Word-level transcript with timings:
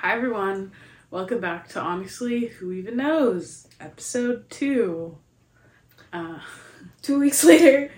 Hi 0.00 0.14
everyone, 0.14 0.72
welcome 1.10 1.40
back 1.40 1.68
to 1.70 1.80
Honestly, 1.80 2.46
Who 2.46 2.72
Even 2.72 2.96
Knows, 2.98 3.66
episode 3.80 4.48
two. 4.50 5.18
Uh, 6.12 6.38
Two 7.02 7.18
weeks 7.18 7.42
later. 7.44 7.90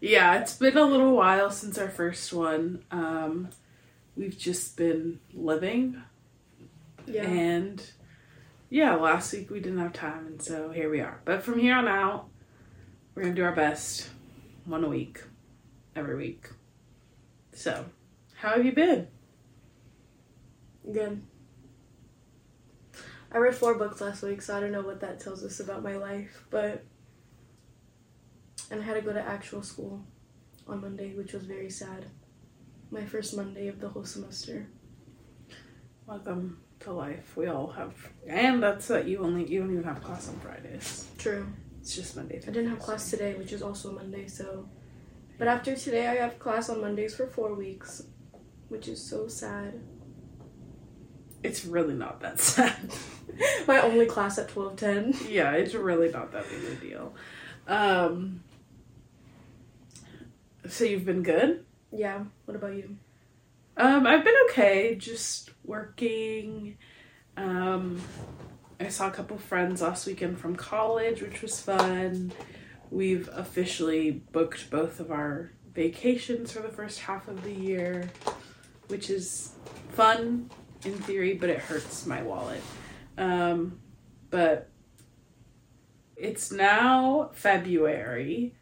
yeah, 0.00 0.38
it's 0.40 0.54
been 0.56 0.76
a 0.78 0.84
little 0.84 1.14
while 1.14 1.50
since 1.50 1.76
our 1.78 1.88
first 1.90 2.32
one. 2.32 2.82
Um, 2.90 3.50
we've 4.16 4.36
just 4.38 4.76
been 4.76 5.20
living, 5.34 6.02
Yeah. 7.06 7.24
and 7.28 7.82
yeah, 8.70 8.94
last 8.94 9.32
week 9.32 9.50
we 9.50 9.60
didn't 9.60 9.78
have 9.80 9.92
time, 9.92 10.26
and 10.26 10.40
so 10.42 10.70
here 10.70 10.90
we 10.90 11.00
are. 11.00 11.20
But 11.26 11.42
from 11.42 11.58
here 11.58 11.76
on 11.76 11.86
out, 11.88 12.28
we're 13.14 13.22
gonna 13.24 13.34
do 13.34 13.44
our 13.44 13.54
best, 13.54 14.08
one 14.64 14.82
a 14.84 14.88
week, 14.88 15.22
every 15.94 16.16
week. 16.16 16.48
So, 17.52 17.84
how 18.36 18.50
have 18.56 18.64
you 18.64 18.72
been? 18.72 19.08
Good. 20.90 21.22
I 23.34 23.38
read 23.38 23.56
four 23.56 23.74
books 23.74 24.00
last 24.00 24.22
week, 24.22 24.40
so 24.40 24.56
I 24.56 24.60
don't 24.60 24.70
know 24.70 24.82
what 24.82 25.00
that 25.00 25.18
tells 25.18 25.42
us 25.42 25.58
about 25.58 25.82
my 25.82 25.96
life, 25.96 26.44
but. 26.50 26.84
And 28.70 28.80
I 28.80 28.84
had 28.84 28.94
to 28.94 29.02
go 29.02 29.12
to 29.12 29.20
actual 29.20 29.62
school 29.62 30.04
on 30.68 30.80
Monday, 30.80 31.14
which 31.14 31.32
was 31.32 31.44
very 31.44 31.68
sad. 31.68 32.06
My 32.92 33.04
first 33.04 33.36
Monday 33.36 33.66
of 33.66 33.80
the 33.80 33.88
whole 33.88 34.04
semester. 34.04 34.68
Welcome 36.06 36.60
to 36.80 36.92
life. 36.92 37.36
We 37.36 37.48
all 37.48 37.66
have, 37.72 37.94
and 38.26 38.62
that's 38.62 38.86
that 38.86 39.08
you 39.08 39.18
only 39.18 39.50
you 39.50 39.60
don't 39.60 39.72
even 39.72 39.82
have 39.84 40.02
class 40.02 40.28
on 40.28 40.38
Fridays. 40.38 41.08
True. 41.18 41.46
It's 41.80 41.96
just 41.96 42.14
Monday. 42.14 42.36
I 42.36 42.52
didn't 42.52 42.68
have 42.68 42.78
class 42.78 43.10
today, 43.10 43.34
which 43.34 43.52
is 43.52 43.62
also 43.62 43.90
a 43.90 43.92
Monday, 43.94 44.28
so. 44.28 44.68
But 45.38 45.48
after 45.48 45.74
today, 45.74 46.06
I 46.06 46.14
have 46.14 46.38
class 46.38 46.70
on 46.70 46.80
Mondays 46.80 47.16
for 47.16 47.26
four 47.26 47.54
weeks, 47.54 48.04
which 48.68 48.86
is 48.86 49.02
so 49.02 49.26
sad. 49.26 49.80
It's 51.44 51.66
really 51.66 51.94
not 51.94 52.20
that 52.22 52.40
sad. 52.40 52.90
my 53.68 53.80
only 53.80 54.06
class 54.06 54.38
at 54.38 54.50
1210. 54.50 55.30
yeah, 55.30 55.52
it's 55.52 55.74
really 55.74 56.10
not 56.10 56.32
that 56.32 56.46
big 56.48 56.64
a 56.64 56.74
deal. 56.76 57.14
Um. 57.68 58.42
So 60.66 60.84
you've 60.84 61.04
been 61.04 61.22
good. 61.22 61.64
Yeah, 61.92 62.24
what 62.46 62.56
about 62.56 62.74
you? 62.74 62.96
Um, 63.76 64.06
I've 64.06 64.24
been 64.24 64.34
okay. 64.48 64.94
Just 64.94 65.50
working. 65.64 66.78
Um, 67.36 68.00
I 68.80 68.88
saw 68.88 69.08
a 69.08 69.10
couple 69.10 69.36
friends 69.36 69.82
last 69.82 70.06
weekend 70.06 70.38
from 70.38 70.56
college, 70.56 71.20
which 71.20 71.42
was 71.42 71.60
fun. 71.60 72.32
We've 72.90 73.28
officially 73.32 74.10
booked 74.32 74.70
both 74.70 74.98
of 75.00 75.10
our 75.10 75.50
vacations 75.74 76.52
for 76.52 76.60
the 76.60 76.68
first 76.68 77.00
half 77.00 77.28
of 77.28 77.42
the 77.44 77.52
year, 77.52 78.10
which 78.88 79.10
is 79.10 79.52
fun 79.90 80.48
in 80.84 80.94
theory, 80.94 81.34
but 81.34 81.50
it 81.50 81.58
hurts 81.58 82.06
my 82.06 82.22
wallet. 82.22 82.62
Um, 83.16 83.80
but 84.30 84.70
it's 86.16 86.50
now 86.52 87.30
February. 87.34 88.54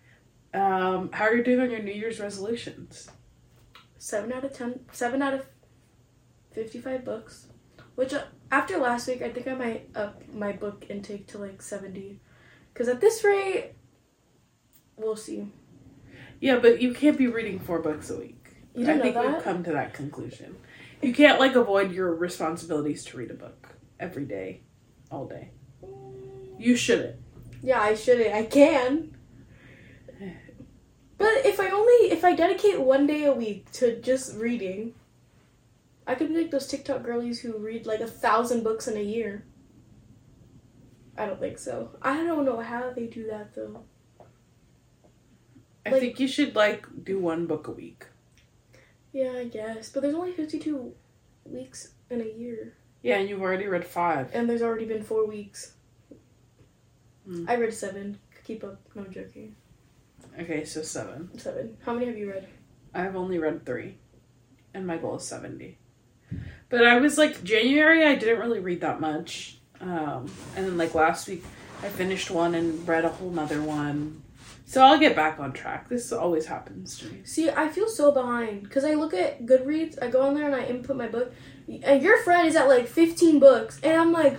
Um, 0.54 1.10
how 1.12 1.24
are 1.24 1.34
you 1.34 1.42
doing 1.44 1.60
on 1.60 1.70
your 1.70 1.82
New 1.82 1.92
Year's 1.92 2.20
resolutions? 2.20 3.10
seven 3.98 4.32
out 4.32 4.44
of 4.44 4.52
ten. 4.52 4.80
Seven 4.90 5.22
out 5.22 5.34
of 5.34 5.46
fifty-five 6.52 7.04
books. 7.04 7.46
Which 7.94 8.12
uh, 8.12 8.24
after 8.50 8.78
last 8.78 9.06
week, 9.06 9.22
I 9.22 9.30
think 9.30 9.46
I 9.46 9.54
might 9.54 9.88
up 9.94 10.22
my 10.34 10.52
book 10.52 10.86
intake 10.88 11.26
to 11.28 11.38
like 11.38 11.62
seventy, 11.62 12.20
because 12.72 12.88
at 12.88 13.00
this 13.00 13.22
rate, 13.22 13.72
we'll 14.96 15.16
see. 15.16 15.48
Yeah, 16.40 16.58
but 16.58 16.82
you 16.82 16.92
can't 16.92 17.16
be 17.16 17.28
reading 17.28 17.60
four 17.60 17.78
books 17.78 18.10
a 18.10 18.18
week. 18.18 18.56
You 18.74 18.84
I 18.84 18.86
didn't 18.86 19.02
think 19.02 19.14
know 19.14 19.22
we've 19.22 19.32
that? 19.32 19.44
come 19.44 19.62
to 19.64 19.72
that 19.72 19.94
conclusion. 19.94 20.56
You 21.02 21.12
can't 21.12 21.40
like 21.40 21.54
avoid 21.56 21.92
your 21.92 22.14
responsibilities 22.14 23.04
to 23.06 23.16
read 23.16 23.30
a 23.30 23.34
book 23.34 23.68
every 23.98 24.24
day, 24.24 24.60
all 25.10 25.26
day. 25.26 25.50
You 26.58 26.76
shouldn't. 26.76 27.16
Yeah, 27.62 27.80
I 27.80 27.94
shouldn't. 27.94 28.32
I 28.34 28.44
can. 28.44 29.16
But 31.18 31.44
if 31.46 31.60
I 31.60 31.70
only 31.70 32.10
if 32.10 32.24
I 32.24 32.34
dedicate 32.34 32.80
one 32.80 33.06
day 33.06 33.24
a 33.24 33.32
week 33.32 33.70
to 33.72 34.00
just 34.00 34.36
reading, 34.36 34.94
I 36.06 36.14
could 36.14 36.28
be 36.28 36.36
like 36.36 36.50
those 36.50 36.66
TikTok 36.66 37.02
girlies 37.02 37.40
who 37.40 37.56
read 37.58 37.86
like 37.86 38.00
a 38.00 38.06
thousand 38.06 38.64
books 38.64 38.88
in 38.88 38.96
a 38.96 39.02
year. 39.02 39.44
I 41.16 41.26
don't 41.26 41.38
think 41.40 41.58
so. 41.58 41.90
I 42.00 42.24
don't 42.24 42.44
know 42.44 42.60
how 42.60 42.90
they 42.92 43.06
do 43.06 43.26
that 43.28 43.54
though. 43.54 43.84
I 45.84 45.90
Like- 45.90 46.00
think 46.00 46.20
you 46.20 46.28
should 46.28 46.54
like 46.56 46.86
do 47.04 47.18
one 47.18 47.46
book 47.46 47.66
a 47.68 47.72
week. 47.72 48.06
Yeah, 49.12 49.32
I 49.32 49.44
guess. 49.44 49.90
But 49.90 50.02
there's 50.02 50.14
only 50.14 50.32
52 50.32 50.94
weeks 51.44 51.94
in 52.10 52.20
a 52.20 52.38
year. 52.38 52.74
Yeah, 53.02 53.18
and 53.18 53.28
you've 53.28 53.42
already 53.42 53.66
read 53.66 53.84
five. 53.84 54.30
And 54.32 54.48
there's 54.48 54.62
already 54.62 54.84
been 54.84 55.02
four 55.02 55.26
weeks. 55.26 55.74
Hmm. 57.26 57.44
I 57.48 57.56
read 57.56 57.74
seven. 57.74 58.18
Keep 58.44 58.64
up. 58.64 58.80
No, 58.94 59.02
I'm 59.02 59.12
joking. 59.12 59.56
Okay, 60.38 60.64
so 60.64 60.82
seven. 60.82 61.36
Seven. 61.38 61.76
How 61.84 61.92
many 61.92 62.06
have 62.06 62.16
you 62.16 62.30
read? 62.30 62.48
I've 62.94 63.16
only 63.16 63.38
read 63.38 63.64
three, 63.64 63.96
and 64.74 64.86
my 64.86 64.96
goal 64.96 65.16
is 65.16 65.24
seventy. 65.24 65.78
But 66.68 66.86
I 66.86 66.98
was 66.98 67.18
like 67.18 67.44
January. 67.44 68.06
I 68.06 68.14
didn't 68.14 68.40
really 68.40 68.60
read 68.60 68.80
that 68.80 69.00
much, 69.00 69.58
um, 69.80 70.30
and 70.56 70.66
then 70.66 70.78
like 70.78 70.94
last 70.94 71.28
week, 71.28 71.44
I 71.82 71.88
finished 71.88 72.30
one 72.30 72.54
and 72.54 72.86
read 72.86 73.04
a 73.04 73.08
whole 73.08 73.30
nother 73.30 73.62
one. 73.62 74.21
So 74.72 74.80
I'll 74.80 74.98
get 74.98 75.14
back 75.14 75.38
on 75.38 75.52
track. 75.52 75.90
This 75.90 76.12
always 76.12 76.46
happens 76.46 76.96
to 77.00 77.04
me. 77.04 77.20
See, 77.24 77.50
I 77.50 77.68
feel 77.68 77.88
so 77.88 78.10
behind. 78.10 78.62
Because 78.62 78.84
I 78.84 78.94
look 78.94 79.12
at 79.12 79.44
Goodreads, 79.44 80.02
I 80.02 80.08
go 80.08 80.22
on 80.22 80.32
there 80.32 80.46
and 80.46 80.54
I 80.54 80.64
input 80.64 80.96
my 80.96 81.08
book. 81.08 81.34
And 81.82 82.02
your 82.02 82.22
friend 82.22 82.48
is 82.48 82.56
at 82.56 82.68
like 82.68 82.88
15 82.88 83.38
books. 83.38 83.78
And 83.82 84.00
I'm 84.00 84.12
like, 84.12 84.38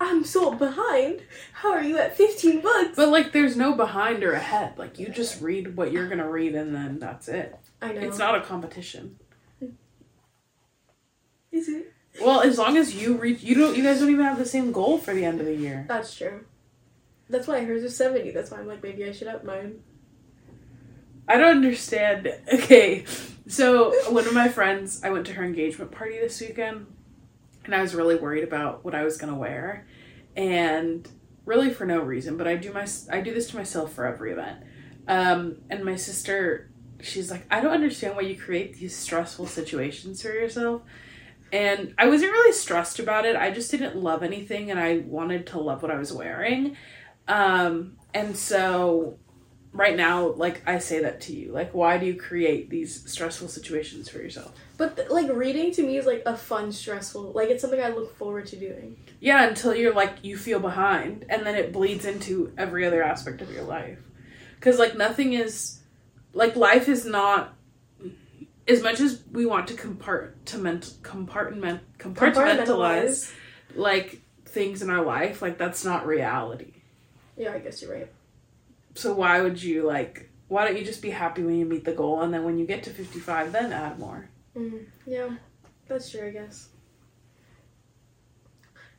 I'm 0.00 0.24
so 0.24 0.52
behind. 0.54 1.22
How 1.52 1.70
are 1.70 1.82
you 1.82 1.96
at 1.96 2.16
15 2.16 2.60
books? 2.60 2.96
But 2.96 3.10
like, 3.10 3.30
there's 3.30 3.56
no 3.56 3.72
behind 3.72 4.24
or 4.24 4.32
ahead. 4.32 4.76
Like, 4.76 4.98
you 4.98 5.10
just 5.10 5.40
read 5.40 5.76
what 5.76 5.92
you're 5.92 6.08
gonna 6.08 6.28
read, 6.28 6.56
and 6.56 6.74
then 6.74 6.98
that's 6.98 7.28
it. 7.28 7.56
I 7.80 7.92
know. 7.92 8.00
It's 8.00 8.18
not 8.18 8.34
a 8.34 8.40
competition. 8.40 9.20
Is 11.52 11.68
it? 11.68 11.92
Well, 12.20 12.40
as 12.40 12.58
long 12.58 12.76
as 12.76 13.00
you 13.00 13.16
reach, 13.16 13.44
you 13.44 13.54
don't. 13.54 13.76
You 13.76 13.84
guys 13.84 14.00
don't 14.00 14.10
even 14.10 14.24
have 14.24 14.38
the 14.38 14.44
same 14.44 14.72
goal 14.72 14.98
for 14.98 15.14
the 15.14 15.24
end 15.24 15.38
of 15.38 15.46
the 15.46 15.54
year. 15.54 15.84
That's 15.86 16.16
true. 16.16 16.46
That's 17.30 17.46
why 17.46 17.64
hers 17.64 17.84
is 17.84 17.96
70. 17.96 18.32
That's 18.32 18.50
why 18.50 18.58
I'm 18.58 18.66
like, 18.66 18.82
maybe 18.82 19.04
I 19.04 19.12
should 19.12 19.28
up 19.28 19.44
mine. 19.44 19.80
I 21.28 21.36
don't 21.36 21.56
understand. 21.56 22.28
Okay, 22.52 23.04
so 23.46 23.92
one 24.10 24.26
of 24.26 24.34
my 24.34 24.48
friends, 24.48 25.02
I 25.04 25.10
went 25.10 25.26
to 25.26 25.32
her 25.34 25.44
engagement 25.44 25.92
party 25.92 26.18
this 26.18 26.40
weekend, 26.40 26.86
and 27.64 27.74
I 27.74 27.80
was 27.80 27.94
really 27.94 28.16
worried 28.16 28.44
about 28.44 28.84
what 28.84 28.94
I 28.94 29.04
was 29.04 29.16
gonna 29.16 29.36
wear, 29.36 29.86
and 30.36 31.08
really 31.46 31.70
for 31.70 31.86
no 31.86 32.00
reason. 32.00 32.36
But 32.36 32.48
I 32.48 32.56
do 32.56 32.72
my 32.72 32.86
I 33.10 33.20
do 33.20 33.32
this 33.32 33.48
to 33.50 33.56
myself 33.56 33.92
for 33.92 34.06
every 34.06 34.32
event. 34.32 34.64
Um, 35.06 35.58
and 35.70 35.84
my 35.84 35.96
sister, 35.96 36.70
she's 37.00 37.30
like, 37.30 37.46
I 37.50 37.60
don't 37.60 37.72
understand 37.72 38.16
why 38.16 38.22
you 38.22 38.36
create 38.36 38.76
these 38.76 38.94
stressful 38.96 39.46
situations 39.46 40.22
for 40.22 40.28
yourself. 40.28 40.82
And 41.52 41.94
I 41.98 42.08
wasn't 42.08 42.30
really 42.32 42.52
stressed 42.52 43.00
about 43.00 43.24
it. 43.24 43.34
I 43.34 43.50
just 43.50 43.70
didn't 43.70 43.96
love 43.96 44.22
anything, 44.22 44.70
and 44.70 44.78
I 44.78 44.98
wanted 44.98 45.46
to 45.48 45.58
love 45.58 45.82
what 45.82 45.90
I 45.90 45.98
was 45.98 46.12
wearing. 46.12 46.76
Um, 47.28 47.96
and 48.12 48.36
so 48.36 49.18
right 49.72 49.96
now, 49.96 50.28
like 50.28 50.62
I 50.66 50.78
say 50.78 51.00
that 51.00 51.20
to 51.22 51.34
you, 51.34 51.52
like 51.52 51.72
why 51.74 51.98
do 51.98 52.06
you 52.06 52.14
create 52.16 52.70
these 52.70 53.10
stressful 53.10 53.48
situations 53.48 54.08
for 54.08 54.18
yourself? 54.18 54.52
But 54.76 54.96
th- 54.96 55.10
like 55.10 55.30
reading 55.32 55.72
to 55.72 55.82
me 55.82 55.96
is 55.96 56.06
like 56.06 56.22
a 56.26 56.36
fun, 56.36 56.72
stressful. 56.72 57.32
Like 57.32 57.50
it's 57.50 57.60
something 57.60 57.80
I 57.80 57.88
look 57.88 58.16
forward 58.16 58.46
to 58.46 58.56
doing. 58.56 58.96
Yeah, 59.20 59.46
until 59.46 59.74
you're 59.74 59.94
like 59.94 60.16
you 60.22 60.36
feel 60.36 60.60
behind, 60.60 61.26
and 61.28 61.46
then 61.46 61.54
it 61.54 61.72
bleeds 61.72 62.04
into 62.04 62.52
every 62.56 62.86
other 62.86 63.02
aspect 63.02 63.42
of 63.42 63.50
your 63.50 63.64
life. 63.64 63.98
Because 64.56 64.78
like 64.78 64.96
nothing 64.96 65.34
is, 65.34 65.80
like 66.32 66.56
life 66.56 66.88
is 66.88 67.04
not. 67.04 67.54
As 68.68 68.82
much 68.82 69.00
as 69.00 69.22
we 69.32 69.46
want 69.46 69.66
to 69.68 69.74
compartment 69.74 70.94
compartment 71.02 71.80
compartmentalize 71.98 73.32
like 73.74 74.20
things 74.44 74.80
in 74.80 74.90
our 74.90 75.04
life, 75.04 75.42
like 75.42 75.58
that's 75.58 75.84
not 75.84 76.06
reality. 76.06 76.79
Yeah, 77.40 77.54
I 77.54 77.58
guess 77.58 77.80
you're 77.80 77.94
right. 77.94 78.12
So 78.94 79.14
why 79.14 79.40
would 79.40 79.62
you 79.62 79.86
like? 79.86 80.28
Why 80.48 80.66
don't 80.66 80.76
you 80.76 80.84
just 80.84 81.00
be 81.00 81.08
happy 81.08 81.42
when 81.42 81.56
you 81.56 81.64
meet 81.64 81.86
the 81.86 81.94
goal, 81.94 82.20
and 82.20 82.34
then 82.34 82.44
when 82.44 82.58
you 82.58 82.66
get 82.66 82.82
to 82.82 82.90
fifty 82.90 83.18
five, 83.18 83.50
then 83.50 83.72
add 83.72 83.98
more? 83.98 84.28
Mm, 84.54 84.84
yeah, 85.06 85.30
that's 85.88 86.10
true. 86.10 86.26
I 86.26 86.32
guess. 86.32 86.68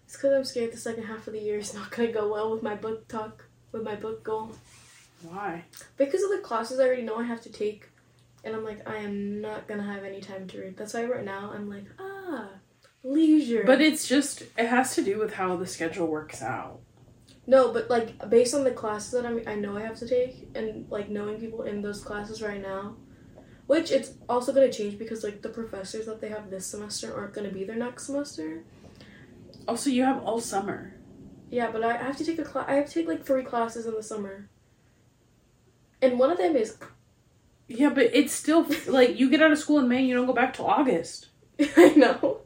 It's 0.05 0.17
because 0.17 0.33
I'm 0.33 0.43
scared 0.43 0.73
the 0.73 0.77
second 0.77 1.03
half 1.03 1.27
of 1.27 1.33
the 1.33 1.39
year 1.39 1.59
is 1.59 1.75
not 1.75 1.91
gonna 1.91 2.11
go 2.11 2.33
well 2.33 2.51
with 2.51 2.63
my 2.63 2.73
book 2.73 3.07
talk, 3.07 3.45
with 3.71 3.83
my 3.83 3.95
book 3.95 4.23
goal. 4.23 4.53
Why? 5.21 5.65
Because 5.97 6.23
of 6.23 6.31
the 6.31 6.39
classes 6.39 6.79
I 6.79 6.85
already 6.85 7.03
know 7.03 7.17
I 7.17 7.23
have 7.25 7.43
to 7.43 7.51
take, 7.51 7.89
and 8.43 8.55
I'm 8.55 8.65
like, 8.65 8.89
I 8.89 8.97
am 8.97 9.39
not 9.39 9.67
gonna 9.67 9.83
have 9.83 10.03
any 10.03 10.19
time 10.19 10.47
to 10.47 10.61
read. 10.61 10.77
That's 10.77 10.95
why 10.95 11.05
right 11.05 11.23
now 11.23 11.51
I'm 11.53 11.69
like, 11.69 11.85
ah, 11.99 12.49
leisure. 13.03 13.65
But 13.67 13.81
it's 13.81 14.07
just 14.07 14.41
it 14.57 14.65
has 14.65 14.95
to 14.95 15.03
do 15.03 15.19
with 15.19 15.35
how 15.35 15.57
the 15.57 15.67
schedule 15.67 16.07
works 16.07 16.41
out. 16.41 16.79
No, 17.51 17.73
but 17.73 17.89
like 17.89 18.29
based 18.29 18.55
on 18.55 18.63
the 18.63 18.71
classes 18.71 19.11
that 19.11 19.25
I'm, 19.25 19.41
I 19.45 19.55
know 19.55 19.75
I 19.75 19.81
have 19.81 19.99
to 19.99 20.07
take, 20.07 20.47
and 20.55 20.89
like 20.89 21.09
knowing 21.09 21.37
people 21.37 21.63
in 21.63 21.81
those 21.81 22.01
classes 22.01 22.41
right 22.41 22.61
now, 22.61 22.95
Which 23.67 23.91
it's 23.91 24.13
also 24.29 24.53
gonna 24.53 24.71
change 24.71 24.97
because 24.97 25.21
like 25.21 25.41
the 25.41 25.49
professors 25.49 26.05
that 26.05 26.21
they 26.21 26.29
have 26.29 26.49
this 26.49 26.65
semester 26.65 27.13
aren't 27.13 27.33
gonna 27.33 27.51
be 27.51 27.65
there 27.65 27.75
next 27.75 28.05
semester. 28.05 28.63
Also, 29.67 29.89
you 29.89 30.03
have 30.05 30.23
all 30.23 30.39
summer. 30.39 30.93
Yeah, 31.49 31.69
but 31.71 31.83
I 31.83 31.97
have 31.97 32.15
to 32.19 32.25
take 32.25 32.39
a 32.39 32.45
class. 32.45 32.67
I 32.69 32.75
have 32.75 32.87
to 32.87 32.93
take 32.93 33.09
like 33.09 33.25
three 33.25 33.43
classes 33.43 33.85
in 33.85 33.95
the 33.95 34.03
summer, 34.03 34.49
and 36.01 36.17
one 36.17 36.31
of 36.31 36.37
them 36.37 36.55
is. 36.55 36.77
Yeah, 37.67 37.89
but 37.89 38.11
it's 38.13 38.31
still 38.31 38.65
like 38.87 39.19
you 39.19 39.29
get 39.29 39.41
out 39.41 39.51
of 39.51 39.59
school 39.59 39.79
in 39.79 39.89
May, 39.89 40.03
you 40.03 40.15
don't 40.15 40.25
go 40.25 40.39
back 40.41 40.53
till 40.53 40.67
August. 40.67 41.27
I 41.75 41.89
know. 41.97 42.43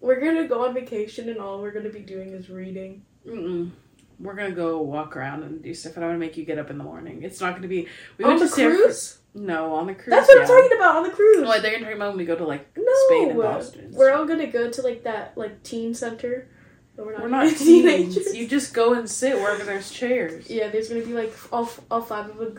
We're 0.00 0.20
gonna 0.20 0.48
go 0.48 0.64
on 0.64 0.74
vacation, 0.74 1.28
and 1.28 1.38
all 1.38 1.60
we're 1.60 1.72
gonna 1.72 1.90
be 1.90 2.00
doing 2.00 2.30
is 2.30 2.48
reading. 2.48 3.04
Mm-mm. 3.26 3.70
We're 4.18 4.34
gonna 4.34 4.52
go 4.52 4.80
walk 4.82 5.16
around 5.16 5.42
and 5.42 5.62
do 5.62 5.72
stuff, 5.74 5.96
and 5.96 6.04
I'm 6.04 6.10
gonna 6.10 6.18
make 6.18 6.36
you 6.36 6.44
get 6.44 6.58
up 6.58 6.70
in 6.70 6.78
the 6.78 6.84
morning. 6.84 7.22
It's 7.22 7.40
not 7.40 7.54
gonna 7.54 7.68
be. 7.68 7.86
We 8.18 8.24
on 8.24 8.30
went 8.32 8.40
the 8.40 8.46
to 8.46 8.52
San 8.52 8.70
Fran- 8.70 8.82
cruise. 8.82 9.18
No, 9.34 9.74
on 9.74 9.86
the 9.86 9.94
cruise. 9.94 10.08
That's 10.08 10.26
what 10.28 10.36
yeah. 10.36 10.42
I'm 10.42 10.48
talking 10.48 10.76
about 10.76 10.96
on 10.96 11.02
the 11.04 11.10
cruise. 11.10 11.42
Well, 11.46 11.62
they're 11.62 11.78
talking 11.78 11.94
about 11.96 12.08
when 12.08 12.18
we 12.18 12.24
go 12.24 12.34
to 12.36 12.44
like 12.44 12.76
no, 12.76 12.92
Spain 13.06 13.30
and 13.30 13.38
Boston. 13.38 13.90
we're 13.92 14.12
all 14.12 14.24
gonna 14.26 14.46
go 14.48 14.70
to 14.70 14.82
like 14.82 15.04
that 15.04 15.36
like 15.36 15.62
teen 15.62 15.94
center. 15.94 16.48
But 16.96 17.06
we're 17.06 17.12
not, 17.12 17.22
We're 17.22 17.28
not 17.28 17.56
teenagers. 17.56 18.34
You 18.34 18.48
just 18.48 18.74
go 18.74 18.94
and 18.94 19.08
sit 19.08 19.36
wherever 19.36 19.62
there's 19.64 19.90
chairs. 19.90 20.50
Yeah, 20.50 20.68
there's 20.68 20.88
gonna 20.88 21.04
be 21.04 21.12
like 21.14 21.32
all 21.52 21.70
all 21.90 22.02
five 22.02 22.30
of 22.30 22.40
us. 22.40 22.58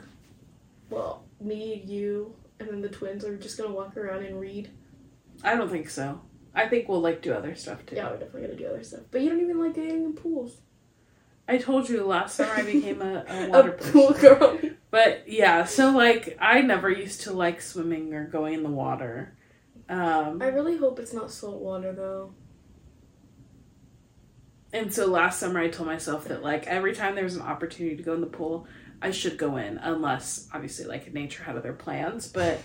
Well, 0.89 1.23
me, 1.39 1.83
you, 1.85 2.33
and 2.59 2.69
then 2.69 2.81
the 2.81 2.89
twins 2.89 3.25
are 3.25 3.35
just 3.37 3.57
gonna 3.57 3.73
walk 3.73 3.97
around 3.97 4.25
and 4.25 4.39
read. 4.39 4.69
I 5.43 5.55
don't 5.55 5.69
think 5.69 5.89
so. 5.89 6.21
I 6.53 6.67
think 6.67 6.89
we'll 6.89 7.01
like 7.01 7.21
do 7.21 7.33
other 7.33 7.55
stuff 7.55 7.85
too. 7.85 7.95
Yeah, 7.95 8.09
we're 8.09 8.17
definitely 8.17 8.41
gonna 8.41 8.55
do 8.55 8.67
other 8.67 8.83
stuff. 8.83 9.01
But 9.11 9.21
you 9.21 9.29
don't 9.29 9.41
even 9.41 9.59
like 9.59 9.73
getting 9.75 10.03
in 10.05 10.13
pools. 10.13 10.57
I 11.47 11.57
told 11.57 11.89
you 11.89 12.05
last 12.05 12.35
summer 12.35 12.51
I 12.53 12.63
became 12.63 13.01
a, 13.01 13.25
a 13.27 13.45
A 13.45 13.49
water 13.49 13.71
person. 13.71 13.91
pool 13.93 14.11
girl. 14.13 14.59
But 14.89 15.23
yeah, 15.27 15.65
so 15.65 15.91
like 15.91 16.37
I 16.39 16.61
never 16.61 16.89
used 16.89 17.21
to 17.21 17.33
like 17.33 17.61
swimming 17.61 18.13
or 18.13 18.25
going 18.27 18.53
in 18.55 18.63
the 18.63 18.69
water. 18.69 19.35
Um, 19.89 20.41
I 20.41 20.47
really 20.47 20.77
hope 20.77 20.99
it's 20.99 21.13
not 21.13 21.31
salt 21.31 21.61
water 21.61 21.91
though. 21.93 22.33
and 24.73 24.93
so 24.93 25.05
last 25.07 25.39
summer 25.39 25.59
I 25.59 25.67
told 25.69 25.87
myself 25.87 26.25
that 26.29 26.43
like 26.43 26.65
every 26.67 26.95
time 26.95 27.15
there 27.15 27.23
was 27.25 27.35
an 27.35 27.41
opportunity 27.41 27.97
to 27.97 28.03
go 28.03 28.13
in 28.13 28.21
the 28.21 28.27
pool, 28.27 28.67
I 29.01 29.11
should 29.11 29.37
go 29.37 29.57
in 29.57 29.77
unless 29.79 30.47
obviously 30.53 30.85
like 30.85 31.13
nature 31.13 31.43
had 31.43 31.57
other 31.57 31.73
plans. 31.73 32.27
But 32.27 32.61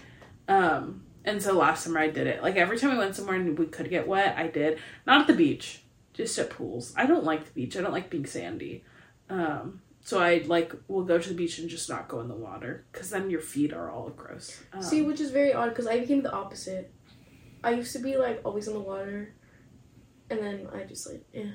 um, 0.49 1.03
and 1.27 1.43
so 1.43 1.53
last 1.53 1.85
summer 1.85 1.99
I 1.99 2.09
did 2.09 2.27
it. 2.27 2.43
Like 2.43 2.57
every 2.57 2.79
time 2.79 2.93
we 2.93 2.99
went 2.99 3.17
somewhere 3.17 3.37
and 3.37 3.59
we 3.59 3.67
could 3.67 3.91
get 3.91 4.07
wet, 4.07 4.39
I 4.39 4.47
did. 4.47 4.79
Not 5.07 5.23
at 5.23 5.27
the 5.27 5.35
beach, 5.35 5.83
just 6.15 6.39
at 6.39 6.51
pools. 6.51 6.95
I 6.97 7.05
don't 7.07 7.25
like 7.25 7.45
the 7.45 7.53
beach. 7.53 7.77
I 7.77 7.83
don't 7.83 7.93
like 7.93 8.09
being 8.09 8.27
sandy. 8.27 8.85
Um, 9.29 9.83
so 10.07 10.21
I 10.21 10.45
like 10.47 10.73
will 10.87 11.03
go 11.03 11.19
to 11.19 11.29
the 11.29 11.35
beach 11.35 11.59
and 11.59 11.69
just 11.69 11.89
not 11.89 12.07
go 12.07 12.21
in 12.21 12.29
the 12.29 12.35
water 12.35 12.87
because 12.93 13.11
then 13.11 13.29
your 13.29 13.41
feet 13.41 13.73
are 13.73 13.91
all 13.91 14.09
gross. 14.11 14.63
Um, 14.73 14.81
See, 14.81 15.03
which 15.03 15.21
is 15.21 15.33
very 15.33 15.53
odd 15.53 15.71
because 15.71 15.89
I 15.89 15.99
became 15.99 16.23
the 16.23 16.33
opposite. 16.33 16.93
I 17.65 17.71
used 17.73 17.93
to 17.95 17.99
be 17.99 18.17
like 18.17 18.41
always 18.45 18.69
in 18.69 18.75
the 18.75 18.81
water, 18.81 19.35
and 20.31 20.39
then 20.39 20.69
I 20.73 20.85
just 20.85 21.11
like 21.11 21.25
yeah. 21.33 21.51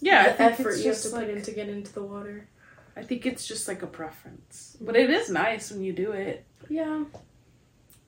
yeah, 0.00 0.20
I 0.20 0.28
the 0.28 0.34
think 0.36 0.50
effort 0.60 0.78
you 0.78 0.90
have 0.90 1.02
to 1.02 1.10
put 1.10 1.28
in 1.28 1.42
to 1.42 1.50
get 1.50 1.68
into 1.68 1.92
the 1.92 2.04
water. 2.04 2.48
I 2.96 3.02
think 3.02 3.26
it's 3.26 3.48
just 3.48 3.66
like 3.66 3.82
a 3.82 3.88
preference, 3.88 4.76
but 4.80 4.94
it 4.94 5.10
is 5.10 5.28
nice 5.28 5.72
when 5.72 5.82
you 5.82 5.92
do 5.92 6.12
it. 6.12 6.46
Yeah. 6.68 7.02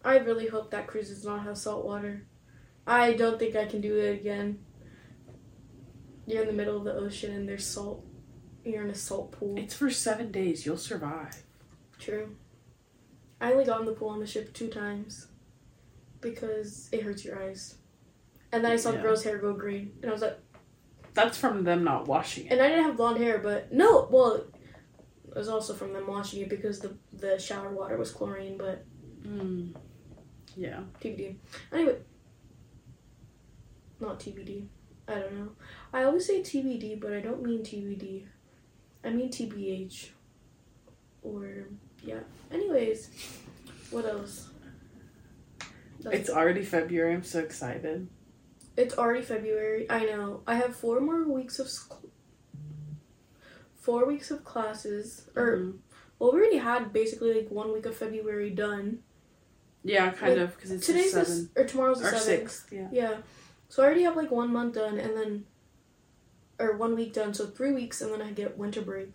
I 0.05 0.19
really 0.19 0.47
hope 0.49 0.71
that 0.71 0.87
cruise 0.87 1.09
does 1.11 1.25
not 1.25 1.43
have 1.45 1.59
salt 1.59 1.85
water. 1.85 2.27
I 2.87 3.13
don't 3.13 3.39
think 3.39 3.55
I 3.57 3.67
can 3.67 3.81
do 3.81 3.97
it 3.99 4.21
again. 4.21 4.61
You're 6.27 6.43
in 6.43 6.49
the 6.49 6.55
middle 6.55 6.77
of 6.77 6.85
the 6.85 6.95
ocean 6.95 7.33
and 7.35 7.49
there's 7.49 7.67
salt. 7.67 8.05
You're 8.65 8.85
in 8.85 8.91
a 8.91 8.95
salt 8.95 9.33
pool. 9.33 9.57
It's 9.59 9.75
for 9.75 9.91
seven 9.91 10.31
days. 10.31 10.65
You'll 10.65 10.77
survive. 10.77 11.43
True. 11.99 12.37
I 13.41 13.53
only 13.53 13.65
got 13.65 13.81
in 13.81 13.87
the 13.87 13.93
pool 13.93 14.09
on 14.11 14.21
the 14.21 14.27
ship 14.27 14.53
two 14.53 14.69
times 14.69 15.29
because 16.21 16.89
it 16.93 17.03
hurts 17.03 17.25
your 17.25 17.43
eyes. 17.43 17.77
And 18.53 18.65
then 18.65 18.73
I 18.73 18.77
saw 18.77 18.91
the 18.91 18.97
Yeah. 18.99 19.03
girl's 19.03 19.23
hair 19.23 19.39
go 19.39 19.53
green, 19.55 19.93
and 20.03 20.11
I 20.11 20.13
was 20.13 20.23
like, 20.23 20.39
That's 21.15 21.39
from 21.39 21.65
them 21.65 21.83
not 21.85 22.07
washing 22.07 22.47
it. 22.47 22.53
and 22.53 22.61
I 22.61 22.69
didn't 22.69 22.85
have 22.85 22.97
blonde 22.97 23.19
hair, 23.19 23.39
but 23.39 23.73
no, 23.73 24.09
well, 24.11 24.35
it 24.35 25.35
was 25.37 25.49
also 25.49 25.75
from 25.75 25.93
them 25.93 26.07
washing 26.07 26.43
it 26.43 26.49
because 26.49 26.81
the 26.81 26.97
the 27.13 27.39
shower 27.39 27.71
water 27.75 27.97
was 27.97 28.11
chlorine, 28.11 28.57
but 28.59 28.85
Mm. 29.23 29.75
Yeah. 30.61 30.81
TBD. 31.03 31.37
Anyway, 31.73 31.97
not 33.99 34.21
TBD. 34.21 34.67
I 35.09 35.15
don't 35.15 35.33
know. 35.39 35.49
I 35.93 36.05
always 36.05 36.27
say 36.27 36.43
TBD, 36.43 37.01
but 37.01 37.15
I 37.15 37.21
don't 37.21 37.43
mean 37.43 37.63
TBD. 37.63 38.27
I 39.03 39.09
mean 39.09 39.31
TBH. 39.31 40.11
Or 41.23 41.65
yeah. 42.05 42.21
Anyways, 42.53 43.09
what 43.91 44.05
else? 44.05 44.51
That's- 46.03 46.21
It's 46.21 46.31
already 46.31 46.63
February. 46.63 47.15
I'm 47.15 47.25
so 47.25 47.41
excited. 47.41 48.07
It's 48.77 48.97
already 48.99 49.23
February. 49.23 49.91
I 49.91 50.05
know. 50.05 50.43
I 50.47 50.57
have 50.57 50.77
four 50.77 51.01
more 51.01 51.25
weeks 51.25 51.59
of 51.59 51.69
sc- 51.71 52.05
four 53.77 54.05
weeks 54.07 54.31
of 54.31 54.45
classes. 54.45 55.27
Or 55.35 55.57
Mhm. 55.57 55.79
well, 56.19 56.33
we 56.33 56.39
already 56.41 56.59
had 56.59 56.93
basically 56.93 57.33
like 57.35 57.51
one 57.51 57.73
week 57.73 57.87
of 57.87 57.97
February 57.97 58.51
done. 58.51 59.03
Yeah, 59.83 60.11
kind 60.11 60.35
Like, 60.35 60.43
of 60.43 60.55
because 60.57 60.71
it's 60.73 60.87
Today's 60.87 61.13
the, 61.13 61.25
seven 61.25 61.51
or 61.57 61.65
tomorrow's 61.65 62.01
the 62.01 62.09
or 62.09 62.11
seventh. 62.19 62.25
sixth. 62.51 62.73
Yeah. 62.73 62.89
Yeah. 62.93 63.15
So 63.69 63.83
I 63.83 63.87
already 63.87 64.03
have 64.03 64.17
like 64.17 64.31
one 64.31 64.53
month 64.53 64.75
done, 64.75 64.99
and 64.99 65.17
then 65.17 65.45
or 66.59 66.77
one 66.77 66.95
week 66.95 67.13
done. 67.15 67.33
So 67.35 67.47
three 67.47 67.73
weeks, 67.73 68.01
and 68.03 68.13
then 68.13 68.21
I 68.23 68.31
get 68.33 68.59
winter 68.59 68.83
break 68.83 69.13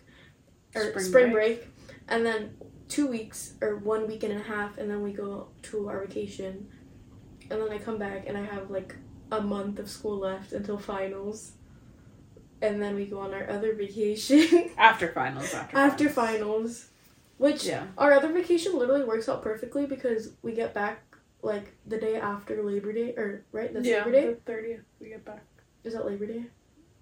or 0.74 0.90
Spring 0.90 1.04
spring, 1.04 1.32
break. 1.32 1.60
break. 1.60 1.68
and 2.08 2.24
then 2.26 2.56
two 2.88 3.06
weeks 3.06 3.54
or 3.60 3.76
one 3.76 4.06
week 4.08 4.22
and 4.24 4.32
a 4.32 4.42
half, 4.42 4.78
and 4.78 4.90
then 4.90 5.02
we 5.02 5.12
go 5.12 5.48
to 5.62 5.88
our 5.88 6.04
vacation, 6.06 6.68
and 7.50 7.60
then 7.60 7.70
I 7.70 7.78
come 7.78 7.98
back 7.98 8.24
and 8.26 8.36
I 8.36 8.44
have 8.44 8.70
like 8.70 8.94
a 9.30 9.40
month 9.40 9.78
of 9.78 9.88
school 9.90 10.18
left 10.18 10.52
until 10.52 10.78
finals, 10.78 11.52
and 12.62 12.80
then 12.82 12.94
we 12.96 13.06
go 13.06 13.20
on 13.20 13.32
our 13.34 13.48
other 13.50 13.74
vacation 13.74 14.70
After 14.78 15.08
finals. 15.12 15.52
After. 15.54 15.76
after 15.76 16.08
finals. 16.08 16.38
finals, 16.38 16.86
which 17.38 17.64
Yeah. 17.64 17.86
our 17.98 18.12
other 18.12 18.32
vacation 18.32 18.76
literally 18.78 19.04
works 19.04 19.28
out 19.28 19.42
perfectly 19.42 19.86
because 19.86 20.32
we 20.42 20.52
get 20.52 20.74
back 20.74 21.02
like 21.42 21.76
the 21.86 21.98
day 21.98 22.16
after 22.16 22.62
Labor 22.62 22.92
Day, 22.92 23.14
or 23.16 23.44
right? 23.52 23.72
That's 23.72 23.86
yeah. 23.86 23.98
Labor 23.98 24.12
Day. 24.12 24.26
The 24.28 24.34
thirtieth. 24.46 24.80
We 25.00 25.08
get 25.08 25.24
back. 25.24 25.44
Is 25.84 25.94
that 25.94 26.04
Labor 26.06 26.26
Day? 26.26 26.46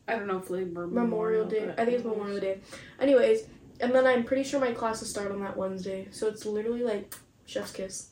I 0.07 0.17
don't 0.17 0.27
know 0.27 0.39
if 0.39 0.51
Labor 0.51 0.87
Memorial 0.87 1.47
Day. 1.47 1.73
I 1.79 1.85
think 1.85 1.97
it's 1.97 2.05
Memorial 2.05 2.39
Day. 2.41 2.61
Anyways, 3.01 3.47
and 3.81 3.95
then 3.95 4.07
I'm 4.07 4.25
pretty 4.25 4.43
sure 4.45 4.61
my 4.61 4.73
classes 4.73 5.09
start 5.09 5.33
on 5.33 5.41
that 5.41 5.57
Wednesday, 5.57 6.09
so 6.11 6.29
it's 6.29 6.45
literally 6.45 6.83
like 6.83 7.15
chef's 7.47 7.73
kiss. 7.73 8.11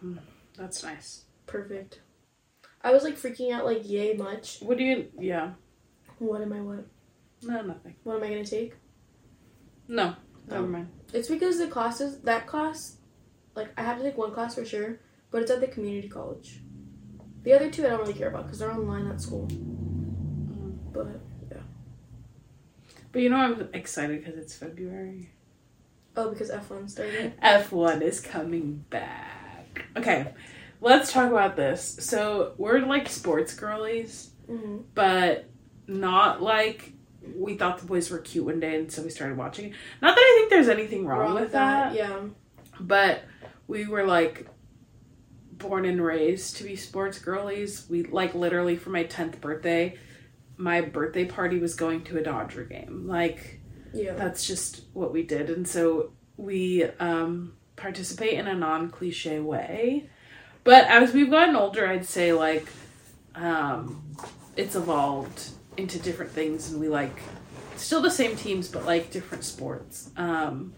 Hmm, 0.00 0.18
that's 0.56 0.82
nice. 0.84 1.24
Perfect. 1.46 2.00
I 2.82 2.92
was 2.92 3.02
like 3.02 3.16
freaking 3.16 3.52
out, 3.52 3.64
like 3.64 3.88
yay 3.88 4.14
much. 4.14 4.58
What 4.60 4.78
do 4.78 4.84
you? 4.84 5.08
Yeah. 5.18 5.52
What 6.18 6.40
am 6.42 6.52
I? 6.52 6.60
What? 6.60 6.86
No, 7.42 7.62
nothing. 7.62 7.96
What 8.04 8.16
am 8.16 8.22
I 8.22 8.28
gonna 8.28 8.44
take? 8.44 8.74
No. 9.88 10.14
Oh. 10.50 10.54
Never 10.54 10.66
mind. 10.68 10.88
It's 11.12 11.28
because 11.28 11.58
the 11.58 11.66
classes 11.68 12.20
that 12.20 12.46
class, 12.46 12.96
like 13.54 13.68
I 13.76 13.82
have 13.82 13.98
to 13.98 14.04
take 14.04 14.18
one 14.18 14.32
class 14.32 14.54
for 14.54 14.64
sure, 14.64 14.98
but 15.30 15.42
it's 15.42 15.50
at 15.50 15.60
the 15.60 15.66
community 15.68 16.08
college. 16.08 16.60
The 17.42 17.52
other 17.54 17.70
two 17.70 17.86
I 17.86 17.90
don't 17.90 18.00
really 18.00 18.14
care 18.14 18.28
about 18.28 18.44
because 18.44 18.58
they're 18.58 18.70
online 18.72 19.06
at 19.08 19.20
school. 19.20 19.46
Mm. 19.50 20.76
But 20.92 21.06
yeah. 21.50 21.58
But 23.12 23.22
you 23.22 23.30
know, 23.30 23.36
I'm 23.36 23.68
excited 23.72 24.22
because 24.24 24.38
it's 24.38 24.54
February. 24.54 25.30
oh, 26.16 26.30
because 26.30 26.50
F 26.50 26.70
one 26.70 26.88
started. 26.88 27.32
F1 27.40 28.02
is 28.02 28.20
coming 28.20 28.84
back. 28.90 29.84
Okay, 29.96 30.34
let's 30.80 31.12
talk 31.12 31.30
about 31.30 31.56
this. 31.56 31.96
So, 32.00 32.54
we're 32.58 32.80
like 32.80 33.08
sports 33.08 33.54
girlies, 33.54 34.30
hmm 34.46 34.78
but 34.94 35.48
not 35.86 36.42
like 36.42 36.92
we 37.36 37.56
thought 37.56 37.78
the 37.78 37.86
boys 37.86 38.10
were 38.10 38.18
cute 38.18 38.44
one 38.44 38.60
day 38.60 38.76
and 38.76 38.90
so 38.92 39.02
we 39.02 39.10
started 39.10 39.36
watching 39.36 39.66
it. 39.66 39.72
Not 40.02 40.14
that 40.14 40.20
I 40.20 40.34
think 40.38 40.50
there's 40.50 40.68
anything 40.68 41.06
wrong, 41.06 41.34
with 41.34 41.52
that, 41.52 41.94
Yeah. 41.94 42.20
but 42.80 43.22
we 43.66 43.86
were 43.86 44.04
like 44.04 44.46
born 45.52 45.84
and 45.84 46.02
raised 46.02 46.56
to 46.56 46.64
be 46.64 46.76
sports 46.76 47.18
girlies. 47.18 47.86
We 47.88 48.04
like 48.04 48.34
literally 48.34 48.76
for 48.76 48.90
my 48.90 49.04
10th 49.04 49.40
birthday, 49.40 49.96
my 50.56 50.80
birthday 50.80 51.24
party 51.24 51.58
was 51.58 51.74
going 51.74 52.04
to 52.04 52.18
a 52.18 52.22
Dodger 52.22 52.64
game. 52.64 53.06
Like, 53.08 53.60
Yeah. 53.92 54.14
that's 54.14 54.46
just 54.46 54.82
what 54.92 55.12
we 55.12 55.22
did 55.22 55.50
and 55.50 55.66
so 55.66 56.12
we 56.36 56.84
um 57.00 57.54
participate 57.74 58.34
in 58.34 58.46
a 58.46 58.54
non-cliche 58.54 59.40
way 59.40 60.08
but 60.62 60.84
as 60.86 61.12
we've 61.14 61.30
gotten 61.30 61.56
older 61.56 61.86
i'd 61.86 62.04
say 62.04 62.32
like 62.32 62.66
um 63.34 64.02
it's 64.56 64.74
evolved 64.76 65.50
into 65.78 65.98
different 65.98 66.30
things 66.32 66.70
and 66.70 66.80
we 66.80 66.88
like 66.88 67.20
still 67.76 68.02
the 68.02 68.10
same 68.10 68.34
teams 68.36 68.68
but 68.68 68.84
like 68.84 69.10
different 69.10 69.44
sports 69.44 70.10
um 70.16 70.72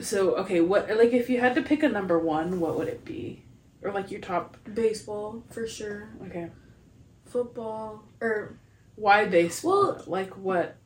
so 0.00 0.34
okay 0.36 0.60
what 0.60 0.88
like 0.96 1.12
if 1.12 1.30
you 1.30 1.40
had 1.40 1.54
to 1.54 1.62
pick 1.62 1.82
a 1.82 1.88
number 1.88 2.18
one 2.18 2.60
what 2.60 2.76
would 2.76 2.88
it 2.88 3.04
be 3.04 3.42
or 3.82 3.90
like 3.92 4.10
your 4.10 4.20
top 4.20 4.56
Baseball 4.74 5.42
for 5.50 5.66
sure. 5.66 6.10
okay 6.26 6.50
Football 7.24 8.04
or 8.20 8.58
why 8.96 9.24
baseball 9.26 9.94
Well- 9.94 10.04
like 10.06 10.36
what 10.36 10.76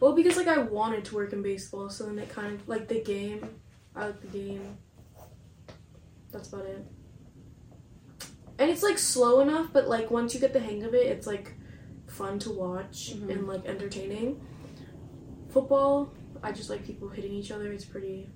Well, 0.00 0.12
because 0.12 0.36
like 0.36 0.46
I 0.48 0.58
wanted 0.58 1.04
to 1.06 1.14
work 1.16 1.32
in 1.32 1.42
baseball, 1.42 1.90
so 1.90 2.06
then 2.06 2.18
it 2.20 2.28
kind 2.28 2.54
of 2.54 2.68
like 2.68 2.86
the 2.86 3.00
game. 3.02 3.48
I 3.96 4.06
like 4.06 4.20
the 4.20 4.28
game. 4.38 4.78
That's 6.30 6.52
about 6.52 6.66
it. 6.66 6.84
And 8.60 8.70
it's 8.70 8.82
like 8.84 8.98
slow 8.98 9.40
enough, 9.40 9.72
but 9.72 9.88
like 9.88 10.10
once 10.10 10.34
you 10.34 10.40
get 10.40 10.52
the 10.52 10.60
hang 10.60 10.84
of 10.84 10.94
it, 10.94 11.06
it's 11.06 11.26
like 11.26 11.52
fun 12.18 12.38
to 12.40 12.50
watch 12.50 13.14
Mhm. 13.14 13.30
and 13.30 13.46
like 13.48 13.64
entertaining. 13.66 14.40
Football, 15.50 16.12
I 16.42 16.52
just 16.52 16.68
like 16.68 16.84
people 16.84 17.08
hitting 17.08 17.32
each 17.32 17.50
other. 17.50 17.72
It's 17.72 17.84
pretty 17.84 18.28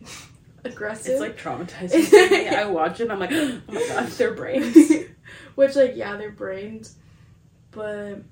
aggressive. 0.64 1.12
It's 1.12 1.20
like 1.20 1.38
traumatizing. 1.38 2.52
I 2.52 2.64
watch 2.78 3.00
it. 3.00 3.10
I'm 3.10 3.18
like, 3.18 3.30
oh 3.32 3.60
my 3.68 3.86
god, 3.88 4.06
their 4.08 4.34
brains. 4.34 4.76
Which, 5.56 5.74
like, 5.76 5.96
yeah, 5.96 6.16
they're 6.16 6.30
brains. 6.30 6.96
But 7.72 8.22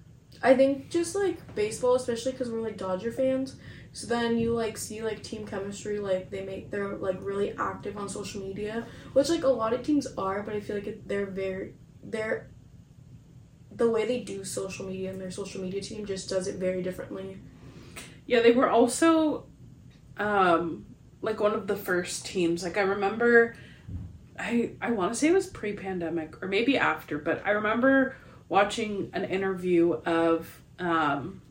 I 0.42 0.54
think 0.54 0.90
just 0.90 1.14
like 1.14 1.54
baseball, 1.54 1.95
especially 1.97 2.33
because 2.33 2.50
we're 2.50 2.61
like 2.61 2.76
Dodger 2.78 3.12
fans. 3.12 3.56
So 3.92 4.06
then 4.06 4.38
you 4.38 4.52
like 4.52 4.76
see 4.76 5.02
like 5.02 5.23
team 5.23 5.47
chemistry, 5.47 5.99
like 5.99 6.30
they 6.30 6.45
make 6.45 6.71
they're 6.71 6.97
like 6.97 7.16
really 7.23 7.56
active 7.56 7.97
on 7.97 8.09
social 8.09 8.42
media, 8.42 8.87
which 9.14 9.30
like 9.30 9.42
a 9.45 9.49
lot 9.49 9.73
of 9.73 9.83
teams 9.83 10.06
are. 10.18 10.42
But 10.42 10.54
I 10.54 10.61
feel 10.61 10.76
like 10.76 11.02
they're 11.06 11.26
very 11.26 11.75
they're 12.04 12.50
the 13.76 13.90
way 13.90 14.06
they 14.06 14.21
do 14.21 14.45
social 14.45 14.87
media 14.87 15.11
and 15.11 15.21
their 15.21 15.30
social 15.30 15.61
media 15.61 15.80
team 15.80 16.06
just 16.06 16.28
does 16.28 16.47
it 16.47 16.56
very 16.56 16.83
differently. 16.83 17.38
Yeah, 18.26 18.40
they 18.40 18.52
were 18.52 18.68
also 18.71 19.47
um 20.18 20.87
like 21.23 21.40
one 21.40 21.52
of 21.54 21.66
the 21.66 21.76
first 21.76 22.26
teams. 22.26 22.62
Like 22.62 22.76
I 22.76 22.83
remember 22.83 23.56
I 24.38 24.71
I 24.80 24.90
want 24.90 25.12
to 25.12 25.18
say 25.18 25.28
it 25.28 25.35
was 25.35 25.47
pre-pandemic 25.47 26.42
or 26.42 26.49
maybe 26.49 26.76
after, 26.78 27.18
but 27.18 27.42
I 27.45 27.50
remember 27.50 28.16
watching 28.49 29.11
an 29.12 29.25
interview 29.25 29.92
of 29.92 30.61
um 30.78 31.42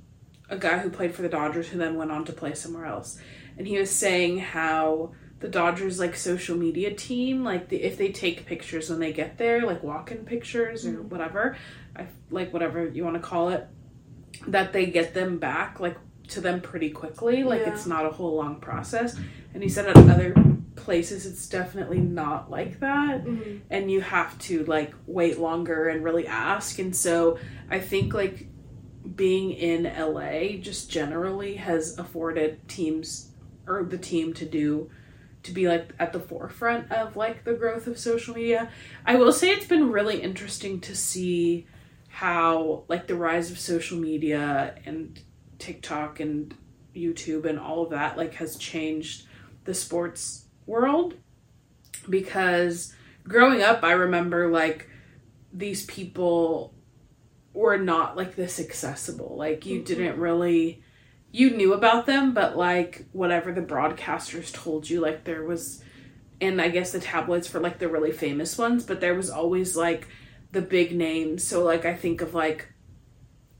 a 0.49 0.57
guy 0.57 0.77
who 0.77 0.89
played 0.89 1.13
for 1.15 1.21
the 1.23 1.29
Dodgers 1.29 1.67
who 1.67 1.77
then 1.79 1.95
went 1.95 2.11
on 2.11 2.25
to 2.25 2.33
play 2.33 2.53
somewhere 2.53 2.85
else. 2.85 3.19
And 3.57 3.67
he 3.67 3.77
was 3.77 3.89
saying 3.89 4.39
how 4.39 5.13
the 5.39 5.47
Dodgers 5.47 5.99
like 5.99 6.15
social 6.15 6.55
media 6.57 6.93
team 6.93 7.43
like 7.43 7.69
the, 7.69 7.77
if 7.83 7.97
they 7.97 8.11
take 8.11 8.45
pictures 8.45 8.89
when 8.89 8.99
they 8.99 9.11
get 9.11 9.37
there 9.37 9.65
like 9.65 9.83
walk-in 9.83 10.19
pictures 10.25 10.85
or 10.85 10.93
Mhm. 10.93 11.09
whatever 11.09 11.57
I 11.95 12.07
like 12.31 12.51
whatever 12.53 12.87
you 12.87 13.03
want 13.03 13.15
to 13.15 13.21
call 13.21 13.49
it 13.49 13.67
that 14.47 14.73
they 14.73 14.85
get 14.87 15.13
them 15.13 15.37
back 15.37 15.79
like 15.79 15.97
to 16.27 16.41
them 16.41 16.59
pretty 16.61 16.89
quickly 16.89 17.43
like 17.43 17.61
Yeah. 17.61 17.71
it's 17.73 17.85
not 17.85 18.05
a 18.05 18.09
whole 18.09 18.35
long 18.35 18.59
process 18.59 19.15
and 19.53 19.63
he 19.63 19.69
said 19.69 19.85
at 19.87 19.95
other 19.97 20.33
places 20.75 21.25
it's 21.25 21.47
definitely 21.47 21.99
not 21.99 22.49
like 22.51 22.79
that 22.81 23.23
Mm-hmm. 23.23 23.57
and 23.69 23.89
you 23.89 24.01
have 24.01 24.37
to 24.39 24.65
like 24.65 24.93
wait 25.07 25.39
longer 25.39 25.87
and 25.87 26.03
really 26.03 26.27
ask 26.27 26.79
and 26.79 26.93
so 26.95 27.37
i 27.69 27.79
think 27.79 28.13
like 28.13 28.47
being 29.15 29.51
in 29.51 29.83
la 29.83 30.57
just 30.59 30.89
generally 30.91 31.55
has 31.55 31.97
afforded 31.97 32.67
teams 32.67 33.31
or 33.67 33.83
the 33.83 33.97
team 33.97 34.33
to 34.33 34.45
do 34.45 34.89
to 35.43 35.51
be 35.51 35.67
like 35.67 35.93
at 35.99 36.11
the 36.11 36.19
forefront 36.19 36.91
of 36.91 37.15
like 37.15 37.43
the 37.45 37.53
growth 37.53 37.85
of 37.87 37.97
social 37.99 38.33
media 38.35 38.69
i 39.05 39.15
will 39.15 39.31
say 39.31 39.51
it's 39.51 39.67
been 39.67 39.91
really 39.91 40.19
interesting 40.21 40.81
to 40.81 40.95
see 40.95 41.67
how 42.15 42.85
like 42.87 43.07
the 43.07 43.13
rise 43.15 43.51
of 43.51 43.59
social 43.59 43.97
media 43.97 44.73
and 44.85 45.19
tiktok 45.59 46.21
and 46.21 46.55
youtube 46.95 47.43
and 47.43 47.59
all 47.59 47.83
of 47.83 47.89
that 47.89 48.15
like 48.15 48.35
has 48.35 48.55
changed 48.55 49.27
the 49.65 49.73
sports 49.73 50.45
world 50.65 51.15
because 52.09 52.93
growing 53.23 53.61
up 53.61 53.83
i 53.83 53.91
remember 53.91 54.49
like 54.49 54.89
these 55.51 55.85
people 55.87 56.73
were 57.53 57.77
not 57.77 58.15
like 58.15 58.37
this 58.37 58.61
accessible 58.61 59.35
like 59.37 59.65
you 59.65 59.81
Mhm. 59.81 59.85
didn't 59.85 60.17
really 60.17 60.81
you 61.33 61.49
knew 61.49 61.73
about 61.73 62.05
them 62.05 62.33
but 62.33 62.55
like 62.55 63.07
whatever 63.11 63.51
the 63.51 63.61
broadcasters 63.61 64.53
told 64.53 64.89
you 64.89 65.01
like 65.01 65.25
there 65.25 65.43
was 65.43 65.83
and 66.39 66.61
i 66.61 66.69
guess 66.69 66.93
the 66.93 66.99
tabloids 67.01 67.45
for 67.49 67.59
like 67.59 67.77
the 67.79 67.89
really 67.89 68.13
famous 68.13 68.57
ones 68.57 68.85
but 68.85 69.01
there 69.01 69.15
was 69.15 69.29
always 69.29 69.75
like 69.75 70.07
the 70.51 70.61
big 70.61 70.95
names 70.95 71.43
so 71.43 71.63
like 71.63 71.85
i 71.85 71.93
think 71.93 72.21
of 72.21 72.33
like 72.33 72.71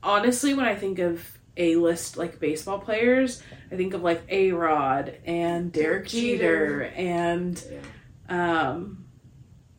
honestly 0.02 0.54
when 0.54 0.66
i 0.66 0.74
think 0.74 0.98
of 0.98 1.38
a-list 1.56 2.16
like 2.16 2.38
baseball 2.38 2.78
players 2.78 3.42
i 3.72 3.76
think 3.76 3.94
of 3.94 4.02
like 4.02 4.22
a-rod 4.28 5.14
and 5.24 5.72
derek 5.72 6.06
Jeter. 6.06 6.80
jeter 6.80 6.82
and 6.96 7.62
um 8.28 9.06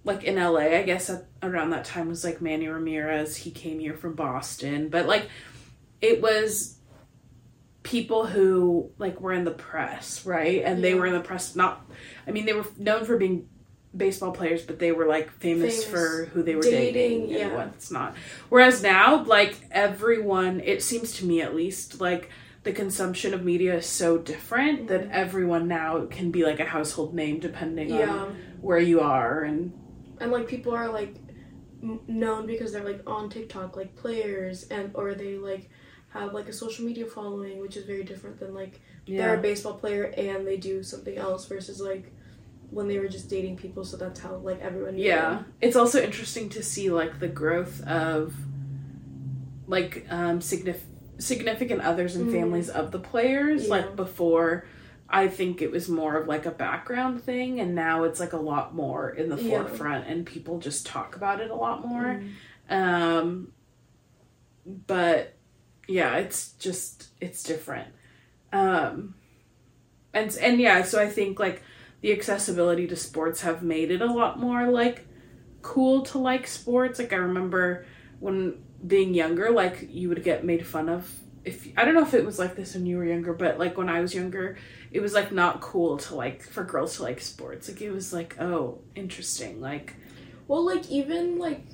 like 0.07 0.23
in 0.23 0.35
LA, 0.35 0.77
I 0.77 0.83
guess 0.83 1.09
at, 1.09 1.25
around 1.43 1.71
that 1.71 1.85
time 1.85 2.07
was 2.07 2.23
like 2.23 2.41
Manny 2.41 2.67
Ramirez. 2.67 3.35
He 3.35 3.51
came 3.51 3.77
here 3.77 3.93
from 3.93 4.13
Boston, 4.13 4.89
but 4.89 5.05
like 5.05 5.29
it 6.01 6.21
was 6.21 6.77
people 7.83 8.25
who 8.25 8.89
like 8.97 9.19
were 9.21 9.33
in 9.33 9.43
the 9.43 9.51
press, 9.51 10.25
right? 10.25 10.63
And 10.63 10.83
they 10.83 10.95
were 10.95 11.05
in 11.05 11.13
the 11.13 11.19
press 11.19 11.55
not 11.55 11.85
I 12.25 12.31
mean 12.31 12.45
they 12.45 12.53
were 12.53 12.65
known 12.77 13.05
for 13.05 13.17
being 13.17 13.49
baseball 13.97 14.31
players, 14.31 14.61
but 14.63 14.79
they 14.79 14.91
were 14.91 15.05
like 15.07 15.31
famous, 15.31 15.83
Famous. 15.83 15.85
for 15.85 16.25
who 16.33 16.43
they 16.43 16.55
were 16.55 16.61
Dating, 16.61 17.27
dating, 17.27 17.29
yeah. 17.29 17.55
what's 17.55 17.91
not. 17.91 18.15
Whereas 18.49 18.81
now, 18.83 19.23
like 19.23 19.55
everyone, 19.71 20.61
it 20.61 20.83
seems 20.83 21.13
to 21.13 21.25
me 21.25 21.41
at 21.41 21.55
least, 21.55 21.99
like 21.99 22.29
the 22.63 22.71
consumption 22.73 23.33
of 23.33 23.43
media 23.45 23.75
is 23.75 23.85
so 23.85 24.17
different 24.17 24.87
that 24.89 25.05
Mhm. 25.05 25.11
everyone 25.11 25.67
now 25.67 26.05
can 26.05 26.31
be 26.31 26.43
like 26.43 26.59
a 26.59 26.65
household 26.65 27.13
name 27.13 27.39
depending 27.39 27.91
on 27.93 28.35
where 28.61 28.79
you 28.79 28.99
are 28.99 29.41
and 29.43 29.71
and 30.19 30.31
like 30.31 30.47
people 30.47 30.73
are 30.73 30.89
like 30.89 31.15
known 32.07 32.45
because 32.45 32.71
they're 32.73 32.83
like 32.83 33.01
on 33.07 33.29
TikTok, 33.29 33.77
like 33.77 33.95
players, 33.95 34.63
and 34.69 34.91
or 34.95 35.13
they 35.13 35.37
like 35.37 35.69
have 36.09 36.33
like 36.33 36.47
a 36.49 36.53
social 36.53 36.85
media 36.85 37.05
following, 37.05 37.59
which 37.61 37.77
is 37.77 37.85
very 37.85 38.03
different 38.03 38.39
than 38.39 38.53
like 38.53 38.81
they're 39.07 39.35
a 39.35 39.41
baseball 39.41 39.73
player 39.75 40.03
and 40.17 40.45
they 40.45 40.57
do 40.57 40.83
something 40.83 41.17
else 41.17 41.45
versus 41.45 41.79
like 41.79 42.11
when 42.69 42.87
they 42.87 42.99
were 42.99 43.07
just 43.07 43.29
dating 43.29 43.57
people. 43.57 43.83
So 43.85 43.97
that's 43.97 44.19
how 44.19 44.35
like 44.35 44.59
everyone. 44.61 44.95
Knew 44.95 45.03
yeah 45.05 45.29
them. 45.35 45.53
it's 45.61 45.75
also 45.75 46.01
interesting 46.01 46.49
to 46.49 46.63
see 46.63 46.89
like 46.89 47.19
the 47.19 47.27
growth 47.27 47.81
of 47.87 48.33
like 49.67 50.05
um 50.09 50.39
signif- 50.39 50.81
significant 51.19 51.81
others 51.81 52.15
and 52.15 52.27
Mhm. 52.27 52.31
families 52.33 52.69
of 52.69 52.91
the 52.91 52.99
players 52.99 53.63
Yeah. 53.65 53.69
like 53.71 53.95
before 53.95 54.65
i 55.09 55.27
think 55.27 55.61
it 55.61 55.71
was 55.71 55.89
more 55.89 56.15
of 56.17 56.27
like 56.27 56.45
a 56.45 56.51
background 56.51 57.21
thing 57.23 57.59
and 57.59 57.73
now 57.75 58.03
it's 58.03 58.19
like 58.19 58.33
a 58.33 58.37
lot 58.39 58.75
more 58.75 59.09
in 59.09 59.29
the 59.29 59.35
Yeah. 59.41 59.49
forefront 59.63 60.07
and 60.07 60.25
people 60.25 60.59
just 60.59 60.85
talk 60.85 61.15
about 61.15 61.41
it 61.41 61.49
a 61.49 61.55
lot 61.55 61.85
more 61.87 62.21
Mhm. 62.21 62.31
um 62.71 63.51
but 64.65 65.33
yeah 65.87 66.17
it's 66.17 66.51
just 66.53 67.07
it's 67.21 67.43
different 67.43 67.87
um 68.53 69.15
and 70.13 70.37
and 70.41 70.59
yeah 70.59 70.81
so 70.83 71.01
i 71.01 71.07
think 71.09 71.39
like 71.39 71.61
the 72.01 72.11
accessibility 72.11 72.87
to 72.87 72.95
sports 72.95 73.41
have 73.41 73.63
made 73.63 73.91
it 73.91 74.01
a 74.01 74.05
lot 74.05 74.39
more 74.39 74.67
like 74.67 75.07
cool 75.61 76.01
to 76.03 76.17
like 76.17 76.47
sports. 76.47 76.99
Like 76.99 77.13
i 77.13 77.17
remember 77.17 77.85
when 78.19 78.63
being 78.85 79.13
younger 79.13 79.49
like 79.49 79.87
you 79.89 80.09
would 80.09 80.23
get 80.23 80.45
made 80.45 80.65
fun 80.65 80.87
of 80.87 81.11
if 81.43 81.67
i 81.77 81.83
don't 81.83 81.95
know 81.95 82.03
if 82.03 82.13
it 82.13 82.25
was 82.25 82.37
like 82.37 82.55
this 82.55 82.75
when 82.75 82.85
you 82.85 82.97
were 82.97 83.05
younger 83.05 83.33
but 83.33 83.57
like 83.57 83.75
when 83.75 83.89
i 83.89 83.99
was 83.99 84.13
younger 84.13 84.55
it 84.91 85.01
was 85.01 85.13
like 85.13 85.31
not 85.31 85.61
cool 85.61 85.97
to 85.97 86.15
like 86.15 86.41
for 86.43 86.63
girls 86.63 86.97
to 86.97 87.03
like 87.03 87.21
sports. 87.21 87.67
Like 87.67 87.81
it 87.81 87.91
was 87.91 88.13
like 88.13 88.39
oh 88.39 88.79
interesting. 88.95 89.61
Like 89.61 89.95
Well, 90.47 90.65
like 90.65 90.89
even 90.89 91.37
like 91.37 91.65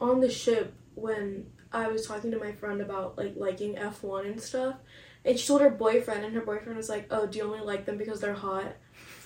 on 0.00 0.20
the 0.20 0.30
ship 0.30 0.74
when 0.94 1.46
I 1.72 1.88
was 1.88 2.06
talking 2.06 2.30
to 2.32 2.38
my 2.38 2.52
friend 2.52 2.80
about 2.80 3.16
like 3.16 3.34
liking 3.36 3.78
F 3.78 4.02
one 4.02 4.26
and 4.26 4.40
stuff, 4.40 4.76
and 5.24 5.38
she 5.38 5.46
told 5.46 5.62
her 5.62 5.70
boyfriend, 5.70 6.24
and 6.24 6.34
her 6.34 6.42
boyfriend 6.42 6.76
was 6.76 6.88
like, 6.88 7.06
"Oh, 7.10 7.26
do 7.26 7.38
you 7.38 7.44
only 7.44 7.60
like 7.60 7.86
them 7.86 7.96
because 7.96 8.20
they're 8.20 8.34
hot?" 8.34 8.76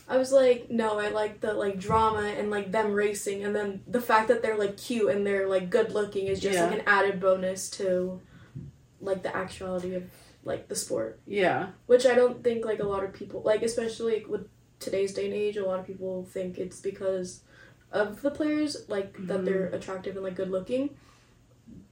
I 0.08 0.16
was 0.18 0.30
like, 0.32 0.70
"No, 0.70 0.98
I 1.00 1.08
like 1.08 1.40
the 1.40 1.52
like 1.52 1.78
drama 1.80 2.22
and 2.22 2.48
like 2.50 2.70
them 2.70 2.92
racing, 2.92 3.44
and 3.44 3.54
then 3.56 3.82
the 3.88 4.00
fact 4.00 4.28
that 4.28 4.40
they're 4.42 4.56
like 4.56 4.76
cute 4.76 5.10
and 5.10 5.26
they're 5.26 5.48
like 5.48 5.68
good 5.70 5.92
looking 5.92 6.26
is 6.28 6.38
just 6.40 6.54
Yeah. 6.54 6.66
like 6.66 6.78
an 6.80 6.84
added 6.86 7.20
bonus 7.20 7.68
to 7.70 8.20
like 9.00 9.22
the 9.22 9.34
actuality 9.36 9.94
of 9.94 10.04
like 10.44 10.68
the 10.68 10.76
sport." 10.76 11.18
yeah 11.26 11.70
which 11.86 12.06
I 12.06 12.14
don't 12.14 12.42
think 12.44 12.64
like 12.64 12.78
a 12.80 12.84
lot 12.86 13.02
of 13.04 13.12
people 13.12 13.42
like, 13.44 13.62
especially 13.62 14.24
with 14.28 14.48
today's 14.78 15.12
day 15.12 15.24
and 15.24 15.34
age, 15.34 15.56
a 15.56 15.66
lot 15.66 15.80
of 15.80 15.86
people 15.86 16.24
think 16.24 16.58
it's 16.58 16.80
because 16.80 17.42
of 17.90 18.22
the 18.22 18.30
players 18.30 18.84
like 18.88 19.14
that 19.26 19.40
Mhm. 19.40 19.44
they're 19.44 19.66
attractive 19.66 20.14
and 20.16 20.24
like 20.24 20.36
good 20.36 20.50
looking, 20.50 20.90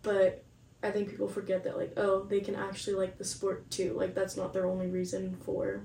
but 0.02 0.44
I 0.82 0.90
think 0.90 1.08
people 1.08 1.28
forget 1.28 1.64
that 1.64 1.76
like 1.76 1.94
oh 1.96 2.24
they 2.24 2.40
can 2.40 2.54
actually 2.54 2.94
like 2.96 3.18
the 3.18 3.24
sport 3.24 3.68
too 3.70 3.94
like 3.94 4.14
that's 4.14 4.36
not 4.36 4.52
their 4.52 4.66
only 4.66 4.86
reason 4.86 5.36
for 5.44 5.82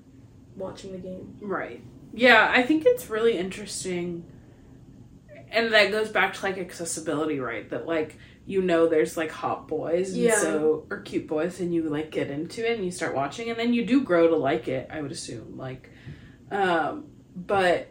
watching 0.56 0.92
the 0.92 0.98
game. 0.98 1.38
Right. 1.42 1.82
Yeah, 2.14 2.52
I 2.54 2.64
think 2.64 2.84
it's 2.86 3.10
really 3.10 3.38
interesting. 3.38 4.24
And 5.52 5.74
that 5.74 5.92
goes 5.92 6.10
back 6.10 6.34
to 6.36 6.44
like 6.44 6.58
accessibility, 6.58 7.40
right? 7.40 7.70
That 7.70 7.88
like 7.88 8.18
you 8.46 8.62
know 8.64 8.88
there's 8.88 9.16
like 9.16 9.32
hot 9.32 9.68
boys 9.68 10.10
and 10.14 10.24
Yeah. 10.24 10.40
so 10.40 10.86
or 10.90 11.02
cute 11.02 11.28
boys 11.28 11.60
and 11.60 11.74
you 11.74 11.84
like 11.84 12.10
get 12.12 12.30
into 12.32 12.68
it 12.68 12.76
and 12.76 12.86
you 12.86 12.92
start 12.92 13.14
watching 13.16 13.50
and 13.50 13.60
then 13.60 13.74
you 13.74 13.86
do 13.86 14.02
grow 14.02 14.28
to 14.28 14.36
like 14.36 14.68
it, 14.68 14.90
I 14.92 15.02
would 15.02 15.12
assume. 15.12 15.58
Like 15.58 15.90
um 16.52 17.06
but 17.36 17.88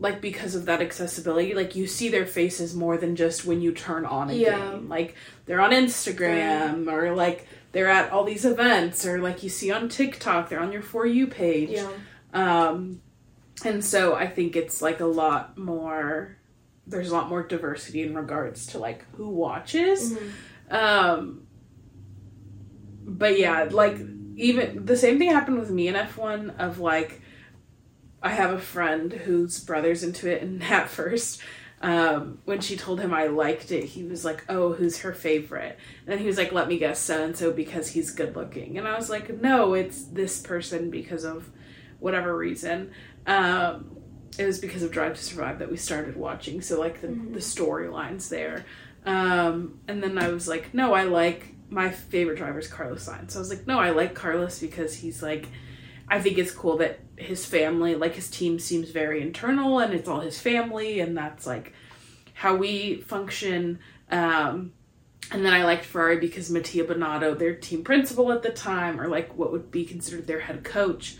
like 0.00 0.20
because 0.20 0.54
of 0.54 0.66
that 0.66 0.80
accessibility, 0.80 1.54
like 1.54 1.74
you 1.76 1.86
see 1.86 2.08
their 2.08 2.26
faces 2.26 2.74
more 2.74 2.96
than 2.96 3.16
just 3.16 3.44
when 3.44 3.60
you 3.60 3.72
turn 3.72 4.04
on 4.06 4.30
a 4.30 4.32
Yeah. 4.34 4.56
game. 4.72 4.88
Like 4.88 5.14
they're 5.46 5.60
on 5.60 5.70
Instagram 5.72 6.90
or 6.92 7.14
like 7.14 7.46
they're 7.72 7.88
at 7.88 8.10
all 8.12 8.24
these 8.24 8.44
events 8.44 9.04
or 9.06 9.18
like 9.20 9.42
you 9.42 9.48
see 9.48 9.70
on 9.72 9.88
TikTok, 9.88 10.48
they're 10.48 10.60
on 10.60 10.72
your 10.72 10.82
for 10.82 11.06
you 11.06 11.26
page 11.26 11.70
Yeah. 11.70 11.90
um 12.32 13.00
and 13.64 13.84
so 13.84 14.14
I 14.14 14.26
think 14.26 14.56
it's 14.56 14.80
like 14.82 15.00
a 15.00 15.06
lot 15.06 15.58
more. 15.58 16.36
There's 16.86 17.10
a 17.10 17.14
lot 17.14 17.28
more 17.28 17.42
diversity 17.42 18.02
in 18.02 18.14
regards 18.14 18.66
to 18.68 18.78
like 18.78 19.04
who 19.16 19.28
watches. 19.28 20.14
Mhm. 20.14 20.72
Um, 20.72 21.46
but 23.04 23.38
yeah, 23.38 23.68
like 23.70 23.98
even 24.36 24.84
the 24.84 24.96
same 24.96 25.18
thing 25.18 25.30
happened 25.30 25.58
with 25.58 25.70
me 25.70 25.88
in 25.88 25.94
F1 25.94 26.58
of 26.58 26.78
like 26.78 27.20
I 28.22 28.30
have 28.30 28.52
a 28.52 28.58
friend 28.58 29.12
whose 29.12 29.60
brother's 29.60 30.02
into 30.02 30.30
it 30.30 30.42
and 30.42 30.62
at 30.64 30.88
first 30.88 31.40
um, 31.80 32.38
when 32.44 32.60
she 32.60 32.76
told 32.76 33.00
him 33.00 33.14
I 33.14 33.26
liked 33.28 33.70
it, 33.70 33.84
he 33.84 34.02
was 34.02 34.24
like, 34.24 34.44
"Oh, 34.48 34.72
who's 34.72 34.98
her 34.98 35.12
favorite?" 35.12 35.78
And 36.00 36.08
then 36.08 36.18
he 36.18 36.26
was 36.26 36.36
like, 36.36 36.50
"Let 36.50 36.66
me 36.66 36.76
guess, 36.76 36.98
so 36.98 37.22
and 37.24 37.36
so 37.36 37.52
because 37.52 37.90
he's 37.90 38.10
good 38.10 38.34
looking." 38.34 38.78
And 38.78 38.88
I 38.88 38.96
was 38.96 39.08
like, 39.08 39.40
"No, 39.40 39.74
it's 39.74 40.02
this 40.06 40.40
person 40.40 40.90
because 40.90 41.24
of 41.24 41.48
whatever 42.00 42.36
reason." 42.36 42.90
Um, 43.28 43.96
it 44.38 44.44
was 44.46 44.58
because 44.58 44.82
of 44.82 44.90
Drive 44.90 45.16
to 45.16 45.22
Survive 45.22 45.58
that 45.60 45.70
we 45.70 45.76
started 45.76 46.16
watching. 46.16 46.60
So 46.62 46.80
like 46.80 47.00
the 47.00 47.08
Mhm. 47.08 47.32
the 47.34 47.40
storylines 47.40 48.28
there, 48.28 48.64
um, 49.04 49.78
and 49.86 50.02
then 50.02 50.18
I 50.18 50.28
was 50.28 50.48
like, 50.48 50.72
"No, 50.74 50.94
I 50.94 51.04
like 51.04 51.54
my 51.70 51.90
favorite 51.90 52.38
driver 52.38 52.58
is 52.58 52.66
Carlos 52.68 53.06
Sainz." 53.06 53.32
So 53.32 53.38
I 53.38 53.40
was 53.40 53.50
like, 53.50 53.66
"No, 53.66 53.78
I 53.78 53.90
like 53.90 54.14
Carlos 54.14 54.58
because 54.58 54.94
he's 54.96 55.22
like." 55.22 55.46
I 56.10 56.22
think 56.22 56.38
it's 56.38 56.52
cool 56.52 56.78
that 56.78 57.00
his 57.16 57.44
family, 57.44 57.94
like 57.94 58.14
his 58.14 58.30
team, 58.30 58.58
seems 58.58 58.88
very 58.92 59.20
internal 59.20 59.78
and 59.78 59.92
it's 59.92 60.08
all 60.08 60.20
his 60.20 60.40
family, 60.40 61.00
and 61.00 61.14
that's 61.14 61.46
like 61.46 61.74
how 62.32 62.56
we 62.56 63.02
function. 63.02 63.78
Um, 64.10 64.72
and 65.30 65.44
then 65.44 65.52
I 65.52 65.64
liked 65.64 65.84
Ferrari 65.84 66.16
because 66.18 66.48
Mattia 66.48 66.84
Binotto, 66.84 67.38
their 67.38 67.54
team 67.54 67.84
principal 67.84 68.32
at 68.32 68.42
the 68.42 68.48
time, 68.48 68.98
or 68.98 69.06
like 69.08 69.36
what 69.36 69.52
would 69.52 69.70
be 69.70 69.84
considered 69.84 70.26
their 70.26 70.40
head 70.40 70.64
coach, 70.64 71.16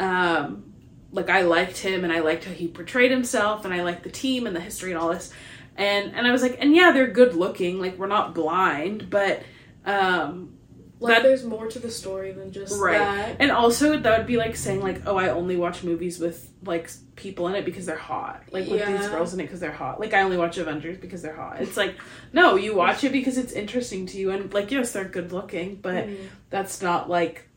um, 0.00 0.71
like 1.12 1.30
I 1.30 1.42
liked 1.42 1.78
him 1.78 2.02
and 2.04 2.12
I 2.12 2.20
liked 2.20 2.44
how 2.44 2.52
he 2.52 2.66
portrayed 2.68 3.10
himself, 3.10 3.64
and 3.64 3.72
I 3.72 3.82
liked 3.82 4.02
the 4.02 4.10
team 4.10 4.46
and 4.46 4.56
the 4.56 4.60
history 4.60 4.90
and 4.92 5.00
all 5.00 5.10
this. 5.12 5.32
And 5.76 6.14
and 6.14 6.26
I 6.26 6.32
was 6.32 6.42
like, 6.42 6.56
and 6.60 6.74
yeah, 6.74 6.92
they're 6.92 7.06
good 7.06 7.34
looking, 7.34 7.78
like 7.80 7.98
we're 7.98 8.06
not 8.06 8.34
blind, 8.34 9.08
but 9.10 9.42
um, 9.84 10.54
Like 11.00 11.16
That- 11.16 11.22
there's 11.24 11.42
more 11.44 11.66
to 11.66 11.80
the 11.80 11.90
story 11.90 12.30
than 12.30 12.52
just 12.52 12.80
Right. 12.80 12.96
that. 12.96 13.36
And 13.40 13.50
also, 13.50 13.98
that 13.98 14.18
would 14.18 14.26
be 14.28 14.36
like 14.36 14.54
saying 14.54 14.80
like, 14.80 15.02
"Oh, 15.04 15.16
I 15.16 15.30
only 15.30 15.56
watch 15.56 15.82
movies 15.82 16.20
with 16.20 16.48
like 16.64 16.88
people 17.16 17.48
in 17.48 17.56
it 17.56 17.64
because 17.64 17.86
they're 17.86 17.96
hot. 17.96 18.44
Like 18.52 18.68
with 18.68 18.86
these 18.86 19.08
girls 19.08 19.34
in 19.34 19.40
it 19.40 19.44
because 19.44 19.58
they're 19.58 19.72
hot. 19.72 19.98
Like 19.98 20.14
I 20.14 20.22
only 20.22 20.36
watch 20.36 20.58
Avengers 20.58 20.98
because 20.98 21.20
they're 21.20 21.34
hot. 21.34 21.56
It's 21.60 21.76
like, 21.76 21.96
no, 22.32 22.54
you 22.54 22.76
watch 22.76 23.02
it 23.02 23.10
because 23.10 23.36
it's 23.36 23.52
interesting 23.52 24.06
to 24.06 24.16
you, 24.18 24.30
and 24.30 24.54
like 24.54 24.70
yes, 24.70 24.92
they're 24.92 25.04
good 25.04 25.32
looking, 25.32 25.80
but 25.82 26.06
Mhm. 26.06 26.16
that's 26.50 26.80
not 26.80 27.10
like 27.10 27.48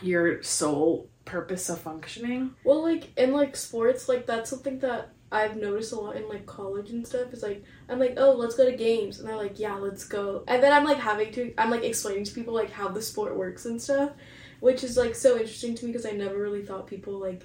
your 0.00 0.40
sole 0.44 1.08
purpose 1.24 1.68
of 1.68 1.80
functioning. 1.80 2.54
Well, 2.64 2.82
like 2.82 3.16
in 3.16 3.32
like 3.32 3.56
sports, 3.56 4.08
like 4.08 4.26
that's 4.26 4.50
something 4.50 4.78
that 4.80 5.12
I've 5.30 5.56
noticed 5.56 5.92
a 5.92 5.96
lot 5.96 6.16
in 6.16 6.28
like 6.28 6.46
college 6.46 6.90
and 6.90 7.06
stuff. 7.06 7.32
Is 7.32 7.42
like 7.42 7.64
I'm 7.88 7.98
like, 7.98 8.14
oh, 8.16 8.32
let's 8.32 8.54
go 8.54 8.70
to 8.70 8.76
games, 8.76 9.18
and 9.18 9.28
they're 9.28 9.36
like, 9.36 9.58
yeah, 9.58 9.76
let's 9.76 10.04
go. 10.04 10.44
And 10.46 10.62
then 10.62 10.72
I'm 10.72 10.84
like 10.84 10.98
having 10.98 11.32
to, 11.32 11.54
I'm 11.56 11.70
like 11.70 11.84
explaining 11.84 12.24
to 12.24 12.32
people 12.32 12.54
like 12.54 12.70
how 12.70 12.88
the 12.88 13.02
sport 13.02 13.36
works 13.36 13.64
and 13.64 13.80
stuff, 13.80 14.12
which 14.60 14.84
is 14.84 14.96
like 14.96 15.14
so 15.14 15.32
interesting 15.32 15.74
to 15.76 15.86
me 15.86 15.92
because 15.92 16.06
I 16.06 16.10
never 16.10 16.38
really 16.38 16.62
thought 16.62 16.86
people 16.86 17.18
like 17.18 17.44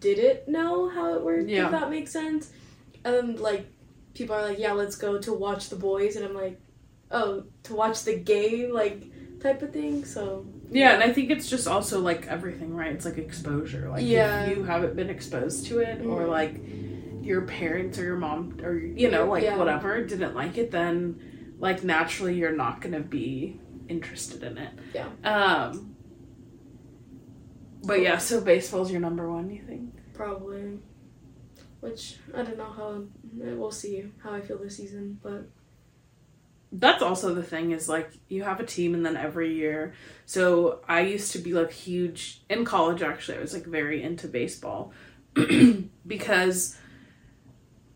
didn't 0.00 0.48
know 0.48 0.88
how 0.88 1.14
it 1.14 1.22
worked. 1.22 1.48
Yeah. 1.48 1.66
If 1.66 1.70
that 1.72 1.90
makes 1.90 2.10
sense. 2.10 2.50
And 3.04 3.38
like 3.38 3.66
people 4.14 4.34
are 4.34 4.42
like, 4.42 4.58
yeah, 4.58 4.72
let's 4.72 4.96
go 4.96 5.18
to 5.18 5.32
watch 5.32 5.68
the 5.68 5.76
boys, 5.76 6.16
and 6.16 6.24
I'm 6.24 6.34
like, 6.34 6.60
oh, 7.10 7.44
to 7.64 7.74
watch 7.74 8.02
the 8.02 8.16
game, 8.18 8.72
like 8.72 9.04
type 9.40 9.62
of 9.62 9.72
thing. 9.72 10.04
So 10.04 10.46
Yeah, 10.70 10.94
and 10.94 11.02
I 11.02 11.12
think 11.12 11.30
it's 11.30 11.48
just 11.48 11.68
also 11.68 12.00
like 12.00 12.26
everything, 12.26 12.74
right? 12.74 12.92
It's 12.92 13.04
like 13.04 13.18
exposure. 13.18 13.88
Like 13.88 14.04
Yeah. 14.04 14.46
if 14.46 14.56
you 14.58 14.64
haven't 14.64 14.96
been 14.96 15.10
exposed 15.10 15.66
to 15.66 15.78
it, 15.80 16.00
or 16.04 16.22
Mhm. 16.22 16.28
like 16.28 16.60
your 17.22 17.42
parents 17.42 17.98
or 17.98 18.04
your 18.04 18.16
mom 18.16 18.58
or 18.62 18.74
you 18.74 19.10
know 19.10 19.26
like 19.28 19.42
Yeah. 19.42 19.56
whatever 19.56 20.04
didn't 20.04 20.34
like 20.34 20.58
it, 20.58 20.70
then 20.70 21.54
like 21.58 21.82
naturally 21.84 22.34
you're 22.34 22.54
not 22.56 22.80
gonna 22.80 23.00
be 23.00 23.60
interested 23.88 24.42
in 24.42 24.58
it. 24.58 24.72
Yeah. 24.94 25.08
Um. 25.24 25.94
But 27.84 28.00
yeah, 28.02 28.18
so 28.18 28.40
baseball's 28.40 28.90
your 28.90 29.00
number 29.00 29.30
one. 29.30 29.50
You 29.50 29.62
think? 29.62 29.94
Probably. 30.14 30.78
Which 31.80 32.18
I 32.34 32.42
don't 32.42 32.56
know 32.58 32.70
how 32.72 33.04
we'll 33.32 33.70
see 33.70 34.10
how 34.18 34.32
I 34.32 34.40
feel 34.40 34.58
this 34.58 34.76
season, 34.76 35.20
but 35.22 35.48
That's 36.72 37.02
also 37.02 37.34
the 37.34 37.42
thing 37.42 37.70
is 37.70 37.88
like 37.88 38.10
you 38.28 38.42
have 38.42 38.60
a 38.60 38.66
team 38.66 38.94
and 38.94 39.04
then 39.04 39.16
every 39.16 39.54
year. 39.54 39.94
So 40.24 40.80
I 40.88 41.00
used 41.00 41.32
to 41.32 41.38
be 41.38 41.52
like 41.52 41.72
huge 41.72 42.42
in 42.50 42.64
college 42.64 43.02
actually. 43.02 43.38
I 43.38 43.40
was 43.40 43.54
like 43.54 43.64
very 43.64 44.02
into 44.02 44.28
baseball 44.28 44.92
because 46.06 46.76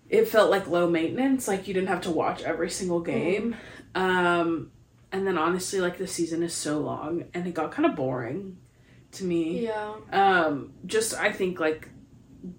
it 0.08 0.28
felt 0.28 0.50
like 0.50 0.66
low 0.66 0.88
maintenance, 0.90 1.46
like 1.48 1.68
you 1.68 1.74
didn't 1.74 1.88
have 1.88 2.02
to 2.02 2.10
watch 2.10 2.42
every 2.42 2.70
single 2.70 3.00
game. 3.00 3.56
Um 3.94 4.70
and 5.12 5.26
then 5.26 5.38
honestly 5.38 5.80
like 5.80 5.98
the 5.98 6.06
season 6.06 6.42
is 6.42 6.54
so 6.54 6.78
long 6.78 7.24
and 7.34 7.46
it 7.46 7.54
got 7.54 7.72
kind 7.72 7.86
of 7.86 7.96
boring 7.96 8.56
to 9.12 9.24
me. 9.24 9.64
yeah, 9.64 9.94
um 10.12 10.72
just 10.86 11.14
i 11.14 11.32
think 11.32 11.58
like 11.58 11.88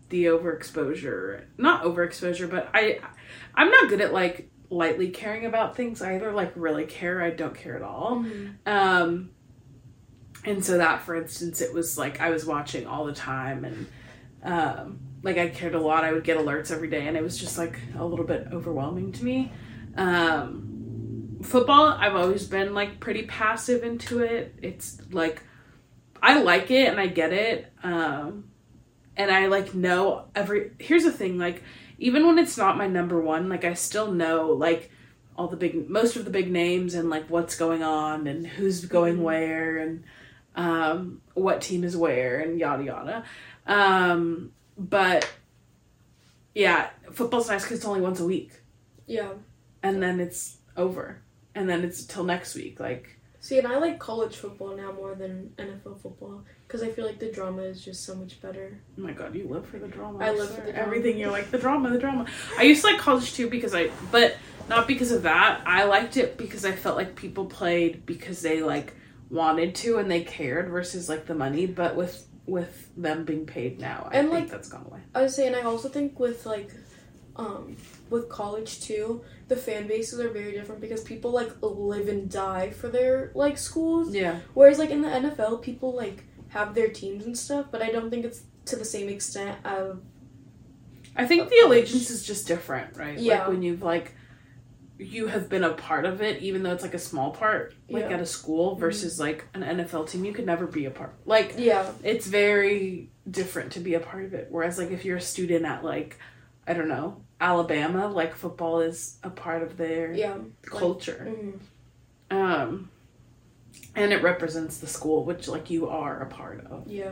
the 0.09 0.25
overexposure 0.25 1.45
not 1.57 1.83
overexposure 1.83 2.49
but 2.49 2.69
i 2.73 2.99
i'm 3.55 3.71
not 3.71 3.89
good 3.89 4.01
at 4.01 4.13
like 4.13 4.50
lightly 4.71 5.09
caring 5.09 5.45
about 5.45 5.75
things 5.75 6.01
I 6.01 6.15
either 6.15 6.31
like 6.31 6.53
really 6.55 6.85
care 6.85 7.21
i 7.21 7.29
don't 7.29 7.53
care 7.53 7.75
at 7.75 7.81
all. 7.83 8.23
Mhm. 8.25 8.55
um 8.65 9.29
and 10.45 10.63
so 10.65 10.77
that 10.79 11.01
for 11.03 11.13
instance 11.15 11.61
it 11.61 11.73
was 11.73 11.97
like 11.97 12.19
i 12.21 12.29
was 12.31 12.45
watching 12.45 12.87
all 12.87 13.05
the 13.05 13.13
time 13.13 13.65
and 13.65 13.87
um 14.43 14.99
like 15.23 15.37
i 15.37 15.49
cared 15.49 15.75
a 15.75 15.79
lot. 15.79 16.03
I 16.03 16.13
would 16.13 16.23
get 16.23 16.37
alerts 16.37 16.71
every 16.71 16.89
day 16.89 17.05
and 17.05 17.15
it 17.15 17.21
was 17.21 17.37
just 17.37 17.57
like 17.57 17.77
a 17.99 18.03
little 18.03 18.25
bit 18.25 18.47
overwhelming 18.51 19.11
to 19.11 19.23
me. 19.25 19.51
Um 19.97 21.37
football 21.43 21.87
i've 21.87 22.15
always 22.15 22.45
been 22.47 22.73
like 22.73 22.99
pretty 22.99 23.23
passive 23.23 23.83
into 23.83 24.19
it. 24.19 24.55
It's 24.61 24.99
like 25.11 25.43
i 26.23 26.41
like 26.41 26.71
it 26.71 26.87
and 26.87 26.99
i 26.99 27.07
get 27.07 27.33
it. 27.33 27.71
Um 27.83 28.45
and 29.17 29.29
i 29.29 29.47
like 29.47 29.75
know 29.75 30.25
every 30.33 30.71
here's 30.79 31.03
the 31.03 31.11
thing 31.11 31.37
like 31.37 31.61
even 32.01 32.25
when 32.25 32.39
it's 32.39 32.57
not 32.57 32.77
my 32.77 32.87
number 32.87 33.21
one 33.21 33.47
like 33.47 33.63
i 33.63 33.73
still 33.73 34.11
know 34.11 34.47
like 34.49 34.89
all 35.37 35.47
the 35.47 35.55
big 35.55 35.89
most 35.89 36.15
of 36.15 36.25
the 36.25 36.31
big 36.31 36.51
names 36.51 36.93
and 36.93 37.09
like 37.09 37.29
what's 37.29 37.55
going 37.55 37.83
on 37.83 38.27
and 38.27 38.45
who's 38.45 38.85
going 38.85 39.17
Mhm. 39.17 39.21
where 39.21 39.77
and 39.77 40.03
um 40.55 41.21
what 41.33 41.61
team 41.61 41.83
is 41.83 41.95
where 41.95 42.39
and 42.39 42.59
yada 42.59 42.83
yada 42.83 43.23
um 43.67 44.51
but 44.77 45.29
yeah 46.53 46.89
football's 47.11 47.47
nice 47.49 47.63
because 47.63 47.77
it's 47.77 47.85
only 47.85 48.01
once 48.01 48.19
a 48.19 48.25
week 48.25 48.51
yeah. 49.07 49.29
and 49.83 50.01
then 50.03 50.19
it's 50.19 50.57
over 50.75 51.21
and 51.55 51.69
then 51.69 51.83
it's 51.83 52.03
till 52.05 52.23
next 52.23 52.55
week 52.55 52.79
like 52.79 53.17
See, 53.43 53.57
and 53.57 53.67
I 53.67 53.79
like 53.79 53.97
college 53.97 54.35
football 54.37 54.75
now 54.77 54.91
more 54.91 55.15
than 55.15 55.51
NFL 55.57 55.99
football 56.01 56.43
because 56.67 56.83
I 56.83 56.89
feel 56.91 57.05
like 57.07 57.17
the 57.19 57.31
drama 57.31 57.63
is 57.63 57.83
just 57.83 58.05
so 58.05 58.13
much 58.15 58.39
better. 58.39 58.79
oh 58.97 59.01
my 59.01 59.11
god 59.13 59.33
you 59.35 59.47
live 59.47 59.65
for 59.65 59.79
the 59.79 59.87
drama 59.87 60.19
I 60.23 60.29
live 60.31 60.47
swear. 60.49 60.59
for 60.59 60.65
the 60.67 60.71
drama. 60.73 60.85
everything 60.87 61.17
you're 61.17 61.31
like 61.31 61.49
the 61.51 61.57
drama 61.57 61.89
the 61.89 61.97
drama 61.97 62.25
i 62.57 62.63
used 62.63 62.81
to 62.81 62.87
like 62.91 62.99
college 62.99 63.33
too 63.33 63.49
because 63.49 63.73
i 63.75 63.89
but 64.11 64.37
not 64.69 64.87
because 64.87 65.11
of 65.11 65.23
that 65.23 65.61
i 65.65 65.83
liked 65.85 66.15
it 66.17 66.37
because 66.37 66.63
i 66.65 66.71
felt 66.71 66.95
like 66.95 67.15
people 67.15 67.45
played 67.45 68.05
because 68.05 68.41
they 68.41 68.61
like 68.61 68.93
wanted 69.29 69.73
to 69.75 69.97
and 69.97 70.09
they 70.09 70.23
cared 70.23 70.69
versus 70.69 71.09
like 71.09 71.25
the 71.25 71.33
money 71.35 71.65
but 71.65 71.95
with 71.95 72.25
with 72.45 72.89
them 72.95 73.25
being 73.25 73.45
paid 73.45 73.79
now 73.79 74.07
i 74.11 74.17
And, 74.17 74.29
think 74.29 74.41
like, 74.43 74.51
that's 74.51 74.69
gone 74.69 74.85
away 74.85 74.99
I 75.15 75.23
was 75.23 75.35
saying, 75.35 75.55
I 75.55 75.61
also 75.63 75.89
think 75.89 76.19
with 76.19 76.45
like, 76.45 76.69
um, 77.35 77.75
with 78.09 78.29
college 78.29 78.81
too, 78.81 79.23
the 79.51 79.57
fan 79.57 79.85
bases 79.85 80.19
are 80.21 80.29
very 80.29 80.53
different 80.53 80.79
because 80.79 81.03
people 81.03 81.31
like 81.31 81.51
live 81.61 82.07
and 82.07 82.29
die 82.31 82.69
for 82.69 82.87
their 82.87 83.31
like 83.35 83.57
schools. 83.57 84.13
yeah 84.15 84.39
Whereas 84.53 84.79
like 84.79 84.89
in 84.91 85.01
the 85.01 85.09
NFL, 85.09 85.61
people 85.61 85.93
like 85.93 86.23
have 86.47 86.73
their 86.73 86.87
teams 86.87 87.25
and 87.25 87.37
stuff, 87.37 87.65
but 87.69 87.81
I 87.81 87.91
don't 87.91 88.09
think 88.09 88.23
it's 88.25 88.43
to 88.65 88.75
the 88.77 88.85
same 88.85 89.09
extent 89.09 89.57
of 89.65 90.01
I 91.17 91.25
think 91.25 91.41
of 91.43 91.49
the 91.49 91.57
college. 91.63 91.79
allegiance 91.89 92.09
is 92.09 92.25
just 92.25 92.47
different, 92.47 92.95
right? 92.95 93.17
Yeah. 93.19 93.39
Like 93.39 93.47
when 93.49 93.61
you've 93.61 93.81
like 93.83 94.13
you 94.97 95.27
have 95.27 95.49
been 95.49 95.63
a 95.63 95.73
part 95.73 96.05
of 96.05 96.21
it, 96.21 96.41
even 96.43 96.63
though 96.63 96.71
it's 96.71 96.83
like 96.83 96.93
a 96.93 96.99
small 96.99 97.31
part, 97.31 97.73
like 97.89 98.01
Yeah. 98.03 98.05
Mm-hmm. 98.05 98.13
at 98.15 98.21
a 98.21 98.25
school 98.25 98.75
versus 98.75 99.19
like 99.19 99.45
an 99.53 99.63
NFL 99.63 100.09
team, 100.09 100.23
you 100.23 100.31
could 100.31 100.45
never 100.45 100.65
be 100.67 100.85
a 100.85 100.91
part. 100.91 101.13
Like 101.25 101.55
yeah, 101.57 101.91
it's 102.03 102.27
very 102.27 103.09
different 103.29 103.73
to 103.73 103.79
be 103.81 103.95
a 103.95 103.99
part 103.99 104.23
of 104.25 104.33
it. 104.33 104.47
Whereas 104.49 104.77
like 104.77 104.91
if 104.91 105.03
you're 105.03 105.17
a 105.17 105.21
student 105.21 105.65
at 105.65 105.83
like 105.83 106.17
I 106.67 106.73
don't 106.73 106.87
know 106.87 107.23
Alabama, 107.41 108.07
like 108.07 108.35
football 108.35 108.79
is 108.81 109.17
a 109.23 109.29
part 109.29 109.63
of 109.63 109.75
their 109.75 110.13
yeah, 110.13 110.37
culture, 110.63 111.27
mhm. 111.27 111.59
um, 112.35 112.89
and 113.95 114.13
it 114.13 114.21
represents 114.21 114.77
the 114.77 114.87
school, 114.87 115.25
which 115.25 115.47
like 115.47 115.69
you 115.69 115.89
are 115.89 116.21
a 116.21 116.27
part 116.27 116.65
of. 116.67 116.87
yeah. 116.87 117.11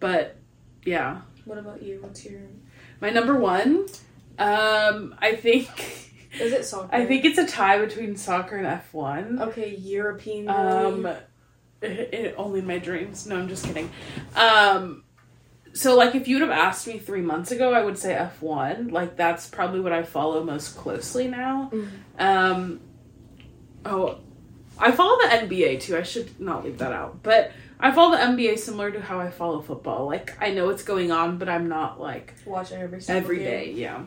But 0.00 0.36
yeah, 0.84 1.20
What 1.44 1.58
about 1.58 1.82
you? 1.82 1.98
What's 2.02 2.24
your? 2.24 2.40
my 3.00 3.10
number 3.10 3.36
one, 3.36 3.86
um, 4.38 5.14
I 5.18 5.36
think. 5.36 5.68
Is 6.40 6.52
it 6.52 6.64
soccer? 6.64 6.88
I 6.94 7.06
think 7.06 7.24
it's 7.24 7.38
a 7.38 7.46
tie 7.46 7.78
between 7.78 8.16
soccer 8.16 8.56
and 8.56 8.66
F1. 8.66 9.40
Okay, 9.48 9.76
European. 9.76 10.48
Um, 10.48 11.06
it, 11.06 11.90
it- 12.12 12.34
only 12.36 12.60
my 12.60 12.78
dreams. 12.78 13.26
No, 13.26 13.36
I'm 13.36 13.48
just 13.48 13.64
kidding. 13.64 13.88
Um, 14.34 15.03
so 15.74 15.96
like 15.96 16.14
if 16.14 16.26
you 16.28 16.36
would 16.36 16.48
have 16.48 16.56
asked 16.56 16.86
me 16.86 16.98
three 16.98 17.20
months 17.20 17.50
ago, 17.50 17.72
I 17.74 17.82
would 17.84 17.98
say 17.98 18.14
F 18.14 18.40
one. 18.40 18.88
Like 18.88 19.16
that's 19.16 19.48
probably 19.48 19.80
what 19.80 19.92
I 19.92 20.02
follow 20.04 20.42
most 20.44 20.76
closely 20.76 21.28
now. 21.28 21.70
Um, 22.18 22.80
oh, 23.84 24.18
I 24.78 24.92
follow 24.92 25.18
the 25.22 25.28
NBA 25.28 25.80
too. 25.80 25.96
I 25.96 26.02
should 26.02 26.40
not 26.40 26.64
leave 26.64 26.78
that 26.78 26.92
out, 26.92 27.22
but 27.22 27.52
I 27.80 27.90
follow 27.92 28.16
the 28.16 28.22
NBA 28.22 28.58
similar 28.58 28.90
to 28.92 29.00
how 29.00 29.20
I 29.20 29.30
follow 29.30 29.60
football. 29.60 30.06
Like 30.06 30.36
I 30.40 30.50
know 30.50 30.66
what's 30.66 30.84
going 30.84 31.10
on, 31.10 31.38
but 31.38 31.48
I'm 31.48 31.68
not 31.68 32.00
like 32.00 32.34
Watching 32.46 32.80
every 32.80 33.00
single 33.00 33.22
every 33.22 33.38
game. 33.38 33.46
day. 33.46 33.72
Yeah. 33.72 34.04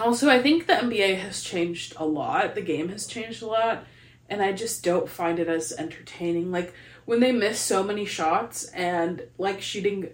Also, 0.00 0.28
I 0.28 0.42
think 0.42 0.66
the 0.66 0.72
NBA 0.74 1.18
has 1.20 1.42
changed 1.42 1.94
a 1.98 2.04
lot. 2.06 2.54
The 2.56 2.60
game 2.62 2.88
has 2.88 3.06
changed 3.06 3.42
a 3.42 3.46
lot, 3.46 3.84
and 4.28 4.42
I 4.42 4.52
just 4.52 4.82
don't 4.82 5.08
find 5.08 5.38
it 5.38 5.48
as 5.48 5.72
entertaining. 5.72 6.50
Like 6.50 6.72
when 7.04 7.20
they 7.20 7.30
miss 7.32 7.60
so 7.60 7.82
many 7.84 8.04
shots 8.04 8.64
and 8.70 9.22
like 9.38 9.60
shooting 9.60 10.08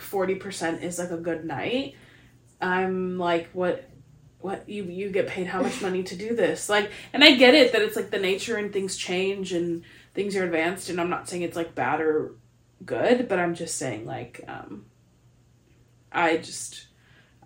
40% 0.00 0.82
is 0.82 0.98
like 0.98 1.10
a 1.10 1.16
good 1.16 1.44
night. 1.44 1.94
I'm 2.60 3.18
like 3.18 3.48
what 3.52 3.88
what 4.40 4.68
you 4.68 4.84
you 4.84 5.10
get 5.10 5.26
paid 5.26 5.46
how 5.46 5.62
much 5.62 5.82
money 5.82 6.02
to 6.04 6.16
do 6.16 6.34
this? 6.34 6.68
Like 6.68 6.90
and 7.12 7.22
I 7.22 7.36
get 7.36 7.54
it 7.54 7.72
that 7.72 7.82
it's 7.82 7.96
like 7.96 8.10
the 8.10 8.18
nature 8.18 8.56
and 8.56 8.72
things 8.72 8.96
change 8.96 9.52
and 9.52 9.82
things 10.14 10.36
are 10.36 10.44
advanced 10.44 10.88
and 10.90 11.00
I'm 11.00 11.10
not 11.10 11.28
saying 11.28 11.42
it's 11.42 11.56
like 11.56 11.74
bad 11.74 12.00
or 12.00 12.34
good, 12.84 13.28
but 13.28 13.38
I'm 13.38 13.54
just 13.54 13.76
saying 13.76 14.06
like 14.06 14.42
um 14.48 14.86
I 16.12 16.38
just 16.38 16.86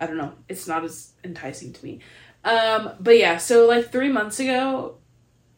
I 0.01 0.07
don't 0.07 0.17
know. 0.17 0.33
It's 0.49 0.67
not 0.67 0.85
as 0.85 1.13
enticing 1.23 1.73
to 1.73 1.85
me. 1.85 2.01
Um, 2.45 2.93
but 3.01 3.17
yeah, 3.17 3.39
so 3.39 3.67
like 3.67 3.91
three 3.91 4.11
months 4.11 4.39
ago, 4.41 4.99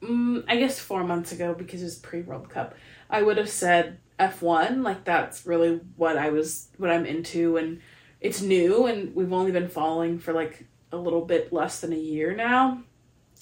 mm, 0.03 0.45
I 0.47 0.57
guess 0.57 0.79
four 0.79 1.05
months 1.05 1.33
ago 1.33 1.55
because 1.55 1.81
it 1.81 1.85
was 1.85 1.97
pre 1.97 2.23
World 2.23 2.49
Cup, 2.49 2.75
I 3.11 3.23
would 3.23 3.39
have 3.39 3.49
said 3.49 3.99
F 4.19 4.43
one. 4.43 4.83
Like 4.83 5.05
that's 5.05 5.47
really 5.47 5.81
what 5.97 6.17
I 6.17 6.31
was, 6.31 6.69
what 6.77 6.91
I'm 6.91 7.07
into, 7.07 7.57
and 7.57 7.81
it's 8.21 8.41
new, 8.41 8.87
and 8.87 9.15
we've 9.15 9.33
only 9.33 9.53
been 9.53 9.69
following 9.69 10.19
for 10.19 10.33
like 10.33 10.67
a 10.93 10.97
little 10.97 11.25
bit 11.25 11.53
less 11.53 11.81
than 11.81 11.93
a 11.93 11.99
year 11.99 12.35
now, 12.35 12.83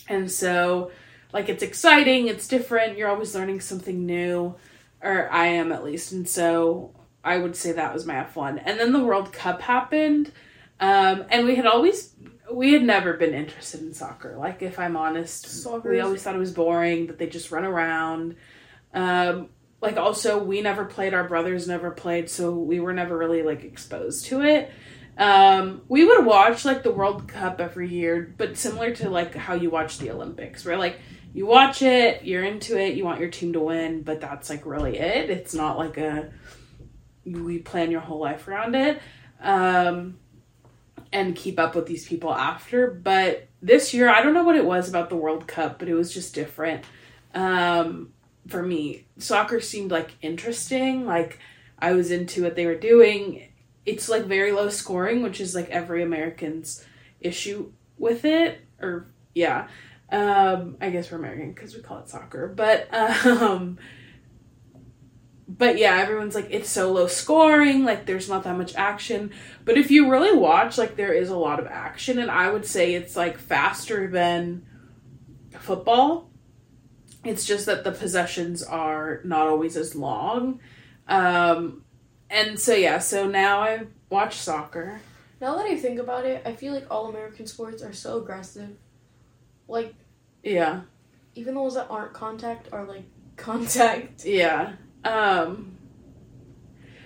and 0.09 0.31
so 0.31 0.91
like 1.33 1.49
it's 1.49 1.63
exciting, 1.63 2.29
it's 2.29 2.49
different. 2.49 2.99
You're 2.99 3.09
always 3.09 3.35
learning 3.35 3.61
something 3.61 4.07
new, 4.07 4.55
or 5.03 5.31
I 5.31 5.47
am 5.47 5.73
at 5.73 5.85
least, 5.85 6.13
and 6.13 6.29
so 6.29 6.93
I 7.23 7.39
would 7.39 7.57
say 7.57 7.73
that 7.73 7.95
was 7.95 8.07
my 8.07 8.17
F 8.17 8.37
one. 8.37 8.59
And 8.59 8.79
then 8.79 8.93
the 8.93 9.03
World 9.03 9.33
Cup 9.33 9.63
happened. 9.63 10.33
Um, 10.81 11.25
and 11.31 11.47
we 11.47 11.55
had 11.55 11.67
always 11.67 12.15
we 12.53 12.73
had 12.73 12.83
never 12.83 13.15
been 13.15 13.33
interested 13.33 13.81
in 13.81 13.95
soccer. 13.95 14.37
Like 14.37 14.61
if 14.61 14.79
I'm 14.79 14.97
honest, 14.97 15.47
Soccer 15.47 15.91
we 15.91 16.01
always 16.01 16.23
thought 16.23 16.35
it 16.35 16.39
was 16.39 16.53
boring 16.53 17.07
that 17.07 17.19
they 17.19 17.27
just 17.27 17.51
run 17.51 17.65
around. 17.65 18.37
Um, 18.93 19.49
like 19.85 19.97
also 19.97 20.43
we 20.43 20.61
never 20.61 20.85
played, 20.85 21.15
our 21.15 21.29
brothers 21.29 21.69
never 21.69 21.91
played, 21.93 22.29
so 22.29 22.51
we 22.53 22.81
were 22.81 22.93
never 22.93 23.17
really 23.17 23.43
like 23.43 23.63
exposed 23.63 24.27
to 24.27 24.43
it. 24.43 24.73
Um, 25.17 25.83
we 25.89 26.05
would 26.05 26.27
watch 26.27 26.65
like 26.65 26.83
the 26.83 26.91
World 26.91 27.29
Cup 27.29 27.61
every 27.61 27.89
year, 27.89 28.35
but 28.37 28.57
similar 28.57 28.93
to 28.97 29.11
like 29.11 29.35
how 29.35 29.55
you 29.55 29.71
watch 29.71 29.99
the 29.99 30.11
Olympics, 30.11 30.65
where 30.65 30.77
like 30.77 30.99
you 31.33 31.47
watch 31.47 31.83
it, 31.83 32.25
you're 32.25 32.43
into 32.43 32.77
it, 32.77 32.97
you 32.97 33.05
want 33.05 33.21
your 33.21 33.31
team 33.31 33.53
to 33.53 33.61
win, 33.61 34.03
but 34.03 34.21
that's 34.21 34.51
like 34.51 34.67
really 34.67 34.99
it. 34.99 35.31
It's 35.31 35.55
not 35.55 35.79
like 35.79 35.99
a 35.99 36.33
we 37.25 37.59
plan 37.59 37.91
your 37.91 38.01
whole 38.01 38.21
life 38.21 38.49
around 38.49 38.75
it. 38.75 39.01
Um, 39.41 40.19
and 41.13 41.37
keep 41.37 41.61
up 41.61 41.77
with 41.77 41.87
these 41.87 42.07
people 42.07 42.35
after. 42.35 42.91
But 42.91 43.47
this 43.63 43.95
year, 43.95 44.09
I 44.09 44.23
don't 44.23 44.35
know 44.35 44.43
what 44.43 44.57
it 44.57 44.65
was 44.65 44.89
about 44.89 45.11
the 45.11 45.17
World 45.17 45.47
Cup, 45.47 45.79
but 45.79 45.89
it 45.89 45.95
was 45.95 46.13
just 46.13 46.35
different. 46.35 46.85
Um, 47.35 48.14
for 48.49 48.63
me, 48.63 49.07
soccer 49.19 49.61
seemed 49.61 49.91
like 49.91 50.17
interesting. 50.21 51.07
Like 51.07 51.39
I 51.79 51.93
was 51.93 52.11
into 52.11 52.43
what 52.43 52.57
they 52.57 52.67
were 52.67 52.75
doing. 52.75 53.49
It's 53.87 54.09
like 54.09 54.25
very 54.25 54.53
low 54.53 54.69
scoring, 54.71 55.23
which 55.23 55.41
is 55.41 55.55
like 55.55 55.71
every 55.71 56.03
American's 56.03 56.85
issue 57.21 57.73
with 57.99 58.25
it. 58.25 58.61
Or 58.81 59.07
yeah, 59.35 59.69
um, 60.11 60.77
I 60.81 60.91
guess 60.91 61.11
we're 61.11 61.19
American 61.19 61.53
because 61.53 61.75
we 61.75 61.83
call 61.83 61.99
it 61.99 62.09
soccer. 62.09 62.49
But 62.49 62.93
um, 62.95 63.79
but 65.47 65.79
yeah, 65.79 65.97
everyone's 65.97 66.35
like 66.35 66.49
it's 66.51 66.71
so 66.71 66.93
low 66.93 67.07
scoring. 67.07 67.85
Like 67.85 68.07
there's 68.07 68.29
not 68.29 68.45
that 68.45 68.57
much 68.57 68.75
action. 68.75 69.31
But 69.65 69.79
if 69.79 69.91
you 69.91 70.11
really 70.11 70.37
watch, 70.37 70.79
like 70.79 70.97
there 70.97 71.13
is 71.13 71.31
a 71.31 71.37
lot 71.37 71.61
of 71.61 71.67
action, 71.67 72.19
and 72.19 72.31
I 72.31 72.51
would 72.51 72.67
say 72.67 72.95
it's 72.95 73.17
like 73.17 73.39
faster 73.39 74.09
than 74.09 74.67
football. 75.51 76.31
It's 77.25 77.45
just 77.45 77.67
that 77.67 77.85
the 77.85 77.93
possessions 77.93 78.63
are 78.63 79.21
not 79.25 79.47
always 79.49 79.77
as 79.77 79.95
long. 79.95 80.61
Um, 81.09 81.85
and 82.31 82.59
so 82.59 82.75
yeah, 82.75 82.99
so 82.99 83.27
now 83.29 83.61
I 83.63 83.87
watch 84.11 84.37
soccer. 84.37 85.01
Now 85.41 85.57
that 85.57 85.67
I 85.67 85.77
think 85.77 85.99
about 85.99 86.25
it, 86.27 86.43
I 86.47 86.55
feel 86.55 86.73
like 86.75 86.87
all 86.91 87.09
American 87.09 87.47
sports 87.47 87.83
are 87.83 87.93
so 87.93 88.19
aggressive. 88.19 88.77
Like 89.69 89.95
Yeah, 90.43 90.83
even 91.35 91.55
those 91.55 91.75
that 91.75 91.89
aren't 91.91 92.13
contact 92.13 92.69
are 92.73 92.85
like 92.85 93.05
contact. 93.37 94.25
yeah. 94.25 94.75
Um, 95.05 95.79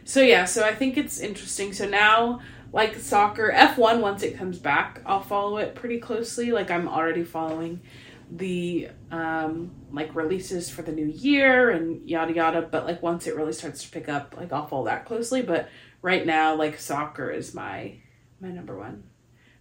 so 0.04 0.22
yeah, 0.22 0.44
so 0.44 0.64
I 0.64 0.74
think 0.74 0.96
it's 0.96 1.20
interesting. 1.20 1.72
So 1.72 1.88
now, 1.88 2.40
like 2.72 2.96
soccer, 2.96 3.50
F 3.50 3.76
one 3.78 4.00
once 4.00 4.22
it 4.22 4.36
comes 4.36 4.58
back, 4.58 5.02
I'll 5.06 5.20
follow 5.22 5.58
it 5.58 5.74
pretty 5.74 5.98
closely. 5.98 6.52
Like 6.52 6.70
I'm 6.70 6.88
already 6.88 7.24
following 7.24 7.80
the 8.30 8.88
um 9.10 9.70
like 9.90 10.14
releases 10.14 10.68
for 10.68 10.82
the 10.82 10.92
new 10.92 11.06
year 11.06 11.70
and 11.70 12.08
yada 12.08 12.32
yada 12.34 12.60
but 12.62 12.84
like 12.84 13.02
once 13.02 13.26
it 13.26 13.34
really 13.34 13.52
starts 13.52 13.82
to 13.82 13.90
pick 13.90 14.08
up 14.08 14.34
like 14.36 14.52
i'll 14.52 14.66
follow 14.66 14.84
that 14.84 15.06
closely 15.06 15.40
but 15.42 15.68
right 16.02 16.26
now 16.26 16.54
like 16.54 16.78
soccer 16.78 17.30
is 17.30 17.54
my 17.54 17.94
my 18.40 18.48
number 18.50 18.76
one 18.78 19.02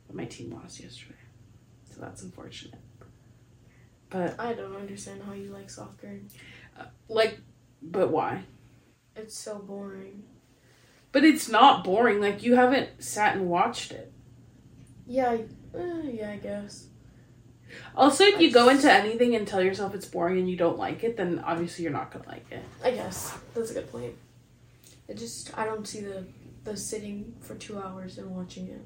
but 0.05 0.15
my 0.15 0.25
team 0.25 0.51
lost 0.51 0.79
yesterday 0.81 1.15
so 1.89 2.01
that's 2.01 2.21
unfortunate 2.23 2.79
but 4.09 4.39
I 4.39 4.53
don't 4.53 4.75
understand 4.75 5.21
how 5.25 5.33
you 5.33 5.51
like 5.51 5.69
soccer. 5.69 6.19
like 7.09 7.39
but 7.81 8.09
why 8.09 8.43
It's 9.15 9.37
so 9.37 9.59
boring. 9.59 10.23
but 11.11 11.23
it's 11.23 11.49
not 11.49 11.83
boring 11.83 12.19
like 12.21 12.43
you 12.43 12.55
haven't 12.55 13.01
sat 13.03 13.35
and 13.35 13.47
watched 13.49 13.91
it 13.91 14.11
Yeah, 15.05 15.37
uh, 15.73 16.01
yeah, 16.03 16.31
I 16.31 16.37
guess. 16.37 16.86
Also 17.95 18.23
if 18.23 18.39
you 18.39 18.51
go 18.51 18.69
into 18.69 18.91
anything 18.91 19.35
and 19.35 19.47
tell 19.47 19.61
yourself 19.61 19.93
it's 19.93 20.05
boring 20.05 20.39
and 20.39 20.49
you 20.49 20.55
don't 20.55 20.77
like 20.77 21.03
it 21.03 21.17
then 21.17 21.39
obviously 21.45 21.83
you're 21.83 21.93
not 21.93 22.11
gonna 22.11 22.27
like 22.27 22.45
it 22.51 22.63
I 22.83 22.91
guess 22.91 23.37
that's 23.53 23.71
a 23.71 23.73
good 23.73 23.91
point. 23.91 24.13
It 25.07 25.17
just 25.17 25.57
I 25.57 25.65
don't 25.65 25.87
see 25.87 26.01
the 26.01 26.25
the 26.63 26.77
sitting 26.77 27.33
for 27.39 27.55
two 27.55 27.79
hours 27.79 28.17
and 28.17 28.35
watching 28.35 28.67
it. 28.67 28.81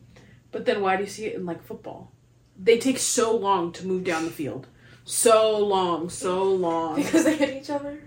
But 0.51 0.65
then 0.65 0.81
why 0.81 0.95
do 0.97 1.03
you 1.03 1.09
see 1.09 1.25
it 1.25 1.35
in 1.35 1.45
like 1.45 1.63
football? 1.63 2.11
They 2.57 2.77
take 2.77 2.99
so 2.99 3.35
long 3.35 3.71
to 3.73 3.87
move 3.87 4.03
down 4.03 4.25
the 4.25 4.31
field. 4.31 4.67
So 5.03 5.57
long, 5.57 6.09
so 6.09 6.43
long. 6.43 6.95
Because 7.03 7.25
they 7.25 7.35
hit 7.35 7.61
each 7.61 7.69
other. 7.69 7.99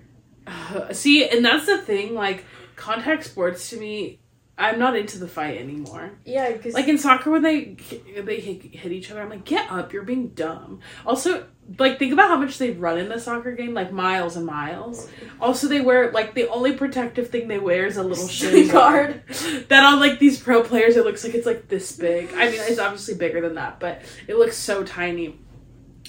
see, 0.92 1.28
and 1.28 1.44
that's 1.44 1.66
the 1.66 1.78
thing, 1.78 2.14
like 2.14 2.44
contact 2.76 3.24
sports 3.24 3.70
to 3.70 3.78
me, 3.78 4.20
I'm 4.56 4.78
not 4.78 4.96
into 4.96 5.18
the 5.18 5.26
fight 5.26 5.58
anymore. 5.58 6.12
Yeah, 6.24 6.52
because 6.52 6.74
Like 6.74 6.86
in 6.86 6.96
soccer 6.96 7.30
when 7.30 7.42
they 7.42 7.76
they 8.16 8.38
hit, 8.38 8.74
hit 8.74 8.92
each 8.92 9.10
other, 9.10 9.20
I'm 9.22 9.30
like, 9.30 9.44
"Get 9.44 9.70
up, 9.70 9.92
you're 9.92 10.04
being 10.04 10.28
dumb." 10.28 10.78
Also, 11.04 11.46
like 11.78 11.98
think 11.98 12.12
about 12.12 12.28
how 12.28 12.36
much 12.36 12.58
they 12.58 12.70
run 12.70 12.98
in 12.98 13.08
the 13.08 13.18
soccer 13.18 13.52
game, 13.52 13.74
like 13.74 13.90
miles 13.90 14.36
and 14.36 14.46
miles. 14.46 15.08
Also, 15.40 15.66
they 15.66 15.80
wear 15.80 16.12
like 16.12 16.34
the 16.34 16.48
only 16.48 16.72
protective 16.72 17.30
thing 17.30 17.48
they 17.48 17.58
wear 17.58 17.84
is 17.86 17.96
a 17.96 18.02
little 18.04 18.28
shin 18.28 18.68
guard. 18.68 19.22
that 19.68 19.82
on 19.84 19.98
like 19.98 20.20
these 20.20 20.38
pro 20.40 20.62
players 20.62 20.96
it 20.96 21.04
looks 21.04 21.24
like 21.24 21.34
it's 21.34 21.46
like 21.46 21.68
this 21.68 21.96
big 21.96 22.30
i 22.34 22.50
mean 22.50 22.60
it's 22.60 22.78
obviously 22.78 23.14
bigger 23.14 23.40
than 23.40 23.54
that 23.54 23.80
but 23.80 24.02
it 24.26 24.36
looks 24.36 24.56
so 24.56 24.84
tiny 24.84 25.38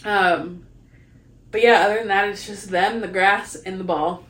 um 0.03 0.65
but 1.51 1.61
yeah 1.61 1.81
other 1.85 1.95
than 1.95 2.07
that 2.09 2.27
it's 2.29 2.45
just 2.45 2.69
them 2.69 3.01
the 3.01 3.07
grass 3.07 3.55
and 3.55 3.79
the 3.79 3.83
ball 3.83 4.24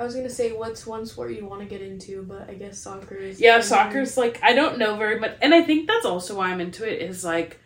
I 0.00 0.04
was 0.04 0.14
gonna 0.14 0.30
say 0.30 0.52
what's 0.52 0.86
one 0.86 1.04
sport 1.06 1.32
you 1.32 1.44
want 1.44 1.60
to 1.60 1.66
get 1.68 1.82
into, 1.82 2.22
but 2.22 2.48
I 2.48 2.54
guess 2.54 2.78
soccer 2.78 3.16
is. 3.16 3.40
yeah 3.40 3.60
soccer's 3.60 4.16
like 4.16 4.40
i 4.42 4.54
don't 4.54 4.78
know 4.78 4.96
very 4.96 5.20
much 5.20 5.36
and 5.42 5.52
i 5.54 5.60
think 5.62 5.86
that's 5.88 6.06
also 6.06 6.36
why 6.38 6.48
i'm 6.50 6.60
into 6.60 6.90
it 6.90 7.02
is 7.02 7.22
like 7.24 7.60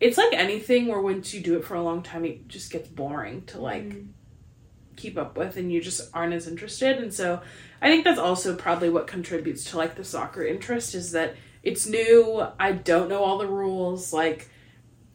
it's 0.00 0.18
like 0.18 0.32
anything 0.32 0.86
where 0.88 1.00
once 1.00 1.32
you 1.32 1.40
do 1.40 1.56
it 1.58 1.64
for 1.64 1.74
a 1.74 1.82
long 1.82 2.02
time 2.02 2.24
it 2.24 2.48
just 2.48 2.72
gets 2.72 2.88
boring 2.88 3.42
to 3.46 3.60
like 3.60 3.84
Mm. 3.84 4.08
keep 4.96 5.16
up 5.16 5.36
with 5.38 5.56
and 5.56 5.70
you 5.72 5.80
just 5.80 6.10
aren't 6.12 6.32
as 6.34 6.46
interested 6.48 6.98
and 6.98 7.14
so 7.14 7.40
i 7.80 7.88
think 7.88 8.04
that's 8.04 8.18
also 8.18 8.56
probably 8.56 8.90
what 8.90 9.06
contributes 9.06 9.62
to 9.70 9.76
like 9.76 9.94
the 9.94 10.04
soccer 10.04 10.44
interest 10.44 10.94
is 10.94 11.12
that 11.12 11.36
it's 11.62 11.86
new 11.86 12.42
i 12.58 12.72
don't 12.72 13.08
know 13.08 13.22
all 13.22 13.38
the 13.38 13.46
rules 13.46 14.12
like 14.12 14.50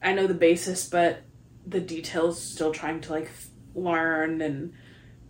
i 0.01 0.13
know 0.13 0.25
the 0.27 0.33
basis 0.33 0.87
but 0.87 1.21
the 1.67 1.81
details 1.81 2.41
still 2.41 2.71
trying 2.71 3.01
to 3.01 3.11
like 3.11 3.25
f- 3.25 3.47
learn 3.75 4.41
and 4.41 4.73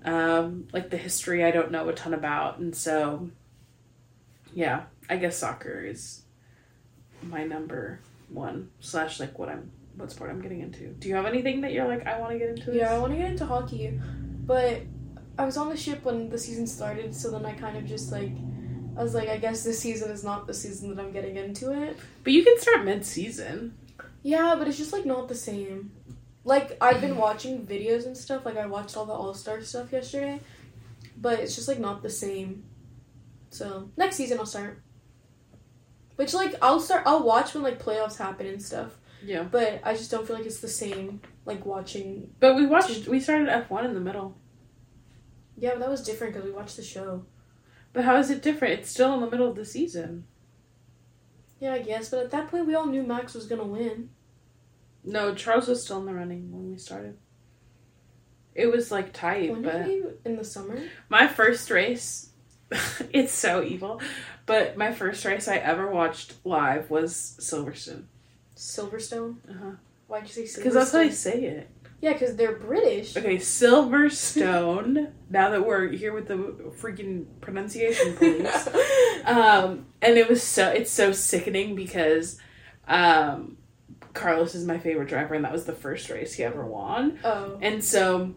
um 0.05 0.67
like 0.71 0.89
the 0.89 0.97
history 0.97 1.43
i 1.43 1.51
don't 1.51 1.71
know 1.71 1.87
a 1.89 1.93
ton 1.93 2.13
about 2.13 2.57
and 2.59 2.75
so 2.75 3.29
yeah 4.53 4.83
i 5.09 5.17
guess 5.17 5.37
soccer 5.37 5.81
is 5.81 6.21
my 7.21 7.43
number 7.43 7.99
one 8.29 8.69
slash 8.79 9.19
like 9.19 9.37
what 9.39 9.49
i'm 9.49 9.71
what 9.95 10.11
sport 10.11 10.29
i'm 10.29 10.41
getting 10.41 10.61
into 10.61 10.87
do 10.99 11.07
you 11.07 11.15
have 11.15 11.25
anything 11.25 11.61
that 11.61 11.71
you're 11.71 11.87
like 11.87 12.05
i 12.05 12.19
want 12.19 12.31
to 12.31 12.37
get 12.37 12.49
into 12.49 12.65
this? 12.65 12.75
Yeah, 12.75 12.93
I 12.93 12.97
want 12.97 13.13
to 13.13 13.17
get 13.17 13.31
into 13.31 13.45
hockey, 13.45 13.99
but 14.45 14.81
I 15.37 15.45
was 15.45 15.57
on 15.57 15.69
the 15.69 15.77
ship 15.77 16.03
when 16.03 16.29
the 16.29 16.37
season 16.37 16.65
started, 16.65 17.13
so 17.13 17.29
then 17.31 17.45
I 17.45 17.53
kind 17.53 17.77
of 17.77 17.85
just 17.85 18.11
like 18.11 18.31
I 18.97 19.03
was 19.03 19.13
like, 19.13 19.27
I 19.27 19.37
guess 19.37 19.63
this 19.63 19.79
season 19.79 20.09
is 20.09 20.23
not 20.23 20.47
the 20.47 20.53
season 20.53 20.95
that 20.95 21.01
I'm 21.01 21.11
getting 21.11 21.35
into 21.35 21.71
it. 21.71 21.97
But 22.23 22.31
you 22.31 22.43
can 22.43 22.57
start 22.59 22.85
mid 22.85 23.05
season. 23.05 23.77
Yeah, 24.23 24.55
but 24.57 24.67
it's 24.67 24.77
just 24.77 24.93
like 24.93 25.05
not 25.05 25.27
the 25.27 25.35
same. 25.35 25.91
Like 26.45 26.77
I've 26.79 27.01
been 27.01 27.15
mm. 27.15 27.17
watching 27.17 27.65
videos 27.65 28.05
and 28.05 28.15
stuff. 28.15 28.45
Like 28.45 28.55
I 28.55 28.67
watched 28.67 28.95
all 28.95 29.05
the 29.05 29.13
All 29.13 29.34
Star 29.34 29.62
stuff 29.62 29.91
yesterday, 29.91 30.39
but 31.17 31.39
it's 31.39 31.55
just 31.55 31.67
like 31.67 31.79
not 31.79 32.03
the 32.03 32.10
same. 32.10 32.63
So 33.49 33.89
next 33.97 34.15
season 34.15 34.38
I'll 34.39 34.45
start. 34.45 34.81
Which 36.15 36.34
like 36.34 36.55
I'll 36.62 36.79
start. 36.79 37.03
I'll 37.05 37.23
watch 37.23 37.53
when 37.53 37.63
like 37.63 37.84
playoffs 37.84 38.17
happen 38.17 38.45
and 38.45 38.62
stuff. 38.62 38.91
Yeah. 39.25 39.43
But 39.43 39.81
I 39.84 39.95
just 39.95 40.12
don't 40.12 40.25
feel 40.25 40.36
like 40.36 40.45
it's 40.45 40.60
the 40.60 40.67
same. 40.67 41.21
Like 41.45 41.65
watching. 41.65 42.31
But 42.39 42.55
we 42.55 42.67
watched. 42.67 43.08
We 43.08 43.19
started 43.19 43.49
F 43.49 43.69
one 43.71 43.86
in 43.86 43.95
the 43.95 43.99
middle. 43.99 44.38
Yeah, 45.58 45.71
but 45.71 45.79
that 45.79 45.89
was 45.89 46.03
different 46.03 46.34
because 46.34 46.47
we 46.47 46.55
watched 46.55 46.75
the 46.75 46.84
show. 46.84 47.25
But 47.91 48.03
how 48.03 48.17
is 48.17 48.29
it 48.29 48.41
different? 48.41 48.79
It's 48.79 48.91
still 48.91 49.13
in 49.15 49.21
the 49.21 49.29
middle 49.29 49.49
of 49.49 49.55
the 49.55 49.65
season. 49.65 50.25
Yeah, 51.60 51.73
I 51.73 51.79
guess. 51.79 52.10
But 52.10 52.19
at 52.19 52.31
that 52.31 52.49
point, 52.49 52.67
we 52.67 52.75
all 52.75 52.86
knew 52.86 53.03
Max 53.03 53.34
was 53.34 53.47
gonna 53.47 53.65
win. 53.65 54.10
No, 55.05 55.33
Charles 55.35 55.67
was 55.67 55.83
still 55.83 55.99
in 55.99 56.05
the 56.05 56.13
running 56.13 56.51
when 56.51 56.71
we 56.71 56.77
started. 56.77 57.17
It 58.53 58.67
was 58.67 58.91
like 58.91 59.13
tight, 59.13 59.51
When 59.51 59.61
but 59.61 59.85
we 59.85 60.03
in 60.23 60.37
the 60.37 60.43
summer? 60.43 60.81
my 61.09 61.27
first 61.27 61.69
race, 61.69 62.29
it's 63.11 63.33
so 63.33 63.61
evil, 63.63 64.01
but 64.45 64.77
my 64.77 64.91
first 64.93 65.25
race 65.25 65.47
I 65.47 65.57
ever 65.57 65.91
watched 65.91 66.33
live 66.45 66.89
was 66.89 67.37
Silverstone. 67.39 68.05
Silverstone. 68.55 69.35
Uh-huh. 69.49 69.71
Why'd 70.07 70.23
you 70.23 70.29
say 70.29 70.41
Silverstone? 70.43 70.55
Because 70.57 70.73
that's 70.73 70.91
how 70.93 70.99
I 70.99 71.09
say 71.09 71.43
it. 71.43 71.69
Yeah, 72.01 72.13
because 72.13 72.35
they're 72.35 72.55
British. 72.55 73.15
Okay, 73.17 73.37
Silverstone. 73.37 75.11
now 75.29 75.49
that 75.49 75.65
we're 75.65 75.89
here 75.89 76.13
with 76.13 76.27
the 76.27 76.37
freaking 76.79 77.25
pronunciation 77.41 78.15
police. 78.15 78.67
um, 79.25 79.87
and 80.01 80.17
it 80.17 80.29
was 80.29 80.43
so 80.43 80.69
it's 80.69 80.91
so 80.91 81.11
sickening 81.11 81.75
because 81.75 82.39
um, 82.87 83.57
Carlos 84.15 84.56
is 84.56 84.65
my 84.65 84.80
favorite 84.80 85.10
driver, 85.10 85.36
and 85.36 85.45
that 85.45 85.51
was 85.51 85.65
the 85.65 85.73
first 85.73 86.10
race 86.10 86.34
he 86.34 86.43
ever 86.43 86.65
won. 86.65 87.19
oh. 87.23 87.58
And 87.62 87.84
so 87.84 88.34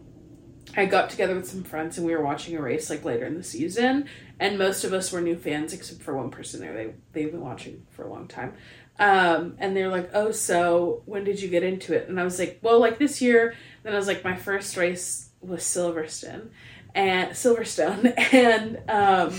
I 0.77 0.85
got 0.85 1.09
together 1.09 1.35
with 1.35 1.49
some 1.49 1.63
friends, 1.63 1.97
and 1.97 2.05
we 2.05 2.15
were 2.15 2.23
watching 2.23 2.55
a 2.55 2.61
race 2.61 2.89
like 2.89 3.03
later 3.03 3.25
in 3.25 3.35
the 3.35 3.43
season. 3.43 4.05
And 4.39 4.57
most 4.57 4.83
of 4.83 4.93
us 4.93 5.11
were 5.11 5.19
new 5.21 5.35
fans, 5.35 5.73
except 5.73 6.01
for 6.01 6.15
one 6.15 6.29
person 6.29 6.59
there. 6.61 6.73
They 6.73 6.93
they've 7.13 7.31
been 7.31 7.41
watching 7.41 7.85
for 7.89 8.05
a 8.05 8.09
long 8.09 8.27
time. 8.27 8.53
Um, 8.99 9.55
and 9.59 9.75
they're 9.75 9.89
like, 9.89 10.11
"Oh, 10.13 10.31
so 10.31 11.01
when 11.05 11.23
did 11.23 11.41
you 11.41 11.49
get 11.49 11.63
into 11.63 11.93
it?" 11.93 12.07
And 12.09 12.19
I 12.19 12.23
was 12.23 12.37
like, 12.37 12.59
"Well, 12.61 12.79
like 12.79 12.99
this 12.99 13.21
year." 13.21 13.55
Then 13.83 13.93
I 13.93 13.97
was 13.97 14.07
like, 14.07 14.23
"My 14.23 14.35
first 14.35 14.77
race 14.77 15.29
was 15.41 15.61
Silverstone, 15.61 16.49
and 16.95 17.31
Silverstone, 17.31 18.13
and 18.33 18.77
um, 18.89 19.33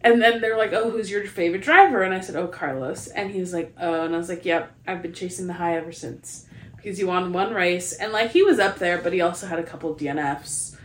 and 0.00 0.22
then 0.22 0.40
they're 0.40 0.56
like, 0.56 0.72
"Oh, 0.72 0.90
who's 0.90 1.10
your 1.10 1.24
favorite 1.26 1.62
driver?" 1.62 2.02
And 2.02 2.14
I 2.14 2.20
said, 2.20 2.36
"Oh, 2.36 2.48
Carlos." 2.48 3.08
And 3.08 3.30
he 3.30 3.40
was 3.40 3.52
like, 3.52 3.74
"Oh," 3.80 4.04
and 4.04 4.14
I 4.14 4.18
was 4.18 4.28
like, 4.28 4.44
"Yep, 4.44 4.72
I've 4.86 5.02
been 5.02 5.12
chasing 5.12 5.46
the 5.46 5.54
high 5.54 5.76
ever 5.76 5.92
since." 5.92 6.46
Because 6.76 6.98
he 6.98 7.04
won 7.04 7.32
one 7.32 7.52
race, 7.54 7.92
and 7.92 8.12
like 8.12 8.30
he 8.30 8.42
was 8.42 8.58
up 8.58 8.78
there, 8.78 8.98
but 8.98 9.12
he 9.12 9.20
also 9.20 9.46
had 9.46 9.58
a 9.58 9.64
couple 9.64 9.94
DNFs, 9.94 10.76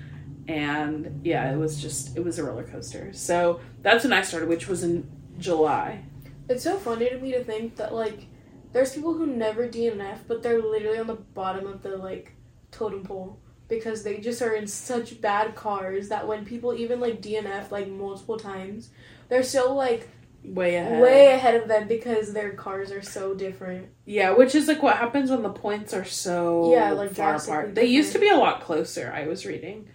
and 0.47 1.21
yeah, 1.23 1.51
it 1.51 1.57
was 1.57 1.81
just 1.81 2.17
it 2.17 2.23
was 2.23 2.39
a 2.39 2.43
roller 2.43 2.63
coaster. 2.63 3.13
So 3.13 3.59
that's 3.81 4.03
when 4.03 4.13
I 4.13 4.21
started, 4.21 4.49
which 4.49 4.67
was 4.67 4.83
in 4.83 5.09
July. 5.37 6.03
It's 6.49 6.63
so 6.63 6.77
funny 6.77 7.09
to 7.09 7.17
me 7.19 7.31
to 7.33 7.43
think 7.43 7.75
that 7.75 7.93
like 7.93 8.25
there's 8.71 8.93
people 8.93 9.13
who 9.13 9.27
never 9.27 9.67
DNF, 9.67 10.19
but 10.27 10.41
they're 10.41 10.61
literally 10.61 10.97
on 10.97 11.07
the 11.07 11.13
bottom 11.13 11.67
of 11.67 11.83
the 11.83 11.95
like 11.95 12.33
totem 12.71 13.03
pole 13.03 13.39
because 13.67 14.03
they 14.03 14.17
just 14.17 14.41
are 14.41 14.53
in 14.53 14.67
such 14.67 15.19
bad 15.21 15.55
cars 15.55 16.09
that 16.09 16.27
when 16.27 16.45
people 16.45 16.73
even 16.73 16.99
like 16.99 17.21
DNF 17.21 17.71
like 17.71 17.87
multiple 17.87 18.37
times, 18.37 18.89
they're 19.29 19.43
still 19.43 19.73
like 19.75 20.09
Way 20.45 20.75
ahead. 20.75 21.01
way 21.01 21.27
ahead 21.33 21.55
of 21.55 21.69
them 21.69 21.87
because 21.87 22.33
their 22.33 22.51
cars 22.51 22.91
are 22.91 23.01
so 23.01 23.33
different. 23.33 23.87
Yeah, 24.05 24.31
which 24.31 24.55
is 24.55 24.67
like 24.67 24.83
what 24.83 24.97
happens 24.97 25.31
when 25.31 25.41
the 25.41 25.49
points 25.49 25.93
are 25.93 26.03
so 26.03 26.73
Yeah, 26.73 26.91
like, 26.91 27.13
far 27.13 27.35
apart. 27.35 27.75
They 27.75 27.85
used 27.85 28.11
to 28.11 28.19
be 28.19 28.27
a 28.27 28.35
lot 28.35 28.61
closer. 28.61 29.11
I 29.15 29.25
was 29.27 29.45
reading 29.45 29.87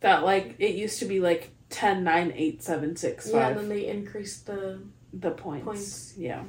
that 0.00 0.22
like 0.24 0.54
it 0.60 0.76
used 0.76 1.00
to 1.00 1.06
be 1.06 1.18
like 1.18 1.50
10, 1.70 2.04
9, 2.04 2.32
8, 2.36 2.62
7, 2.62 2.94
6, 2.96 3.24
5. 3.30 3.34
Yeah, 3.34 3.48
and 3.48 3.58
then 3.58 3.68
they 3.68 3.86
increased 3.88 4.46
the 4.46 4.80
the 5.12 5.32
points. 5.32 5.64
Points. 5.64 6.14
Yeah. 6.16 6.44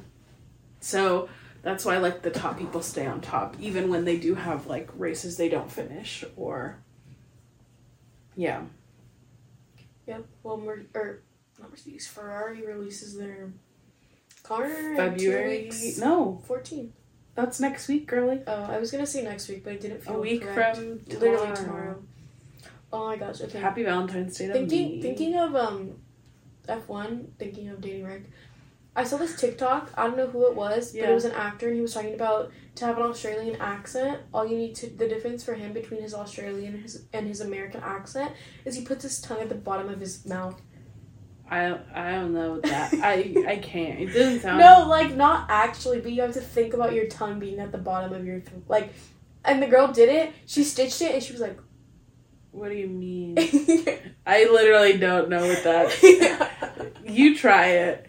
So 0.80 1.28
that's 1.62 1.84
why 1.84 1.98
like 1.98 2.22
the 2.22 2.30
top 2.30 2.58
people 2.58 2.82
stay 2.82 3.06
on 3.06 3.20
top, 3.20 3.56
even 3.60 3.88
when 3.90 4.04
they 4.04 4.16
do 4.18 4.34
have 4.34 4.66
like 4.66 4.88
races 4.96 5.36
they 5.36 5.48
don't 5.48 5.70
finish 5.70 6.24
or 6.36 6.78
yeah. 8.36 8.62
Yep. 10.06 10.24
Well, 10.42 10.56
Mer- 10.58 10.86
or 10.94 11.22
not 11.60 11.70
Mercedes, 11.70 12.06
Ferrari 12.06 12.64
releases 12.64 13.16
their 13.16 13.52
car 14.42 14.64
in 14.66 14.70
two 14.70 14.96
February 14.96 15.70
no, 15.98 16.40
Fourteen. 16.46 16.92
that's 17.34 17.60
next 17.60 17.88
week, 17.88 18.06
girly. 18.06 18.40
Oh, 18.46 18.62
I 18.62 18.78
was 18.78 18.90
gonna 18.90 19.06
say 19.06 19.22
next 19.22 19.48
week, 19.48 19.64
but 19.64 19.74
it 19.74 19.80
didn't 19.80 20.02
feel 20.02 20.16
A 20.16 20.20
week 20.20 20.42
correct. 20.42 20.76
from 20.78 21.00
literally 21.08 21.36
tomorrow. 21.36 21.54
tomorrow. 21.54 22.02
Oh 22.92 23.06
my 23.08 23.16
gosh. 23.16 23.40
Okay. 23.42 23.58
Happy 23.58 23.82
Valentine's 23.82 24.38
Day 24.38 24.46
to 24.46 24.52
thinking 24.54 24.88
me. 24.92 25.02
thinking 25.02 25.36
of 25.36 25.54
um 25.54 26.00
F 26.66 26.88
one, 26.88 27.32
thinking 27.38 27.68
of 27.68 27.80
Danny 27.82 28.02
Rick. 28.02 28.30
I 28.98 29.04
saw 29.04 29.16
this 29.16 29.40
TikTok. 29.40 29.92
I 29.96 30.06
don't 30.08 30.16
know 30.16 30.26
who 30.26 30.46
it 30.50 30.54
was, 30.56 30.90
but 30.92 31.00
Yeah. 31.00 31.10
it 31.10 31.14
was 31.14 31.24
an 31.24 31.32
actor, 31.32 31.66
and 31.68 31.76
he 31.76 31.80
was 31.80 31.94
talking 31.94 32.14
about 32.14 32.50
to 32.76 32.84
have 32.84 32.96
an 32.96 33.04
Australian 33.04 33.56
accent. 33.60 34.18
All 34.34 34.44
you 34.46 34.56
need 34.56 34.74
to 34.76 34.90
the 34.90 35.06
difference 35.08 35.44
for 35.44 35.54
him 35.54 35.72
between 35.72 36.02
his 36.02 36.14
Australian 36.14 36.74
and 36.74 36.82
his 36.82 37.04
and 37.12 37.26
his 37.28 37.40
American 37.40 37.80
accent 37.82 38.32
is 38.64 38.74
he 38.74 38.84
puts 38.84 39.02
his 39.04 39.20
tongue 39.20 39.40
at 39.40 39.48
the 39.48 39.54
bottom 39.54 39.88
of 39.88 40.00
his 40.00 40.26
mouth. 40.26 40.60
I 41.50 41.78
I 41.94 42.10
don't 42.12 42.34
know 42.34 42.60
that. 42.60 42.92
I 42.94 43.34
I 43.46 43.56
can't. 43.56 44.00
It 44.00 44.06
doesn't 44.12 44.40
sound 44.46 44.58
No, 44.58 44.86
like 44.88 45.14
not 45.14 45.46
actually, 45.48 46.00
but 46.00 46.10
you 46.12 46.22
have 46.22 46.34
to 46.34 46.40
think 46.40 46.74
about 46.74 46.92
your 46.92 47.06
tongue 47.06 47.38
being 47.38 47.60
at 47.60 47.70
the 47.72 47.78
bottom 47.78 48.12
of 48.12 48.26
your 48.26 48.40
th- 48.40 48.62
like. 48.68 48.92
And 49.44 49.62
the 49.62 49.68
girl 49.68 49.86
did 49.92 50.08
it. 50.08 50.32
She 50.46 50.64
stitched 50.64 51.00
it, 51.00 51.12
and 51.14 51.22
she 51.22 51.32
was 51.32 51.40
like, 51.40 51.58
What 52.50 52.68
do 52.70 52.74
you 52.74 52.88
mean? 52.88 53.36
I 54.26 54.44
literally 54.44 54.98
don't 54.98 55.28
know 55.30 55.46
what 55.46 55.62
that. 55.62 56.92
You 57.06 57.36
try 57.36 57.68
it. 57.68 58.06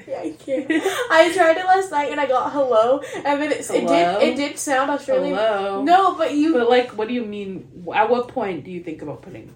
I 0.08 0.36
can't." 0.38 0.70
I 0.70 1.32
tried 1.34 1.56
it 1.56 1.66
last 1.66 1.90
night, 1.90 2.10
and 2.10 2.20
I 2.20 2.26
got 2.26 2.52
hello, 2.52 3.00
and 3.14 3.40
then 3.42 3.52
it, 3.52 3.68
it 3.70 3.86
did 3.86 4.22
it 4.22 4.36
did 4.36 4.58
sound 4.58 4.90
Australian. 4.90 5.34
Hello. 5.34 5.82
No, 5.82 6.14
but 6.16 6.34
you 6.34 6.52
But 6.52 6.68
like, 6.68 6.96
what 6.96 7.08
do 7.08 7.14
you 7.14 7.24
mean? 7.24 7.84
At 7.94 8.08
what 8.10 8.28
point 8.28 8.64
do 8.64 8.70
you 8.70 8.82
think 8.82 9.02
about 9.02 9.22
putting 9.22 9.54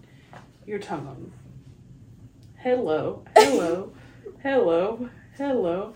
your 0.67 0.79
tongue 0.79 1.07
on? 1.07 1.33
Hello, 2.57 3.25
hello, 3.37 3.93
hello, 4.43 5.09
hello. 5.37 5.95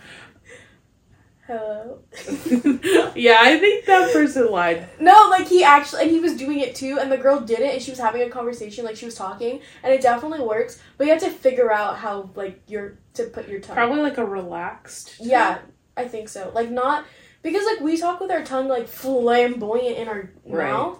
hello. 1.46 1.98
yeah, 3.14 3.38
I 3.42 3.58
think 3.60 3.84
that 3.84 4.10
person 4.12 4.50
lied. 4.50 4.88
No, 4.98 5.28
like 5.30 5.46
he 5.46 5.62
actually, 5.62 6.02
and 6.02 6.10
he 6.10 6.20
was 6.20 6.34
doing 6.36 6.60
it 6.60 6.74
too, 6.74 6.98
and 6.98 7.12
the 7.12 7.18
girl 7.18 7.40
did 7.40 7.60
it, 7.60 7.74
and 7.74 7.82
she 7.82 7.90
was 7.90 8.00
having 8.00 8.22
a 8.22 8.30
conversation, 8.30 8.84
like 8.84 8.96
she 8.96 9.04
was 9.04 9.14
talking, 9.14 9.60
and 9.82 9.92
it 9.92 10.00
definitely 10.00 10.40
works. 10.40 10.80
But 10.96 11.06
you 11.06 11.12
have 11.12 11.22
to 11.22 11.30
figure 11.30 11.70
out 11.70 11.98
how, 11.98 12.30
like, 12.34 12.62
you're 12.66 12.98
to 13.14 13.24
put 13.24 13.48
your 13.48 13.60
tongue. 13.60 13.74
Probably 13.76 14.02
like 14.02 14.18
a 14.18 14.24
relaxed. 14.24 15.16
Yeah, 15.20 15.58
I 15.96 16.06
think 16.06 16.28
so. 16.28 16.50
Like 16.54 16.70
not 16.70 17.04
because 17.42 17.64
like 17.66 17.80
we 17.80 17.96
talk 17.96 18.20
with 18.20 18.30
our 18.30 18.44
tongue 18.44 18.68
like 18.68 18.88
flamboyant 18.88 19.96
in 19.98 20.08
our 20.08 20.30
Right. 20.44 20.70
mouth, 20.70 20.98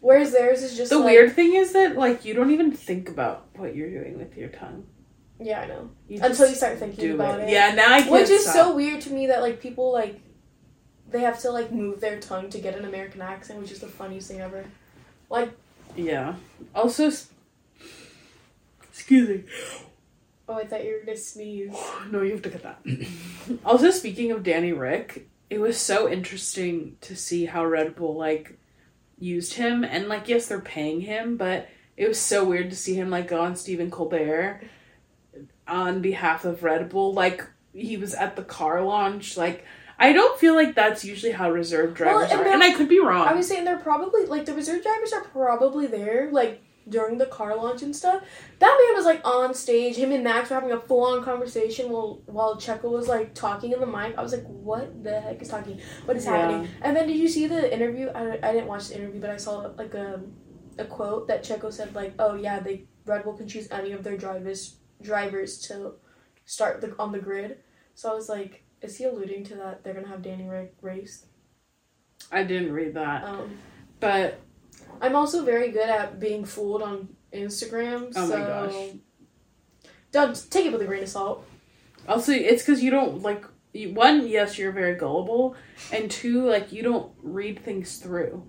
whereas 0.00 0.32
theirs 0.32 0.62
is 0.62 0.76
just 0.76 0.90
The 0.90 0.98
like, 0.98 1.06
weird 1.06 1.32
thing 1.34 1.54
is 1.54 1.72
that 1.72 1.96
like 1.96 2.24
you 2.24 2.34
don't 2.34 2.50
even 2.50 2.72
think 2.72 3.08
about 3.08 3.46
what 3.56 3.74
you're 3.76 3.90
doing 3.90 4.18
with 4.18 4.36
your 4.36 4.48
tongue. 4.48 4.86
Yeah, 5.38 5.60
I 5.60 5.66
know. 5.66 5.90
You 6.08 6.20
Until 6.22 6.48
you 6.48 6.54
start 6.54 6.78
thinking 6.78 7.04
do 7.08 7.14
about 7.14 7.40
it. 7.40 7.50
Yeah, 7.50 7.74
now 7.74 7.92
I 7.92 8.00
can't 8.00 8.10
Which 8.12 8.30
is 8.30 8.42
stop. 8.42 8.54
so 8.54 8.74
weird 8.76 9.02
to 9.02 9.10
me 9.10 9.26
that 9.26 9.42
like 9.42 9.60
people 9.60 9.92
like 9.92 10.20
they 11.10 11.20
have 11.20 11.38
to 11.40 11.50
like 11.50 11.70
move 11.72 12.00
their 12.00 12.18
tongue 12.20 12.48
to 12.50 12.58
get 12.58 12.74
an 12.76 12.84
American 12.84 13.20
accent, 13.20 13.60
which 13.60 13.70
is 13.70 13.80
the 13.80 13.86
funniest 13.86 14.28
thing 14.28 14.40
ever. 14.40 14.64
Like. 15.28 15.50
Yeah. 15.94 16.34
Also, 16.74 17.10
excuse 18.88 19.28
me. 19.28 19.44
Oh, 20.48 20.54
I 20.54 20.64
thought 20.66 20.84
you 20.84 20.92
were 20.92 21.04
gonna 21.04 21.16
sneeze. 21.16 21.74
No, 22.10 22.22
you 22.22 22.32
have 22.32 22.42
to 22.42 22.50
get 22.50 22.62
that. 22.62 22.80
also, 23.64 23.90
speaking 23.90 24.30
of 24.30 24.42
Danny 24.44 24.72
Rick, 24.72 25.28
it 25.50 25.58
was 25.60 25.76
so 25.76 26.08
interesting 26.08 26.96
to 27.02 27.16
see 27.16 27.46
how 27.46 27.64
Red 27.64 27.96
Bull 27.96 28.14
like 28.16 28.58
used 29.18 29.54
him, 29.54 29.82
and 29.84 30.08
like 30.08 30.28
yes, 30.28 30.46
they're 30.46 30.60
paying 30.60 31.00
him, 31.00 31.36
but 31.36 31.68
it 31.96 32.06
was 32.06 32.20
so 32.20 32.44
weird 32.44 32.70
to 32.70 32.76
see 32.76 32.94
him 32.94 33.10
like 33.10 33.26
go 33.28 33.40
on 33.40 33.56
Stephen 33.56 33.90
Colbert 33.90 34.60
on 35.66 36.00
behalf 36.00 36.44
of 36.44 36.62
Red 36.62 36.88
Bull. 36.90 37.12
Like 37.12 37.44
he 37.72 37.96
was 37.96 38.14
at 38.14 38.36
the 38.36 38.44
car 38.44 38.82
launch. 38.82 39.36
Like 39.36 39.64
I 39.98 40.12
don't 40.12 40.38
feel 40.38 40.54
like 40.54 40.74
that's 40.74 41.04
usually 41.04 41.32
how 41.32 41.50
reserve 41.50 41.94
drivers 41.94 42.30
and 42.30 42.40
they're- 42.40 42.52
and 42.52 42.62
I 42.62 42.72
could 42.74 42.88
be 42.88 43.00
wrong. 43.00 43.26
I 43.26 43.34
was 43.34 43.48
saying 43.48 43.64
they're 43.64 43.78
probably 43.78 44.26
like 44.26 44.46
the 44.46 44.54
reserve 44.54 44.82
drivers 44.82 45.12
are 45.12 45.24
probably 45.24 45.86
there 45.86 46.28
like 46.30 46.62
during 46.88 47.18
the 47.18 47.26
car 47.26 47.56
launch 47.56 47.82
and 47.82 47.94
stuff. 47.94 48.22
That 48.58 48.84
man 48.86 48.96
was 48.96 49.04
like 49.04 49.20
on 49.26 49.54
stage. 49.54 49.96
Him 49.96 50.12
and 50.12 50.22
Max 50.22 50.50
were 50.50 50.54
having 50.56 50.72
a 50.72 50.80
full 50.80 51.04
on 51.04 51.24
conversation 51.24 51.90
while 51.90 52.22
while 52.26 52.56
Checo 52.56 52.90
was 52.90 53.08
like 53.08 53.34
talking 53.34 53.72
in 53.72 53.80
the 53.80 53.86
mic. 53.86 54.16
I 54.16 54.22
was 54.22 54.32
like, 54.32 54.44
what 54.46 55.02
the 55.02 55.20
heck 55.20 55.42
is 55.42 55.48
talking? 55.48 55.80
What 56.04 56.16
is 56.16 56.24
Yeah. 56.24 56.36
happening? 56.36 56.68
And 56.82 56.96
then 56.96 57.06
did 57.06 57.16
you 57.16 57.28
see 57.28 57.46
the 57.46 57.72
interview? 57.72 58.08
I, 58.14 58.38
I 58.42 58.52
didn't 58.52 58.66
watch 58.68 58.88
the 58.88 58.96
interview, 58.98 59.20
but 59.20 59.30
I 59.30 59.36
saw 59.36 59.70
like 59.76 59.94
a 59.94 60.20
a 60.78 60.84
quote 60.84 61.26
that 61.28 61.42
Checo 61.42 61.72
said 61.72 61.94
like, 61.94 62.14
oh 62.18 62.34
yeah, 62.34 62.60
they 62.60 62.86
Red 63.04 63.24
Bull 63.24 63.34
can 63.34 63.48
choose 63.48 63.68
any 63.70 63.92
of 63.92 64.02
their 64.04 64.16
drivers 64.16 64.76
drivers 65.02 65.58
to 65.68 65.94
start 66.44 66.80
the, 66.80 66.94
on 66.98 67.12
the 67.12 67.18
grid. 67.18 67.58
So 67.94 68.10
I 68.10 68.14
was 68.14 68.28
like, 68.28 68.64
is 68.82 68.96
he 68.98 69.04
alluding 69.04 69.44
to 69.44 69.54
that 69.56 69.82
they're 69.82 69.94
gonna 69.94 70.08
have 70.08 70.22
Danny 70.22 70.46
Ra- 70.48 70.66
race? 70.82 71.26
I 72.30 72.42
didn't 72.44 72.72
read 72.72 72.94
that, 72.94 73.24
Um, 73.24 73.56
but 74.00 74.40
I'm 75.00 75.16
also 75.16 75.44
very 75.44 75.70
good 75.70 75.88
at 75.88 76.18
being 76.20 76.44
fooled 76.44 76.82
on 76.82 77.08
Instagram. 77.32 78.12
Oh 78.16 78.20
my 78.22 78.26
so 78.26 78.38
gosh. 78.38 79.90
don't 80.12 80.50
take 80.50 80.66
it 80.66 80.72
with 80.72 80.82
a 80.82 80.86
grain 80.86 81.02
of 81.02 81.08
salt. 81.08 81.44
also 82.08 82.32
it's 82.32 82.62
because 82.62 82.82
you 82.82 82.90
don't 82.90 83.22
like 83.22 83.44
you, 83.72 83.92
one. 83.92 84.26
Yes, 84.26 84.58
you're 84.58 84.72
very 84.72 84.94
gullible, 84.94 85.54
and 85.92 86.10
two, 86.10 86.48
like 86.48 86.72
you 86.72 86.82
don't 86.82 87.12
read 87.22 87.62
things 87.62 87.98
through. 87.98 88.42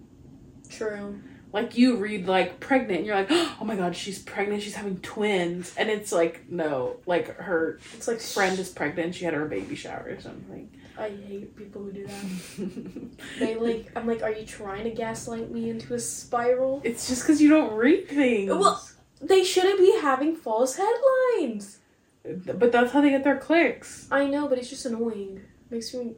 True. 0.69 1.21
Like 1.53 1.77
you 1.77 1.97
read 1.97 2.27
like 2.27 2.60
pregnant, 2.60 2.99
and 2.99 3.05
you're 3.07 3.15
like, 3.15 3.27
oh 3.31 3.63
my 3.65 3.75
god, 3.75 3.95
she's 3.95 4.19
pregnant, 4.19 4.63
she's 4.63 4.75
having 4.75 4.99
twins, 4.99 5.73
and 5.77 5.89
it's 5.89 6.12
like 6.12 6.49
no, 6.49 6.97
like 7.05 7.36
her 7.38 7.79
It's 7.95 8.07
like 8.07 8.19
friend 8.19 8.57
is 8.60 8.69
pregnant, 8.69 9.15
she 9.15 9.25
had 9.25 9.33
her 9.33 9.45
baby 9.45 9.75
shower 9.75 10.07
or 10.10 10.19
something. 10.21 10.69
I 10.99 11.10
hate 11.10 11.55
people 11.55 11.83
who 11.83 11.91
do 11.91 12.07
that. 12.07 13.17
They 13.39 13.55
like. 13.55 13.91
I'm 13.95 14.07
like, 14.07 14.23
are 14.23 14.31
you 14.31 14.45
trying 14.45 14.83
to 14.86 14.89
gaslight 14.91 15.51
me 15.51 15.69
into 15.69 15.93
a 15.93 15.99
spiral? 15.99 16.81
it's 16.83 17.07
just 17.07 17.23
because 17.23 17.41
you 17.41 17.49
don't 17.49 17.73
read 17.73 18.07
things. 18.07 18.49
Well- 18.51 18.88
They 19.21 19.43
shouldn't 19.43 19.79
be 19.79 19.97
having 20.01 20.36
false 20.36 20.75
headlines. 20.77 21.79
but 22.23 22.71
that's 22.71 22.91
how 22.91 23.01
they 23.01 23.10
get 23.10 23.23
their 23.23 23.38
clicks. 23.38 24.07
I 24.12 24.25
know, 24.27 24.47
but 24.47 24.57
it's 24.60 24.69
just 24.69 24.86
annoying. 24.86 25.38
It 25.38 25.71
Makes 25.71 25.93
me. 25.93 26.15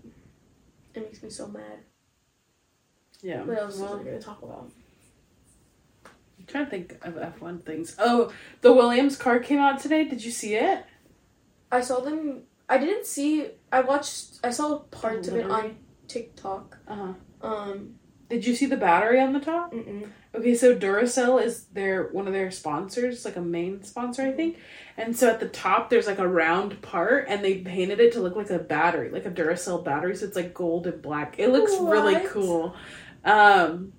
It 0.94 1.04
makes 1.04 1.24
me 1.24 1.30
so 1.30 1.48
mad. 1.48 1.80
Yeah. 3.22 3.44
What 3.44 3.58
else 3.58 3.78
well, 3.78 3.94
was 3.98 4.02
I 4.02 4.04
gonna 4.04 4.22
talk 4.22 4.42
about? 4.42 4.72
I'm 6.06 6.46
trying 6.48 6.66
to 6.66 6.72
think 6.72 6.98
of 7.04 7.14
F1 7.16 7.64
things. 7.66 7.96
Oh, 8.00 8.32
the 8.62 8.72
Williams 8.74 9.18
car 9.18 9.40
came 9.40 9.60
out 9.60 9.80
today. 9.80 10.04
Did 10.06 10.24
you 10.24 10.32
see 10.32 10.56
it? 10.56 10.86
I 11.72 11.82
saw 11.82 12.00
them. 12.00 12.44
I 12.70 12.78
didn't 12.78 13.06
see. 13.06 13.48
I 13.72 13.82
watched. 13.82 14.40
I 14.44 14.52
saw 14.52 14.78
parts 14.92 15.28
of 15.28 15.36
it 15.36 15.50
on 15.50 15.78
TikTok. 16.08 16.78
Uh 16.88 16.96
huh. 16.96 17.14
Um. 17.42 17.96
Did 18.30 18.46
you 18.46 18.56
see 18.56 18.68
the 18.68 18.78
battery 18.78 19.20
on 19.20 19.34
the 19.34 19.40
top? 19.40 19.74
Mm-mm. 19.74 20.08
Okay, 20.36 20.54
so 20.54 20.76
Duracell 20.76 21.44
is 21.44 21.64
their 21.74 22.10
one 22.10 22.28
of 22.28 22.34
their 22.34 22.52
sponsors, 22.52 23.26
like 23.26 23.36
a 23.38 23.42
main 23.42 23.84
sponsor, 23.84 24.22
I 24.22 24.32
think. 24.32 24.58
And 24.98 25.18
so 25.18 25.28
at 25.32 25.40
the 25.40 25.48
top 25.48 25.90
there's 25.90 26.06
like 26.06 26.20
a 26.20 26.28
round 26.28 26.80
part 26.84 27.26
and 27.28 27.44
they 27.44 27.56
painted 27.62 28.00
it 28.00 28.14
to 28.14 28.20
look 28.20 28.36
like 28.36 28.52
a 28.52 28.60
battery, 28.60 29.10
like 29.10 29.26
a 29.26 29.32
Duracell 29.32 29.84
battery, 29.84 30.16
so 30.16 30.28
it's 30.28 30.36
like 30.36 30.54
gold 30.54 30.86
and 30.86 31.02
black. 31.02 31.40
It 31.40 31.50
looks 31.50 31.72
really 31.80 32.24
cool. 32.28 32.76
Um 33.26 33.94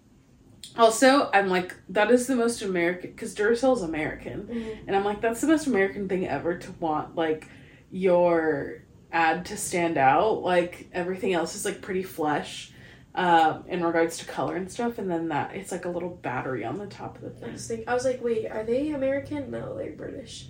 also, 0.78 1.28
I'm 1.34 1.48
like 1.48 1.74
that 1.88 2.12
is 2.12 2.28
the 2.28 2.36
most 2.36 2.62
American 2.62 3.14
cuz 3.14 3.34
Duracell 3.34 3.74
is 3.74 3.82
American. 3.82 4.42
Mhm. 4.42 4.78
And 4.86 4.94
I'm 4.94 5.04
like 5.04 5.20
that's 5.20 5.40
the 5.40 5.48
most 5.48 5.66
American 5.66 6.08
thing 6.08 6.28
ever 6.28 6.56
to 6.56 6.72
want 6.78 7.16
like 7.16 7.48
your 7.90 8.82
ad 9.12 9.46
to 9.46 9.56
stand 9.56 9.98
out. 9.98 10.42
Like 10.42 10.88
everything 10.92 11.32
else 11.32 11.54
is 11.54 11.64
like 11.64 11.82
pretty 11.82 12.02
flesh 12.02 12.72
um, 13.14 13.64
in 13.68 13.82
regards 13.82 14.18
to 14.18 14.24
color 14.26 14.56
and 14.56 14.70
stuff, 14.70 14.98
and 14.98 15.10
then 15.10 15.28
that 15.28 15.54
it's 15.56 15.72
like 15.72 15.84
a 15.84 15.88
little 15.88 16.10
battery 16.10 16.64
on 16.64 16.78
the 16.78 16.86
top 16.86 17.16
of 17.16 17.22
the 17.22 17.30
I 17.30 17.40
thing. 17.46 17.52
just 17.52 17.68
think 17.68 17.88
I 17.88 17.94
was 17.94 18.04
like, 18.04 18.22
wait, 18.22 18.46
are 18.50 18.64
they 18.64 18.90
American? 18.90 19.50
No, 19.50 19.76
they're 19.76 19.92
British. 19.92 20.48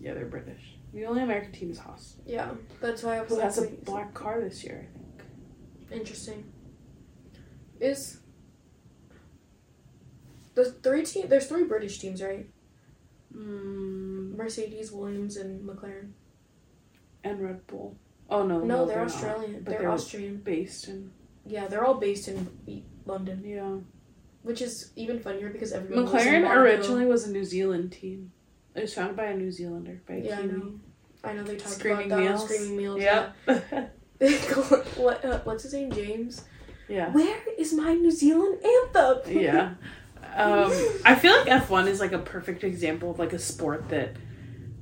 Yeah, 0.00 0.14
they're 0.14 0.26
British. 0.26 0.76
The 0.92 1.04
only 1.06 1.22
American 1.22 1.52
team 1.52 1.70
is 1.70 1.78
Haas, 1.78 2.16
Yeah, 2.26 2.50
that's 2.80 3.02
why 3.04 3.18
I 3.18 3.20
was 3.20 3.28
who 3.28 3.34
like, 3.36 3.44
has 3.44 3.58
a 3.58 3.68
black 3.68 4.12
car 4.12 4.40
this 4.40 4.64
year. 4.64 4.88
I 4.88 5.88
think. 5.88 6.00
Interesting. 6.00 6.52
Is 7.78 8.18
the 10.54 10.64
three 10.64 11.04
team? 11.04 11.28
There's 11.28 11.46
three 11.46 11.64
British 11.64 11.98
teams, 11.98 12.20
right? 12.22 12.48
Mm, 13.34 14.36
Mercedes, 14.36 14.90
Williams, 14.90 15.36
and 15.36 15.68
McLaren. 15.68 16.10
And 17.24 17.40
Red 17.40 17.66
Bull. 17.66 17.96
Oh 18.28 18.44
no, 18.46 18.60
No, 18.60 18.86
they're, 18.86 18.98
not. 18.98 19.06
Australian. 19.06 19.62
but 19.62 19.70
They're, 19.70 19.78
they're- 19.80 19.90
Austrian. 19.90 20.36
Based 20.38 20.88
in 20.88 21.10
Yeah, 21.44 21.66
they're 21.66 21.84
all 21.84 21.94
based 21.94 22.28
in 22.28 22.48
London, 23.06 23.42
yeah. 23.44 23.76
which 24.42 24.62
is 24.62 24.92
even 24.96 25.18
funnier 25.18 25.50
because 25.50 25.72
everyone. 25.72 26.06
McLaren 26.06 26.48
originally 26.48 27.06
was 27.06 27.26
a 27.26 27.32
New 27.32 27.44
Zealand 27.44 27.92
team. 27.92 28.32
It 28.74 28.82
was 28.82 28.94
founded 28.94 29.16
by 29.16 29.24
a 29.26 29.36
New 29.36 29.50
Zealander, 29.50 30.00
by 30.06 30.14
a 30.14 30.20
Yeah, 30.20 30.38
I 30.38 30.42
know. 30.42 30.80
I 31.24 31.32
know 31.32 31.42
they 31.42 31.56
talked 31.56 31.74
Screaming 31.74 32.06
about 32.06 32.18
that 32.18 32.24
Meals. 32.30 32.44
Screaming 32.44 32.76
Meals. 32.76 33.00
Yep. 33.00 33.36
Yeah. 33.48 33.86
what? 34.96 35.24
Uh, 35.24 35.40
what's 35.44 35.64
his 35.64 35.72
name? 35.74 35.90
James. 35.92 36.44
yeah. 36.88 37.10
Where 37.10 37.38
is 37.58 37.72
my 37.72 37.94
New 37.94 38.10
Zealand 38.10 38.58
anthem? 38.64 39.36
Yeah. 39.38 39.74
Um, 40.32 40.70
I 41.04 41.16
feel 41.16 41.36
like 41.36 41.48
F1 41.48 41.88
is 41.88 41.98
like 41.98 42.12
a 42.12 42.18
perfect 42.20 42.62
example 42.62 43.10
of 43.10 43.18
like 43.18 43.32
a 43.32 43.38
sport 43.38 43.88
that 43.88 44.14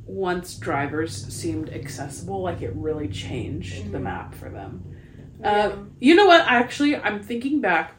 once 0.08 0.54
drivers 0.54 1.14
seemed 1.32 1.68
accessible, 1.70 2.40
like 2.42 2.62
it 2.62 2.72
really 2.74 3.08
changed 3.08 3.92
the 3.92 3.98
Mhm. 3.98 4.02
map 4.02 4.34
for 4.34 4.48
them. 4.48 4.82
Yeah. 5.40 5.66
Um, 5.66 5.90
you 6.00 6.14
know 6.16 6.26
what? 6.26 6.40
Actually, 6.46 6.96
I'm 6.96 7.22
thinking 7.22 7.60
back 7.60 7.92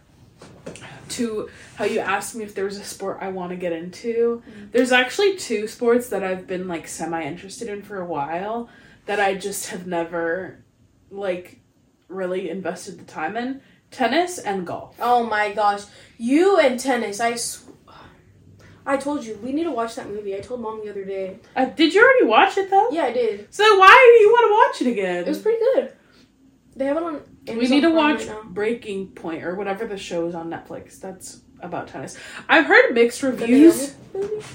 to 1.10 1.50
how 1.76 1.86
you 1.86 2.00
asked 2.00 2.36
me 2.36 2.44
if 2.44 2.54
there 2.56 2.66
was 2.66 2.78
a 2.78 2.84
sport 2.84 3.18
I 3.22 3.30
want 3.30 3.52
to 3.52 3.56
get 3.56 3.74
into. 3.74 4.42
Mhm. 4.48 4.72
There's 4.72 4.92
actually 4.92 5.36
two 5.38 5.68
sports 5.68 6.10
that 6.10 6.24
I've 6.24 6.46
been 6.48 6.68
like 6.68 6.88
semi 6.88 7.24
interested 7.24 7.68
in 7.70 7.82
for 7.82 8.00
a 8.02 8.06
while 8.06 8.70
that 9.06 9.20
I 9.20 9.36
just 9.36 9.70
have 9.70 9.88
never 9.88 10.60
like 11.12 11.60
really 12.08 12.50
invested 12.50 13.00
the 13.00 13.06
time 13.06 13.38
in. 13.38 13.62
Tennis 13.92 14.38
and 14.38 14.68
golf. 14.68 14.96
Oh 15.00 15.24
my 15.24 15.52
gosh, 15.52 15.82
you 16.18 16.58
and 16.60 16.80
tennis. 16.80 17.20
I. 17.20 17.36
Sw- 17.36 17.64
I 18.90 18.98
told 18.98 19.24
you 19.24 19.36
we 19.44 19.52
need 19.52 19.66
to 19.66 19.72
watch 19.72 19.96
that 19.96 20.10
movie. 20.10 20.36
I 20.36 20.40
told 20.40 20.62
mom 20.62 20.82
the 20.84 20.90
other 20.90 21.06
day. 21.06 21.38
Uh, 21.56 21.66
did 21.66 21.94
you 21.94 22.04
already 22.04 22.26
watch 22.26 22.58
it 22.58 22.70
though? 22.70 22.90
Yeah, 22.92 23.04
I 23.04 23.14
did. 23.14 23.48
So 23.54 23.64
why 23.78 24.16
do 24.18 24.24
you 24.24 24.30
want 24.32 24.46
to 24.50 24.84
watch 24.86 24.88
it 24.88 24.92
again? 24.92 25.24
It 25.26 25.28
was 25.28 25.40
pretty 25.40 25.60
good. 25.60 25.94
They 26.76 26.86
have 26.86 26.98
it 26.98 27.04
on. 27.04 27.22
we 27.48 27.68
need 27.68 27.82
to 27.82 27.92
watch 27.92 28.26
right. 28.26 28.44
Breaking 28.46 29.08
Point 29.10 29.44
or 29.44 29.56
whatever 29.56 29.86
the 29.86 29.98
show 29.98 30.28
is 30.28 30.34
on 30.36 30.50
Netflix. 30.50 31.00
That's 31.00 31.42
about 31.62 31.90
tennis. 31.90 32.18
I've 32.48 32.66
heard 32.66 32.94
mixed 32.94 33.22
reviews. 33.22 33.94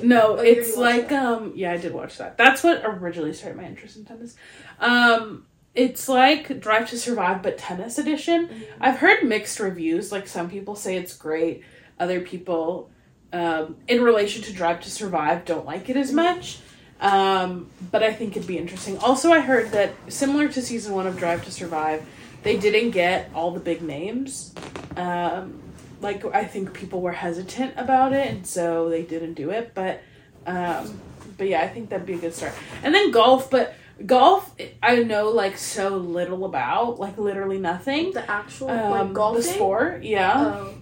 No, 0.02 0.38
Oh, 0.38 0.42
it's 0.42 0.76
like 0.76 1.10
watched 1.10 1.12
um 1.12 1.52
yeah, 1.54 1.72
I 1.72 1.76
did 1.76 1.92
watch 1.94 2.18
that. 2.18 2.36
That's 2.36 2.64
what 2.64 2.82
originally 2.84 3.32
started 3.34 3.56
my 3.56 3.64
interest 3.68 3.96
in 3.96 4.04
tennis. 4.04 4.34
Um 4.80 5.46
it's 5.74 6.08
like 6.08 6.60
Drive 6.60 6.88
to 6.90 6.98
Survive 6.98 7.42
but 7.42 7.58
tennis 7.58 7.98
edition. 7.98 8.48
Mhm. 8.48 8.62
I've 8.80 8.98
heard 8.98 9.22
mixed 9.24 9.60
reviews. 9.60 10.10
Like 10.10 10.26
some 10.26 10.48
people 10.50 10.74
say 10.76 10.96
it's 10.96 11.14
great, 11.16 11.62
other 12.00 12.20
people 12.20 12.90
um 13.34 13.76
in 13.88 14.02
relation 14.02 14.42
to 14.42 14.52
Drive 14.52 14.80
to 14.82 14.90
Survive 14.90 15.44
don't 15.44 15.66
like 15.66 15.88
it 15.90 15.96
as 15.96 16.12
much. 16.12 16.58
Um 17.00 17.68
but 17.90 18.02
I 18.02 18.12
think 18.12 18.36
it'd 18.36 18.46
be 18.48 18.58
interesting. 18.58 18.96
Also 18.98 19.32
I 19.32 19.40
heard 19.40 19.72
that 19.72 19.90
similar 20.08 20.48
to 20.48 20.62
season 20.62 20.94
1 20.94 21.06
of 21.06 21.18
Drive 21.18 21.44
to 21.44 21.50
Survive, 21.50 22.06
they 22.44 22.56
didn't 22.56 22.90
get 22.90 23.30
all 23.34 23.50
the 23.50 23.60
big 23.60 23.82
names. 23.82 24.54
Um 24.96 25.60
like 26.00 26.24
I 26.24 26.44
think 26.44 26.72
people 26.72 27.00
were 27.00 27.12
hesitant 27.12 27.74
about 27.76 28.12
it 28.12 28.28
and 28.28 28.46
so 28.46 28.88
they 28.88 29.02
didn't 29.02 29.34
do 29.34 29.50
it, 29.50 29.72
but 29.74 30.02
um 30.46 31.00
but 31.36 31.48
yeah, 31.48 31.62
I 31.62 31.68
think 31.68 31.88
that'd 31.90 32.06
be 32.06 32.14
a 32.14 32.18
good 32.18 32.34
start. 32.34 32.54
And 32.84 32.94
then 32.94 33.10
golf, 33.10 33.50
but 33.50 33.74
golf 34.06 34.54
I 34.82 35.02
know 35.02 35.30
like 35.30 35.56
so 35.58 35.96
little 35.96 36.44
about, 36.44 37.00
like 37.00 37.18
literally 37.18 37.58
nothing. 37.58 38.12
The 38.12 38.28
actual 38.30 38.70
Um, 38.70 38.90
like 38.90 39.12
golf 39.12 39.36
the 39.36 39.42
sport, 39.42 40.04
yeah. 40.04 40.34
Oh, 40.36 40.74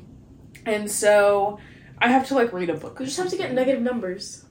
and 0.67 0.91
so 0.91 1.59
I 2.03 2.09
have 2.09 2.27
to 2.29 2.35
like 2.35 2.53
read 2.53 2.71
a 2.71 2.75
book. 2.75 2.99
you 3.01 3.07
just 3.07 3.19
have 3.19 3.29
to 3.31 3.37
get 3.37 3.53
negative 3.53 3.83
numbers. 3.83 4.45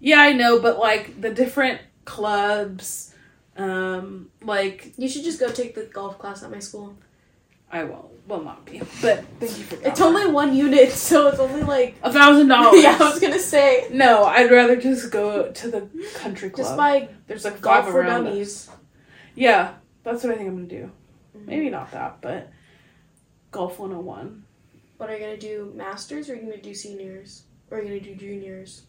Yeah, 0.00 0.20
I 0.20 0.32
know, 0.32 0.60
but 0.60 0.78
like 0.78 1.20
the 1.20 1.30
different 1.30 1.80
clubs, 2.04 3.14
um, 3.56 4.30
like 4.42 4.92
You 4.96 5.08
should 5.08 5.24
just 5.24 5.40
go 5.40 5.50
take 5.50 5.74
the 5.74 5.84
golf 5.84 6.18
class 6.18 6.42
at 6.42 6.50
my 6.50 6.58
school. 6.58 6.96
I 7.70 7.84
won't, 7.84 8.06
will 8.26 8.42
not 8.42 8.64
be. 8.64 8.78
But 9.02 9.24
thank 9.40 9.58
you 9.58 9.64
for 9.64 9.76
It's 9.86 10.00
only 10.00 10.26
one 10.30 10.56
unit, 10.56 10.90
so 11.08 11.28
it's 11.28 11.38
only 11.38 11.62
like. 11.62 11.96
a 12.02 12.12
thousand 12.12 12.48
dollars. 12.48 12.82
yeah, 12.82 12.96
I 12.98 13.10
was 13.10 13.20
gonna 13.20 13.38
say 13.38 13.88
No, 13.90 14.24
I'd 14.24 14.50
rather 14.50 14.76
just 14.76 15.10
go 15.10 15.50
to 15.52 15.70
the 15.70 15.88
country 16.14 16.50
club. 16.50 16.66
just 16.66 16.76
buy 16.76 17.08
There's 17.26 17.44
like 17.44 17.60
golf 17.60 17.88
for 17.90 18.02
dummies. 18.02 18.68
us. 18.68 18.76
Yeah, 19.34 19.74
that's 20.02 20.24
what 20.24 20.32
I 20.32 20.36
think 20.36 20.48
I'm 20.48 20.56
gonna 20.56 20.66
do. 20.68 20.90
Mhm. 21.36 21.46
Maybe 21.46 21.68
not 21.70 21.90
that, 21.92 22.20
but 22.22 22.50
golf 23.52 23.78
101. 23.78 24.44
What 24.98 25.08
are 25.10 25.14
you 25.14 25.20
gonna 25.20 25.38
do? 25.38 25.72
Masters 25.74 26.28
or 26.28 26.34
are 26.34 26.36
you 26.36 26.42
gonna 26.42 26.60
do 26.60 26.74
seniors? 26.74 27.44
Or 27.70 27.78
are 27.78 27.82
you 27.82 27.88
gonna 27.88 28.00
do 28.00 28.14
juniors? 28.14 28.82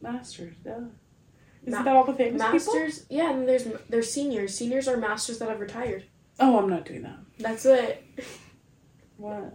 Masters, 0.00 0.54
yeah. 0.64 0.80
Isn't 1.64 1.84
that 1.84 1.96
all 1.96 2.04
the 2.04 2.14
famous 2.14 2.40
people? 2.40 2.52
Masters, 2.74 3.06
yeah, 3.10 3.32
and 3.32 3.48
there's 3.48 3.66
there's 3.88 4.12
seniors. 4.12 4.54
Seniors 4.56 4.86
are 4.86 4.96
masters 4.96 5.38
that 5.40 5.48
have 5.48 5.58
retired. 5.58 6.04
Oh, 6.38 6.58
I'm 6.58 6.68
not 6.70 6.84
doing 6.84 7.02
that. 7.02 7.18
That's 7.38 7.64
what. 7.64 8.02
What? 9.18 9.54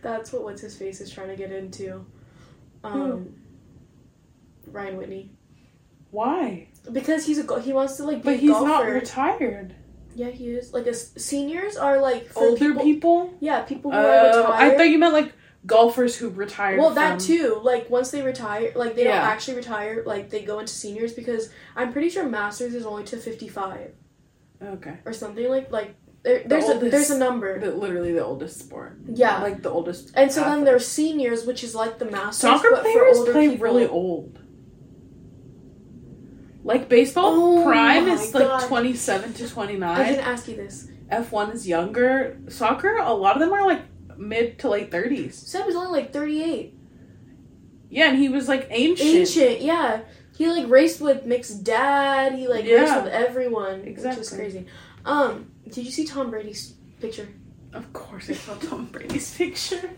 That's 0.00 0.32
what 0.32 0.44
what's 0.44 0.62
his 0.62 0.74
face 0.78 1.02
is 1.02 1.10
trying 1.10 1.28
to 1.28 1.36
get 1.36 1.52
into. 1.52 2.06
Um, 2.82 3.34
Ryan 4.66 4.96
Whitney 4.96 5.30
Why? 6.10 6.68
because 6.90 7.26
he's 7.26 7.36
a 7.38 7.42
go- 7.42 7.60
he 7.60 7.74
wants 7.74 7.96
to 7.98 8.04
like 8.04 8.22
be 8.22 8.30
a 8.30 8.30
golfer 8.30 8.30
But 8.32 8.40
he's 8.40 8.50
golfer. 8.50 8.66
not 8.66 8.86
retired. 8.86 9.74
Yeah, 10.14 10.28
he 10.30 10.48
is. 10.50 10.72
Like 10.72 10.86
a 10.86 10.90
s- 10.90 11.12
seniors 11.16 11.76
are 11.76 12.00
like 12.00 12.28
for 12.28 12.44
Older 12.44 12.68
people, 12.70 12.82
people? 12.82 13.34
Yeah, 13.40 13.60
people 13.62 13.90
who 13.90 13.96
are 13.98 14.02
Oh, 14.04 14.26
retired. 14.42 14.72
I 14.72 14.76
thought 14.76 14.88
you 14.88 14.98
meant 14.98 15.12
like 15.14 15.32
golfers 15.66 16.16
who 16.16 16.28
retired. 16.30 16.78
Well, 16.78 16.90
that 16.90 17.18
from- 17.18 17.26
too. 17.26 17.60
Like 17.62 17.88
once 17.90 18.10
they 18.10 18.22
retire, 18.22 18.72
like 18.74 18.94
they 18.96 19.04
Yeah. 19.04 19.16
don't 19.20 19.28
actually 19.28 19.56
retire. 19.56 20.02
Like 20.06 20.30
they 20.30 20.42
go 20.42 20.58
into 20.58 20.72
seniors 20.72 21.12
because 21.12 21.50
I'm 21.76 21.92
pretty 21.92 22.10
sure 22.10 22.24
masters 22.28 22.74
is 22.74 22.84
only 22.86 23.04
to 23.04 23.16
55 23.16 23.92
Okay. 24.62 24.94
or 25.04 25.12
something 25.12 25.48
like 25.48 25.70
like 25.70 25.94
there, 26.22 26.42
there's 26.46 26.64
a 26.64 26.74
oldest- 26.74 26.90
there's 26.90 27.10
a 27.10 27.18
number. 27.18 27.60
The, 27.60 27.70
literally 27.72 28.12
the 28.12 28.24
oldest 28.24 28.58
sport. 28.60 28.98
Yeah. 29.12 29.42
Like 29.42 29.62
the 29.62 29.70
oldest. 29.70 30.12
and 30.14 30.32
so 30.32 30.40
then 30.42 30.64
there's 30.64 30.86
seniors, 30.86 31.44
which 31.46 31.62
is 31.62 31.74
like 31.74 31.98
the 31.98 32.06
masters. 32.06 32.36
soccer 32.50 32.68
but 32.72 32.80
players 32.82 32.96
for 32.96 33.18
older 33.20 33.32
play 33.32 33.48
people. 33.50 33.64
really 33.64 33.86
old. 33.86 34.38
Like 36.64 36.88
baseball, 36.88 37.26
Oh 37.60 37.64
prime 37.64 38.08
is 38.08 38.34
like 38.34 38.66
27 38.68 39.34
to 39.34 39.48
29. 39.48 39.82
I 40.00 40.08
didn't 40.08 40.24
ask 40.26 40.48
you 40.48 40.56
this. 40.56 40.88
F1 41.12 41.52
is 41.54 41.68
younger. 41.68 42.38
Soccer, 42.48 42.96
a 42.96 43.12
lot 43.12 43.36
of 43.36 43.40
them 43.40 43.52
are 43.52 43.66
like 43.66 43.82
mid 44.16 44.58
to 44.60 44.70
late 44.70 44.90
30s. 44.90 45.34
Seb 45.34 45.66
is 45.68 45.76
only 45.76 45.90
like 46.00 46.12
38. 46.12 46.74
Yeah, 47.90 48.08
and 48.08 48.18
he 48.18 48.28
was 48.28 48.48
like 48.48 48.66
ancient. 48.70 49.08
Ancient, 49.08 49.60
yeah. 49.60 50.00
He 50.36 50.48
like 50.48 50.68
raced 50.68 51.00
with 51.00 51.26
Mick's 51.26 51.50
dad. 51.50 52.32
He 52.32 52.48
like 52.48 52.64
raced 52.64 52.96
with 53.04 53.12
everyone, 53.12 53.80
which 53.80 53.88
Exactly. 53.88 54.22
is 54.22 54.30
crazy. 54.30 54.66
Um, 55.04 55.50
did 55.68 55.84
you 55.84 55.92
see 55.92 56.04
Tom 56.06 56.30
Brady's 56.30 56.74
picture? 57.00 57.28
Of 57.74 57.92
course, 57.92 58.30
I 58.30 58.34
saw 58.34 58.54
Tom 58.54 58.86
Brady's 58.86 59.36
picture. 59.36 59.76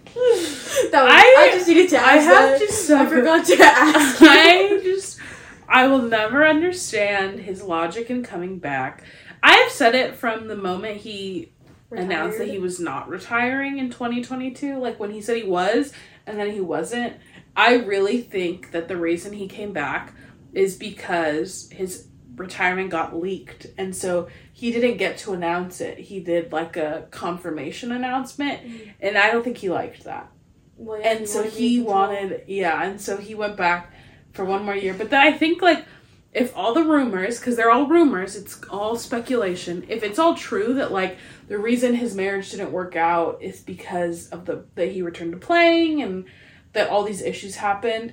That 0.90 1.04
was, 1.04 1.12
I- 1.12 1.36
I, 1.38 1.50
just 1.54 1.68
needed 1.68 1.90
to 1.90 1.96
ask 1.98 2.06
I 2.08 2.16
have 2.16 2.50
that. 2.50 2.58
just 2.58 2.90
I 2.90 3.06
forgot 3.06 3.44
to 3.46 3.56
ask. 3.62 4.16
I 4.20 4.80
just, 4.82 5.20
I 5.68 5.86
will 5.88 6.02
never 6.02 6.46
understand 6.46 7.40
his 7.40 7.62
logic 7.62 8.10
in 8.10 8.22
coming 8.22 8.58
back. 8.58 9.02
I 9.42 9.52
have 9.56 9.72
said 9.72 9.94
it 9.94 10.14
from 10.14 10.48
the 10.48 10.56
moment 10.56 10.98
he 10.98 11.52
announced 11.90 12.38
that 12.38 12.48
he 12.48 12.58
was 12.58 12.80
not 12.80 13.08
retiring 13.08 13.78
in 13.78 13.90
2022 13.90 14.76
like 14.78 14.98
when 14.98 15.12
he 15.12 15.20
said 15.20 15.36
he 15.36 15.44
was 15.44 15.92
and 16.26 16.36
then 16.36 16.50
he 16.50 16.60
wasn't 16.60 17.14
i 17.54 17.74
really 17.76 18.20
think 18.20 18.72
that 18.72 18.88
the 18.88 18.96
reason 18.96 19.32
he 19.32 19.46
came 19.46 19.72
back 19.72 20.12
is 20.52 20.74
because 20.76 21.68
his 21.70 22.08
retirement 22.34 22.90
got 22.90 23.16
leaked 23.16 23.68
and 23.78 23.94
so 23.94 24.26
he 24.52 24.72
didn't 24.72 24.96
get 24.96 25.16
to 25.16 25.32
announce 25.32 25.80
it 25.80 25.96
he 25.96 26.18
did 26.18 26.50
like 26.52 26.76
a 26.76 27.06
confirmation 27.12 27.92
announcement 27.92 28.60
Mhm. 28.66 28.92
and 29.00 29.16
i 29.16 29.30
don't 29.30 29.44
think 29.44 29.58
he 29.58 29.70
liked 29.70 30.02
that 30.04 30.28
Well, 30.76 30.98
yeah, 31.00 31.12
and 31.12 31.28
so 31.28 31.44
to 31.44 31.50
be 31.50 31.56
he 31.56 31.80
wanted 31.80 32.42
yeah 32.48 32.82
and 32.82 33.00
so 33.00 33.16
he 33.16 33.36
went 33.36 33.56
back 33.56 33.92
for 34.36 34.44
one 34.44 34.64
more 34.64 34.76
year 34.76 34.94
but 34.94 35.10
then 35.10 35.20
i 35.20 35.32
think 35.32 35.62
like 35.62 35.84
if 36.32 36.54
all 36.54 36.74
the 36.74 36.84
rumors 36.84 37.38
because 37.38 37.56
they're 37.56 37.70
all 37.70 37.86
rumors 37.86 38.36
it's 38.36 38.60
all 38.70 38.94
speculation 38.94 39.84
if 39.88 40.02
it's 40.02 40.18
all 40.18 40.34
true 40.34 40.74
that 40.74 40.92
like 40.92 41.16
the 41.48 41.56
reason 41.56 41.94
his 41.94 42.14
marriage 42.14 42.50
didn't 42.50 42.70
work 42.70 42.94
out 42.94 43.42
is 43.42 43.60
because 43.60 44.28
of 44.28 44.44
the 44.44 44.64
that 44.74 44.92
he 44.92 45.00
returned 45.00 45.32
to 45.32 45.38
playing 45.38 46.02
and 46.02 46.26
that 46.74 46.90
all 46.90 47.02
these 47.02 47.22
issues 47.22 47.56
happened 47.56 48.12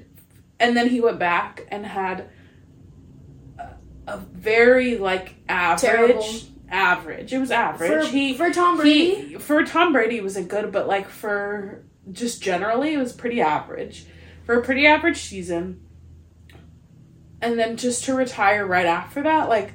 and 0.59 0.77
then 0.77 0.87
he 0.89 1.01
went 1.01 1.19
back 1.19 1.67
and 1.69 1.85
had 1.85 2.29
a, 3.59 3.69
a 4.07 4.17
very 4.17 4.97
like 4.97 5.35
average 5.49 5.81
Terrible. 5.81 6.39
average 6.69 7.33
it 7.33 7.39
was 7.39 7.51
average 7.51 8.05
for, 8.05 8.11
he 8.11 8.33
for 8.35 8.49
Tom 8.51 8.77
Brady. 8.77 9.15
he 9.15 9.35
for 9.37 9.65
Tom 9.65 9.91
Brady 9.91 10.17
it 10.17 10.23
wasn't 10.23 10.47
good, 10.47 10.71
but 10.71 10.87
like 10.87 11.09
for 11.09 11.83
just 12.11 12.41
generally 12.41 12.93
it 12.93 12.97
was 12.97 13.11
pretty 13.13 13.41
average. 13.41 14.05
For 14.45 14.55
a 14.55 14.61
pretty 14.61 14.85
average 14.85 15.21
season. 15.21 15.82
And 17.43 17.59
then 17.59 17.77
just 17.77 18.05
to 18.05 18.15
retire 18.15 18.65
right 18.65 18.85
after 18.85 19.23
that, 19.23 19.49
like 19.49 19.73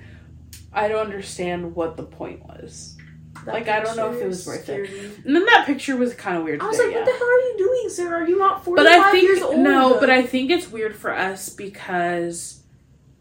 I 0.73 0.89
don't 0.89 1.01
understand 1.01 1.75
what 1.75 1.97
the 1.97 2.03
point 2.03 2.45
was. 2.45 2.97
That 3.45 3.55
like, 3.55 3.69
I 3.69 3.81
don't 3.81 3.97
know 3.97 4.13
if 4.13 4.21
it 4.21 4.27
was 4.27 4.47
worth 4.47 4.69
it. 4.69 4.91
And 5.25 5.35
then 5.35 5.45
that 5.47 5.67
picture 5.67 5.97
was 5.97 6.15
kind 6.15 6.37
of 6.37 6.45
weird. 6.45 6.61
I 6.61 6.67
was 6.67 6.77
today, 6.77 6.89
like, 6.89 6.95
yeah. 6.95 7.01
what 7.01 7.13
the 7.13 7.19
hell 7.19 7.29
are 7.29 7.41
you 7.41 7.55
doing, 7.59 7.89
sir? 7.89 8.15
Are 8.15 8.29
you 8.29 8.39
not 8.39 8.65
but 8.65 8.65
45 8.65 9.01
I 9.01 9.11
think 9.13 9.23
years 9.25 9.43
old? 9.43 9.59
no, 9.59 10.01
but 10.01 10.11
I 10.11 10.23
think 10.23 10.51
it's 10.51 10.71
weird 10.71 10.97
for 10.97 11.13
us 11.15 11.49
because 11.49 12.63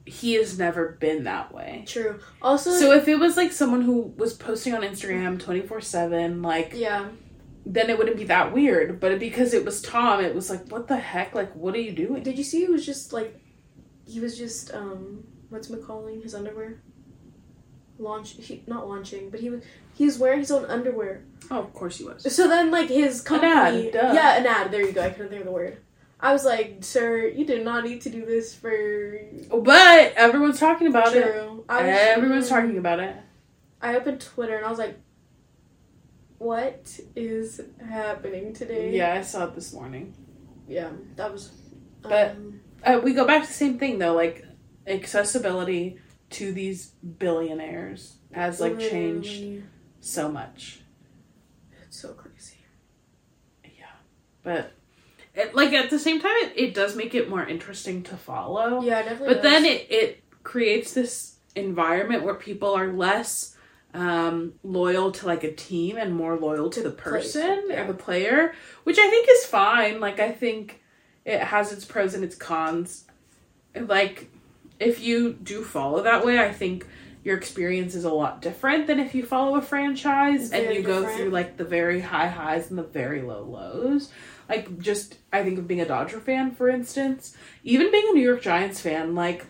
he 0.05 0.33
has 0.33 0.57
never 0.57 0.97
been 0.99 1.25
that 1.25 1.53
way. 1.53 1.83
True. 1.85 2.19
Also, 2.41 2.71
So 2.71 2.93
if 2.93 3.07
it 3.07 3.19
was 3.19 3.37
like 3.37 3.51
someone 3.51 3.81
who 3.81 4.13
was 4.17 4.33
posting 4.33 4.73
on 4.73 4.81
Instagram 4.81 5.37
24/7 5.37 6.43
like 6.43 6.71
yeah. 6.73 7.09
then 7.65 7.89
it 7.89 7.97
wouldn't 7.97 8.17
be 8.17 8.23
that 8.25 8.53
weird. 8.53 8.99
But 8.99 9.19
because 9.19 9.53
it 9.53 9.65
was 9.65 9.81
Tom, 9.81 10.23
it 10.23 10.33
was 10.33 10.49
like, 10.49 10.69
what 10.69 10.87
the 10.87 10.97
heck? 10.97 11.35
Like, 11.35 11.53
what 11.55 11.75
are 11.75 11.81
you 11.81 11.91
doing? 11.91 12.23
Did 12.23 12.37
you 12.37 12.43
see 12.43 12.63
It 12.63 12.69
was 12.69 12.85
just 12.85 13.13
like, 13.13 13.39
he 14.07 14.19
was 14.19 14.37
just, 14.37 14.73
um, 14.73 15.23
what's 15.49 15.67
McCalling? 15.69 16.23
His 16.23 16.33
underwear? 16.33 16.81
Launch, 17.99 18.35
he, 18.37 18.63
not 18.67 18.87
launching, 18.87 19.29
but 19.29 19.39
he 19.39 19.49
was, 19.49 19.63
he 19.95 20.05
was 20.05 20.17
wearing 20.19 20.39
his 20.39 20.51
own 20.51 20.65
underwear. 20.65 21.23
Oh, 21.49 21.59
of 21.59 21.73
course 21.73 21.97
he 21.97 22.03
was. 22.03 22.33
So 22.33 22.47
then, 22.47 22.69
like, 22.71 22.89
his 22.89 23.21
company. 23.21 23.87
ad, 23.87 23.93
duh. 23.93 24.11
Yeah, 24.13 24.37
an 24.37 24.45
ad. 24.45 24.71
There 24.71 24.85
you 24.85 24.91
go. 24.91 25.01
I 25.01 25.09
couldn't 25.09 25.29
think 25.29 25.41
of 25.41 25.47
the 25.47 25.51
word. 25.51 25.77
I 26.19 26.33
was 26.33 26.45
like, 26.45 26.77
sir, 26.81 27.27
you 27.27 27.45
did 27.45 27.63
not 27.63 27.83
need 27.83 28.01
to 28.01 28.09
do 28.09 28.25
this 28.25 28.53
for. 28.53 29.19
But 29.49 30.13
everyone's 30.15 30.59
talking 30.59 30.87
about 30.87 31.15
it. 31.15 31.23
True. 31.23 31.63
I 31.69 31.81
was, 31.83 31.97
Everyone's 31.99 32.49
talking 32.49 32.77
about 32.77 32.99
it. 32.99 33.15
I 33.81 33.95
opened 33.95 34.21
Twitter 34.21 34.55
and 34.57 34.65
I 34.65 34.69
was 34.69 34.79
like, 34.79 34.97
what 36.39 36.99
is 37.15 37.61
happening 37.87 38.53
today? 38.53 38.95
Yeah, 38.95 39.13
I 39.13 39.21
saw 39.21 39.45
it 39.45 39.55
this 39.55 39.73
morning. 39.73 40.13
Yeah, 40.67 40.89
that 41.15 41.31
was. 41.31 41.51
But- 42.01 42.31
um, 42.31 42.61
Uh, 42.87 42.99
we 43.03 43.13
go 43.13 43.27
back 43.27 43.41
to 43.41 43.47
the 43.47 43.53
same 43.53 43.77
thing 43.77 43.99
though, 43.99 44.13
like 44.13 44.45
accessibility 44.87 45.99
to 46.29 46.53
these 46.53 46.87
billionaires 47.19 48.17
has 48.31 48.61
like 48.61 48.79
changed 48.79 49.63
so 49.99 50.31
much. 50.31 50.79
It's 51.83 51.99
so 51.99 52.13
crazy. 52.13 52.55
Yeah, 53.63 53.85
but 54.41 54.71
it, 55.33 55.53
like 55.53 55.73
at 55.73 55.89
the 55.89 55.99
same 55.99 56.21
time, 56.21 56.35
it, 56.37 56.53
it 56.55 56.73
does 56.73 56.95
make 56.95 57.13
it 57.13 57.29
more 57.29 57.45
interesting 57.45 58.03
to 58.03 58.15
follow. 58.15 58.81
Yeah, 58.81 59.01
definitely. 59.01 59.33
but 59.33 59.43
then 59.43 59.65
it, 59.65 59.87
it 59.89 60.23
creates 60.43 60.93
this 60.93 61.39
environment 61.55 62.23
where 62.23 62.35
people 62.35 62.73
are 62.73 62.93
less 62.93 63.57
um, 63.93 64.53
loyal 64.63 65.11
to 65.11 65.25
like 65.25 65.43
a 65.43 65.51
team 65.51 65.97
and 65.97 66.15
more 66.15 66.37
loyal 66.37 66.69
to, 66.69 66.81
the 66.81 66.91
person 66.91 67.65
yeah. 67.67 67.81
or 67.81 67.87
the 67.87 67.93
player, 67.93 68.53
which 68.85 68.97
I 68.97 69.09
think 69.09 69.27
is 69.29 69.45
fine. 69.45 69.99
Like 69.99 70.19
I 70.21 70.31
think 70.31 70.81
it 71.27 71.41
has 71.41 71.71
its 71.73 71.85
pros 71.85 72.15
and 72.15 72.23
its 72.23 72.35
cons. 72.35 73.03
Like 73.75 74.31
if 74.79 75.01
you 75.01 75.33
do 75.33 75.63
follow 75.63 76.01
that 76.03 76.25
way, 76.25 76.39
I 76.39 76.51
think 76.51 76.87
your 77.23 77.37
experience 77.37 77.93
is 77.93 78.05
a 78.05 78.13
lot 78.13 78.41
different 78.41 78.87
than 78.87 78.99
if 78.99 79.13
you 79.13 79.25
follow 79.25 79.57
a 79.57 79.61
franchise 79.61 80.51
and 80.51 80.73
you 80.73 80.81
go 80.81 81.05
through 81.05 81.29
like 81.29 81.57
the 81.57 81.65
very 81.65 81.99
high 81.99 82.27
highs 82.27 82.69
and 82.69 82.79
the 82.79 82.83
very 82.83 83.21
low 83.21 83.43
lows. 83.43 84.09
Like 84.47 84.79
just 84.79 85.17
I 85.33 85.43
think 85.43 85.59
of 85.59 85.67
being 85.67 85.81
a 85.81 85.85
Dodger 85.85 86.21
fan, 86.21 86.51
for 86.51 86.69
instance, 86.69 87.35
even 87.63 87.91
being 87.91 88.07
a 88.09 88.13
New 88.13 88.23
York 88.23 88.41
Giants 88.41 88.79
fan, 88.79 89.13
like 89.13 89.45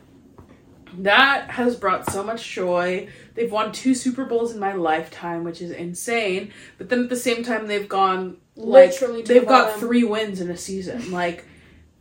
that 0.97 1.51
has 1.51 1.75
brought 1.75 2.09
so 2.11 2.23
much 2.23 2.49
joy. 2.49 3.07
They've 3.35 3.51
won 3.51 3.71
two 3.71 3.93
Super 3.93 4.25
Bowls 4.25 4.53
in 4.53 4.59
my 4.59 4.73
lifetime, 4.73 5.43
which 5.43 5.61
is 5.61 5.69
insane. 5.69 6.51
But 6.79 6.89
then 6.89 7.03
at 7.03 7.09
the 7.09 7.15
same 7.15 7.43
time, 7.43 7.67
they've 7.67 7.87
gone 7.87 8.37
like 8.55 8.89
Literally 8.89 9.21
they've 9.21 9.41
the 9.41 9.47
got 9.47 9.79
three 9.79 10.03
wins 10.03 10.41
in 10.41 10.49
a 10.49 10.57
season. 10.57 11.11
Like 11.11 11.45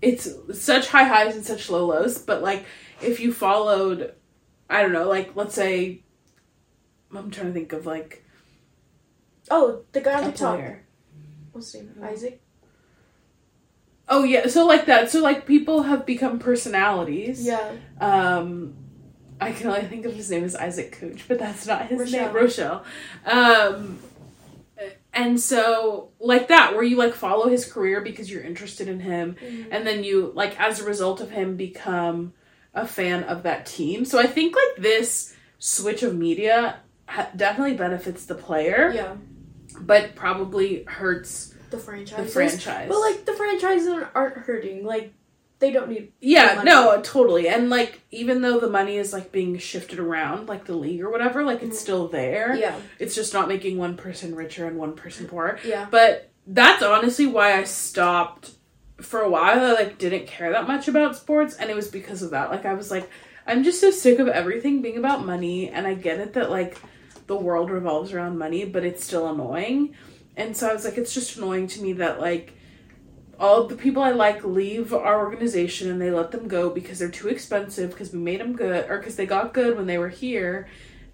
it's 0.03 0.28
such 0.55 0.88
high 0.88 1.05
highs 1.05 1.34
and 1.36 1.44
such 1.44 1.70
low 1.70 1.86
lows. 1.86 2.18
But 2.18 2.42
like 2.42 2.64
if 3.03 3.20
you 3.20 3.32
followed, 3.32 4.14
I 4.70 4.82
don't 4.82 4.92
know, 4.92 5.09
like 5.09 5.34
let's 5.36 5.55
say 5.55 6.03
I'm 7.14 7.30
trying 7.30 7.49
to 7.49 7.53
think 7.53 7.72
of 7.72 7.86
like 7.86 8.24
Oh, 9.51 9.84
the 9.92 10.01
guy 10.01 10.14
on 10.14 10.24
TikTok. 10.24 10.57
player. 10.57 10.86
What's 11.53 11.72
his 11.72 11.82
name? 11.82 11.94
Isaac. 12.03 12.42
Oh 14.09 14.22
yeah, 14.24 14.47
so 14.47 14.66
like 14.66 14.86
that. 14.86 15.11
So 15.11 15.20
like 15.20 15.47
people 15.47 15.82
have 15.82 16.07
become 16.07 16.38
personalities. 16.38 17.44
Yeah. 17.44 17.72
Um, 18.01 18.74
I 19.40 19.53
can 19.53 19.66
only 19.68 19.82
think 19.86 20.07
of 20.07 20.14
his 20.14 20.30
name 20.30 20.44
as 20.44 20.55
Isaac 20.57 20.92
Cooch, 21.01 21.26
but 21.28 21.38
that's 21.38 21.66
not 21.66 21.86
his 21.86 22.01
Rochelle. 22.01 22.26
name. 22.26 22.34
Rochelle. 22.34 22.84
Um, 23.24 23.99
and 25.17 25.41
so 25.41 26.11
like 26.21 26.49
that, 26.49 26.75
where 26.75 26.85
you 26.85 26.97
like 26.97 27.14
follow 27.14 27.49
his 27.49 27.64
career 27.71 28.01
because 28.01 28.31
you're 28.31 28.43
interested 28.43 28.87
in 28.89 29.01
him, 29.01 29.35
Mm-hmm. 29.43 29.73
and 29.73 29.87
then 29.87 30.05
you 30.05 30.31
like 30.35 30.61
as 30.61 30.79
a 30.81 30.85
result 30.85 31.21
of 31.21 31.31
him 31.31 31.57
become 31.57 32.35
a 32.75 32.87
fan 32.87 33.25
of 33.25 33.43
that 33.45 33.67
team. 33.67 34.05
So 34.05 34.19
I 34.21 34.27
think 34.27 34.55
like 34.55 34.83
this 34.83 35.35
switch 35.59 36.03
of 36.03 36.14
media 36.14 36.81
ha- 37.09 37.31
definitely 37.35 37.75
benefits 37.77 38.27
the 38.27 38.35
player, 38.35 38.93
Yeah. 38.95 39.14
but 39.81 40.14
probably 40.14 40.85
hurts 40.85 41.55
The 41.71 41.79
franchise. 41.79 42.19
the 42.27 42.31
franchise. 42.31 42.89
But 42.89 42.99
like 43.01 43.25
the 43.25 43.33
franchises 43.33 43.89
aren't- 43.89 44.09
aren't 44.14 44.37
hurting. 44.37 44.85
Like 44.85 45.12
they 45.59 45.70
don't 45.72 45.88
need. 45.88 46.12
Yeah, 46.20 46.62
no, 46.64 47.00
totally. 47.02 47.48
And 47.48 47.70
like 47.70 48.00
even 48.11 48.42
though 48.42 48.61
the 48.61 48.68
money 48.68 48.96
is 48.96 49.12
like 49.12 49.32
being 49.32 49.57
shifted 49.59 49.98
around, 49.98 50.48
like 50.48 50.66
the 50.66 50.74
league 50.74 51.00
or 51.02 51.11
whatever, 51.11 51.42
like 51.44 51.62
it's 51.62 51.76
Mhm. 51.78 51.80
still 51.80 52.09
there. 52.09 52.54
Yeah. 52.54 52.76
It's 52.98 53.14
just 53.14 53.32
not 53.32 53.48
making 53.48 53.78
one 53.78 53.96
person 53.96 54.34
richer 54.34 54.66
and 54.66 54.76
one 54.76 54.92
person 54.94 55.26
poorer. 55.26 55.59
Yeah. 55.64 55.86
But 55.90 56.30
that's 56.46 56.82
honestly 56.82 57.26
why 57.26 57.59
I 57.59 57.64
stopped 57.64 58.50
for 59.00 59.20
a 59.20 59.28
while. 59.28 59.64
I 59.64 59.72
like 59.72 59.98
didn't 59.98 60.26
care 60.26 60.52
that 60.52 60.66
much 60.68 60.88
about 60.88 61.16
sports 61.16 61.54
and 61.57 61.70
it 61.70 61.76
was 61.76 61.88
because 61.88 62.22
of 62.22 62.30
that. 62.32 62.50
Like 62.50 62.66
I 62.66 62.74
was 62.74 62.90
like 62.90 63.09
I'm 63.46 63.62
just 63.64 63.80
so 63.80 63.90
sick 63.90 64.18
of 64.18 64.28
everything 64.28 64.82
being 64.82 64.96
about 64.98 65.24
money 65.24 65.70
and 65.70 65.86
I 65.86 65.94
get 65.94 66.18
it 66.18 66.32
that 66.34 66.50
like 66.50 66.76
the 67.28 67.36
world 67.36 67.70
revolves 67.70 68.12
around 68.12 68.38
money, 68.38 68.64
but 68.64 68.84
it's 68.84 69.04
still 69.04 69.26
annoying. 69.28 69.94
And 70.36 70.57
so 70.57 70.68
I 70.68 70.72
was 70.74 70.84
like 70.84 70.98
it's 70.98 71.14
just 71.14 71.36
annoying 71.38 71.66
to 71.68 71.82
me 71.82 71.94
that 71.94 72.20
like 72.20 72.52
all 73.39 73.66
the 73.66 73.76
people 73.76 74.03
I 74.03 74.12
like 74.12 74.45
leave 74.45 74.93
our 74.93 75.18
organization 75.18 75.91
and 75.91 76.01
they 76.01 76.11
let 76.11 76.30
them 76.30 76.49
go 76.49 76.70
because 76.70 76.99
they're 76.99 77.11
too 77.11 77.28
expensive 77.28 77.91
because 77.91 78.12
we 78.12 78.18
made 78.18 78.41
them 78.41 78.57
good 78.57 78.91
or 78.91 78.99
because 78.99 79.16
they 79.16 79.26
got 79.26 79.53
good 79.53 79.76
when 79.76 79.87
they 79.87 79.99
were 79.99 80.09
here 80.09 80.68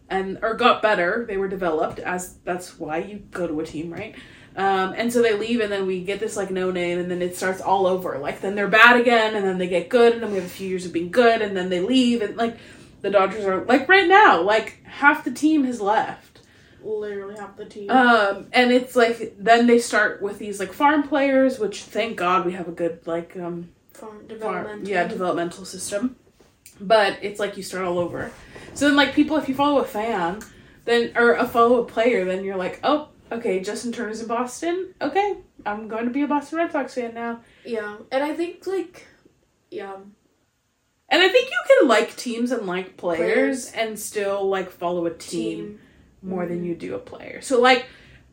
and 0.09 0.39
or 0.43 0.55
got 0.55 0.83
better. 0.83 1.25
They 1.27 1.37
were 1.37 1.49
developed 1.49 1.99
as 1.99 2.35
that's 2.45 2.79
why 2.79 2.99
you 2.99 3.23
go 3.31 3.47
to 3.47 3.61
a 3.61 3.67
team 3.67 3.93
right? 3.93 4.15
Um, 4.55 4.95
and 4.97 5.13
so 5.13 5.23
they 5.23 5.37
leave 5.37 5.61
and 5.61 5.73
then 5.73 5.87
we 5.87 6.05
get 6.05 6.21
this 6.21 6.37
like 6.37 6.51
no 6.51 6.71
name 6.71 6.99
and 6.99 7.11
then 7.11 7.23
it 7.23 7.37
starts 7.37 7.61
all 7.61 7.87
over. 7.87 8.19
Like 8.19 8.41
then 8.41 8.55
they're 8.55 8.69
bad 8.69 9.01
again 9.01 9.35
and 9.35 9.45
then 9.45 9.59
they 9.59 9.69
get 9.69 9.89
good 9.89 10.13
and 10.13 10.23
then 10.23 10.31
we 10.31 10.37
have 10.37 10.47
a 10.47 10.51
few 10.51 10.69
years 10.69 10.87
of 10.87 10.93
being 10.93 11.11
good 11.11 11.43
and 11.43 11.57
then 11.57 11.71
they 11.71 11.81
leave 11.81 12.23
and 12.23 12.37
like 12.37 12.57
the 13.01 13.11
Dodgers 13.11 13.45
are 13.45 13.65
like 13.65 13.89
right 13.89 14.07
now 14.07 14.41
like 14.41 14.83
half 14.85 15.25
the 15.25 15.33
team 15.33 15.65
has 15.65 15.81
left 15.81 16.32
Literally 16.85 17.37
half 17.37 17.57
the 17.57 17.65
team. 17.67 17.91
um, 17.91 18.49
and 18.53 18.73
it's 18.73 18.95
like 18.97 19.37
then 19.39 19.67
they 19.67 19.79
start 19.79 20.21
with 20.23 20.39
these 20.39 20.59
like 20.61 20.73
farm 20.73 21.03
players, 21.09 21.59
which 21.59 21.83
thank 21.85 22.17
God 22.17 22.45
we 22.47 22.53
have 22.53 22.69
a 22.69 22.73
good 22.73 23.07
like 23.07 23.37
um 23.37 23.71
farm 23.93 24.13
farm, 24.17 24.27
development. 24.29 24.87
yeah 24.89 25.07
developmental 25.07 25.65
system. 25.65 26.17
But 26.81 27.19
it's 27.23 27.39
like 27.39 27.57
you 27.57 27.63
start 27.63 27.85
all 27.85 27.99
over. 27.99 28.33
So 28.75 28.87
then 28.87 28.97
like 28.97 29.15
people, 29.15 29.37
if 29.37 29.49
you 29.49 29.55
follow 29.55 29.81
a 29.81 29.85
fan, 29.85 30.41
then 30.85 31.13
or 31.17 31.35
a 31.35 31.47
follow 31.47 31.83
a 31.83 31.85
player, 31.85 32.25
then 32.25 32.43
you're 32.45 32.57
like, 32.57 32.81
oh, 32.83 33.09
okay, 33.31 33.61
Justin 33.61 33.93
Turner's 33.93 34.21
in 34.21 34.27
Boston. 34.27 34.95
Okay, 35.01 35.37
I'm 35.65 35.87
going 35.87 36.05
to 36.07 36.11
be 36.11 36.23
a 36.23 36.27
Boston 36.27 36.59
Red 36.59 36.73
Sox 36.73 36.95
fan 36.95 37.15
now. 37.15 37.41
Yeah, 37.65 37.99
and 38.11 38.25
I 38.25 38.35
think 38.35 38.67
like, 38.67 39.07
yeah, 39.71 39.95
And 41.09 41.23
I 41.23 41.29
think 41.29 41.51
you 41.51 41.61
can 41.79 41.89
like 41.89 42.17
teams 42.17 42.51
and 42.51 42.67
like 42.67 42.97
players, 42.97 43.71
and 43.73 43.97
still 43.99 44.49
like 44.49 44.71
follow 44.71 45.07
a 45.07 45.13
team. 45.15 45.59
team. 45.59 45.81
More 46.23 46.47
than 46.47 46.63
Mhm. 46.63 46.67
you 46.67 46.75
do 46.75 46.95
a 46.95 46.99
player. 46.99 47.41
So 47.41 47.61
like 47.61 47.87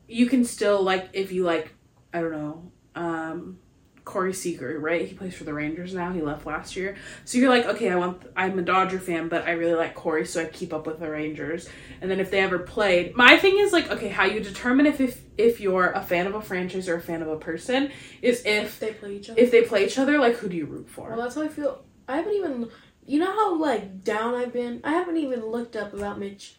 you 0.08 0.28
can 0.28 0.44
still 0.46 0.82
like 0.82 1.10
if 1.14 1.32
you 1.32 1.44
like 1.44 1.74
I 2.14 2.22
don't 2.22 2.32
know, 2.32 2.72
um 2.96 3.60
Corey 4.06 4.34
Seager, 4.34 4.80
right? 4.80 5.08
He 5.08 5.14
plays 5.14 5.36
for 5.36 5.44
the 5.44 5.54
Rangers 5.54 5.94
now. 5.94 6.12
He 6.12 6.20
left 6.20 6.44
last 6.48 6.76
year. 6.76 6.96
So 7.26 7.38
you're 7.38 7.50
like, 7.50 7.66
okay, 7.68 7.92
I 7.92 7.96
want 7.96 8.24
I'm 8.36 8.58
a 8.58 8.64
Dodger 8.64 8.98
fan, 9.00 9.28
but 9.28 9.46
I 9.46 9.52
really 9.52 9.76
like 9.76 9.94
Corey, 9.94 10.26
so 10.26 10.42
I 10.42 10.46
keep 10.46 10.74
up 10.74 10.88
with 10.88 11.00
the 11.00 11.08
Rangers. 11.12 11.70
And 12.02 12.10
then 12.10 12.20
if 12.20 12.32
they 12.32 12.40
ever 12.40 12.58
played, 12.58 13.16
my 13.16 13.38
thing 13.38 13.60
is 13.60 13.72
like, 13.72 13.92
okay, 13.92 14.08
how 14.10 14.26
you 14.26 14.40
determine 14.40 14.88
if 14.88 15.00
if, 15.00 15.22
if 15.38 15.60
you're 15.60 15.92
a 15.92 16.02
fan 16.02 16.26
of 16.26 16.34
a 16.34 16.42
franchise 16.42 16.90
or 16.90 16.96
a 16.96 17.02
fan 17.02 17.22
of 17.22 17.28
a 17.28 17.38
person 17.38 17.92
is 18.24 18.42
If 18.46 18.48
if 18.48 18.80
they 18.80 18.94
play 18.94 19.16
each 19.18 19.30
other. 19.30 19.40
if 19.40 19.52
they 19.52 19.62
play 19.62 19.86
each 19.86 20.00
other, 20.00 20.18
like 20.18 20.36
who 20.38 20.50
do 20.50 20.58
you 20.58 20.66
root 20.66 20.90
for? 20.90 21.10
well, 21.10 21.22
that's 21.22 21.36
how 21.36 21.44
I 21.44 21.48
feel. 21.48 21.84
I 22.08 22.16
haven't 22.18 22.34
even. 22.34 22.70
You 23.06 23.20
know 23.20 23.32
how 23.32 23.60
like 23.60 24.04
down 24.04 24.34
I've 24.34 24.54
been. 24.54 24.82
I 24.84 24.92
haven't 24.94 25.18
even 25.18 25.46
looked 25.46 25.76
up 25.76 25.94
about 25.94 26.18
Mitch. 26.20 26.56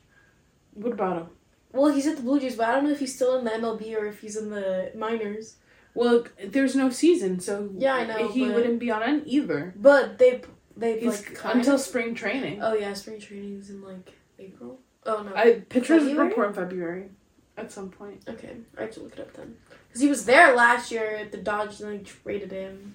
What 0.74 0.92
about 0.92 1.16
him? 1.18 1.26
Well, 1.72 1.92
he's 1.92 2.06
at 2.06 2.16
the 2.16 2.22
Blue 2.22 2.40
Jays, 2.40 2.56
but 2.56 2.68
I 2.68 2.72
don't 2.72 2.84
know 2.84 2.90
if 2.90 2.98
he's 2.98 3.14
still 3.14 3.38
in 3.38 3.44
the 3.44 3.50
MLB 3.52 3.94
or 3.96 4.06
if 4.06 4.20
he's 4.20 4.36
in 4.36 4.50
the 4.50 4.90
minors. 4.96 5.56
Well, 5.94 6.24
there's 6.44 6.74
no 6.74 6.90
season, 6.90 7.40
so 7.40 7.70
Yeah, 7.76 7.94
I 7.94 8.06
know, 8.06 8.28
he 8.28 8.46
but- 8.46 8.54
wouldn't 8.56 8.78
be 8.80 8.90
on 8.90 9.02
it 9.02 9.22
either. 9.26 9.74
But 9.76 10.18
they 10.18 10.42
they 10.76 11.00
like 11.00 11.38
until 11.44 11.74
of- 11.74 11.80
spring 11.80 12.14
training. 12.14 12.60
Oh 12.62 12.74
yeah, 12.74 12.92
spring 12.94 13.20
training 13.20 13.58
is 13.58 13.70
in 13.70 13.82
like 13.82 14.12
April. 14.38 14.80
Oh 15.06 15.22
no. 15.22 15.32
I 15.34 15.60
pictures 15.68 16.02
February? 16.04 16.28
report 16.28 16.48
in 16.48 16.54
February 16.54 17.08
at 17.56 17.70
some 17.72 17.90
point. 17.90 18.22
okay, 18.28 18.56
I 18.78 18.82
have 18.82 18.90
to 18.92 19.00
look 19.00 19.12
it 19.14 19.20
up 19.20 19.32
then. 19.34 19.56
Because 19.88 20.00
he 20.02 20.08
was 20.08 20.24
there 20.24 20.54
last 20.54 20.90
year 20.92 21.16
at 21.16 21.32
the 21.32 21.38
Dodgers 21.38 21.80
and 21.80 21.98
they 22.00 22.04
traded 22.04 22.52
him. 22.52 22.94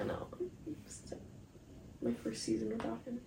I 0.00 0.04
know. 0.04 0.26
My 2.02 2.12
first 2.12 2.42
season 2.42 2.70
without 2.70 3.00
him. 3.04 3.20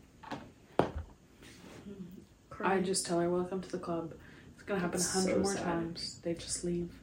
I 2.64 2.80
just 2.80 3.06
tell 3.06 3.20
her 3.20 3.30
welcome 3.30 3.62
to 3.62 3.70
the 3.70 3.80
club. 3.80 4.14
It's 4.54 4.64
gonna 4.64 4.80
happen 4.80 5.00
a 5.00 5.04
hundred 5.04 5.34
so 5.34 5.40
more 5.40 5.54
sad. 5.54 5.64
times. 5.64 6.20
They 6.24 6.34
just 6.34 6.64
leave. 6.64 6.94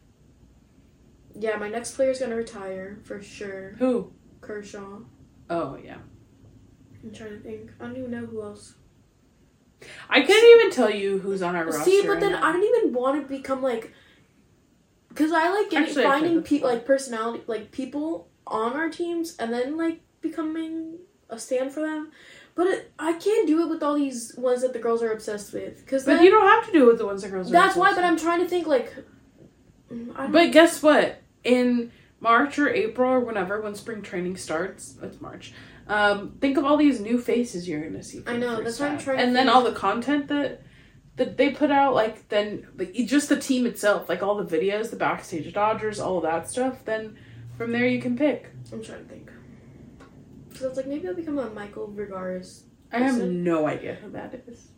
Yeah, 1.38 1.56
my 1.56 1.68
next 1.68 1.92
player's 1.92 2.20
gonna 2.20 2.36
retire 2.36 2.98
for 3.04 3.22
sure. 3.22 3.74
Who? 3.78 4.12
Kershaw. 4.40 5.00
Oh 5.48 5.78
yeah. 5.82 5.98
I'm 7.02 7.12
trying 7.12 7.30
to 7.30 7.40
think. 7.40 7.70
I 7.80 7.84
don't 7.84 7.96
even 7.96 8.11
know 8.11 8.26
who 8.26 8.42
else. 8.42 8.74
I 10.08 10.20
couldn't 10.20 10.61
even 10.61 10.70
tell 10.70 10.90
you 10.90 11.18
who's 11.18 11.42
on 11.42 11.56
our 11.56 11.64
roster. 11.64 11.84
See, 11.84 12.02
but 12.06 12.20
then 12.20 12.34
I 12.34 12.52
don't 12.52 12.62
even 12.62 12.92
want 12.92 13.22
to 13.22 13.28
become 13.28 13.62
like, 13.62 13.92
because 15.08 15.32
I 15.32 15.48
like 15.50 15.70
getting, 15.70 15.88
Actually, 15.88 16.04
finding 16.04 16.42
people 16.42 16.68
like 16.68 16.84
personality, 16.84 17.44
like 17.46 17.70
people 17.70 18.28
on 18.46 18.74
our 18.74 18.90
teams, 18.90 19.36
and 19.36 19.52
then 19.52 19.76
like 19.76 20.00
becoming 20.20 20.98
a 21.30 21.38
stand 21.38 21.72
for 21.72 21.80
them. 21.80 22.11
But 22.61 22.66
it, 22.66 22.92
I 22.98 23.14
can't 23.14 23.46
do 23.46 23.62
it 23.62 23.70
with 23.70 23.82
all 23.82 23.94
these 23.94 24.34
ones 24.36 24.61
that 24.61 24.74
the 24.74 24.78
girls 24.78 25.02
are 25.02 25.11
obsessed 25.12 25.54
with. 25.54 25.78
Because 25.82 26.04
But 26.04 26.20
you 26.20 26.28
don't 26.28 26.46
have 26.46 26.66
to 26.66 26.72
do 26.72 26.82
it 26.82 26.88
with 26.88 26.98
the 26.98 27.06
ones 27.06 27.22
that 27.22 27.30
girls. 27.30 27.50
are 27.50 27.56
obsessed 27.56 27.74
with. 27.74 27.86
that's 27.86 27.94
why. 27.94 27.94
But 27.94 28.04
I'm 28.04 28.18
trying 28.18 28.40
to 28.40 28.46
think 28.46 28.66
like. 28.66 28.94
But 29.88 30.52
guess 30.52 30.82
what? 30.82 31.22
In 31.42 31.90
March 32.20 32.58
or 32.58 32.68
April 32.68 33.12
or 33.12 33.20
whenever, 33.20 33.62
when 33.62 33.74
spring 33.74 34.02
training 34.02 34.36
starts, 34.36 34.98
it's 35.02 35.22
March. 35.22 35.54
Um, 35.88 36.36
think 36.38 36.58
of 36.58 36.66
all 36.66 36.76
these 36.76 37.00
new 37.00 37.18
faces 37.18 37.66
you're 37.66 37.80
gonna 37.80 38.02
see. 38.02 38.22
I 38.26 38.36
know, 38.36 38.62
that's 38.62 38.78
what 38.78 38.90
I'm 38.90 38.98
trying 38.98 39.16
to 39.16 39.22
And 39.22 39.34
then 39.34 39.48
all 39.48 39.64
the 39.64 39.72
content 39.72 40.28
that 40.28 40.61
that 41.16 41.38
they 41.38 41.52
put 41.52 41.70
out, 41.70 41.94
like 41.94 42.28
then 42.28 42.66
like 42.76 42.92
just 42.92 43.30
the 43.30 43.40
team 43.40 43.64
itself, 43.64 44.06
like 44.06 44.22
all 44.22 44.34
the 44.34 44.44
videos, 44.44 44.90
the 44.90 44.96
backstage 44.96 45.50
Dodgers, 45.54 45.98
all 45.98 46.18
of 46.18 46.24
that 46.24 46.50
stuff. 46.50 46.84
Then 46.84 47.16
from 47.56 47.72
there 47.72 47.86
you 47.86 48.02
can 48.02 48.18
pick. 48.18 48.50
I'm 48.70 48.84
trying 48.84 48.98
to 48.98 49.11
think. 49.11 49.30
So 50.61 50.68
it's 50.68 50.76
like 50.76 50.86
maybe 50.86 51.08
I'll 51.08 51.14
become 51.14 51.38
a 51.38 51.48
Michael 51.48 51.90
Vergara's. 51.90 52.64
I 52.92 52.98
have 52.98 53.18
no 53.22 53.66
idea 53.66 53.94
who 53.94 54.11
that 54.11 54.34
is. 54.46 54.68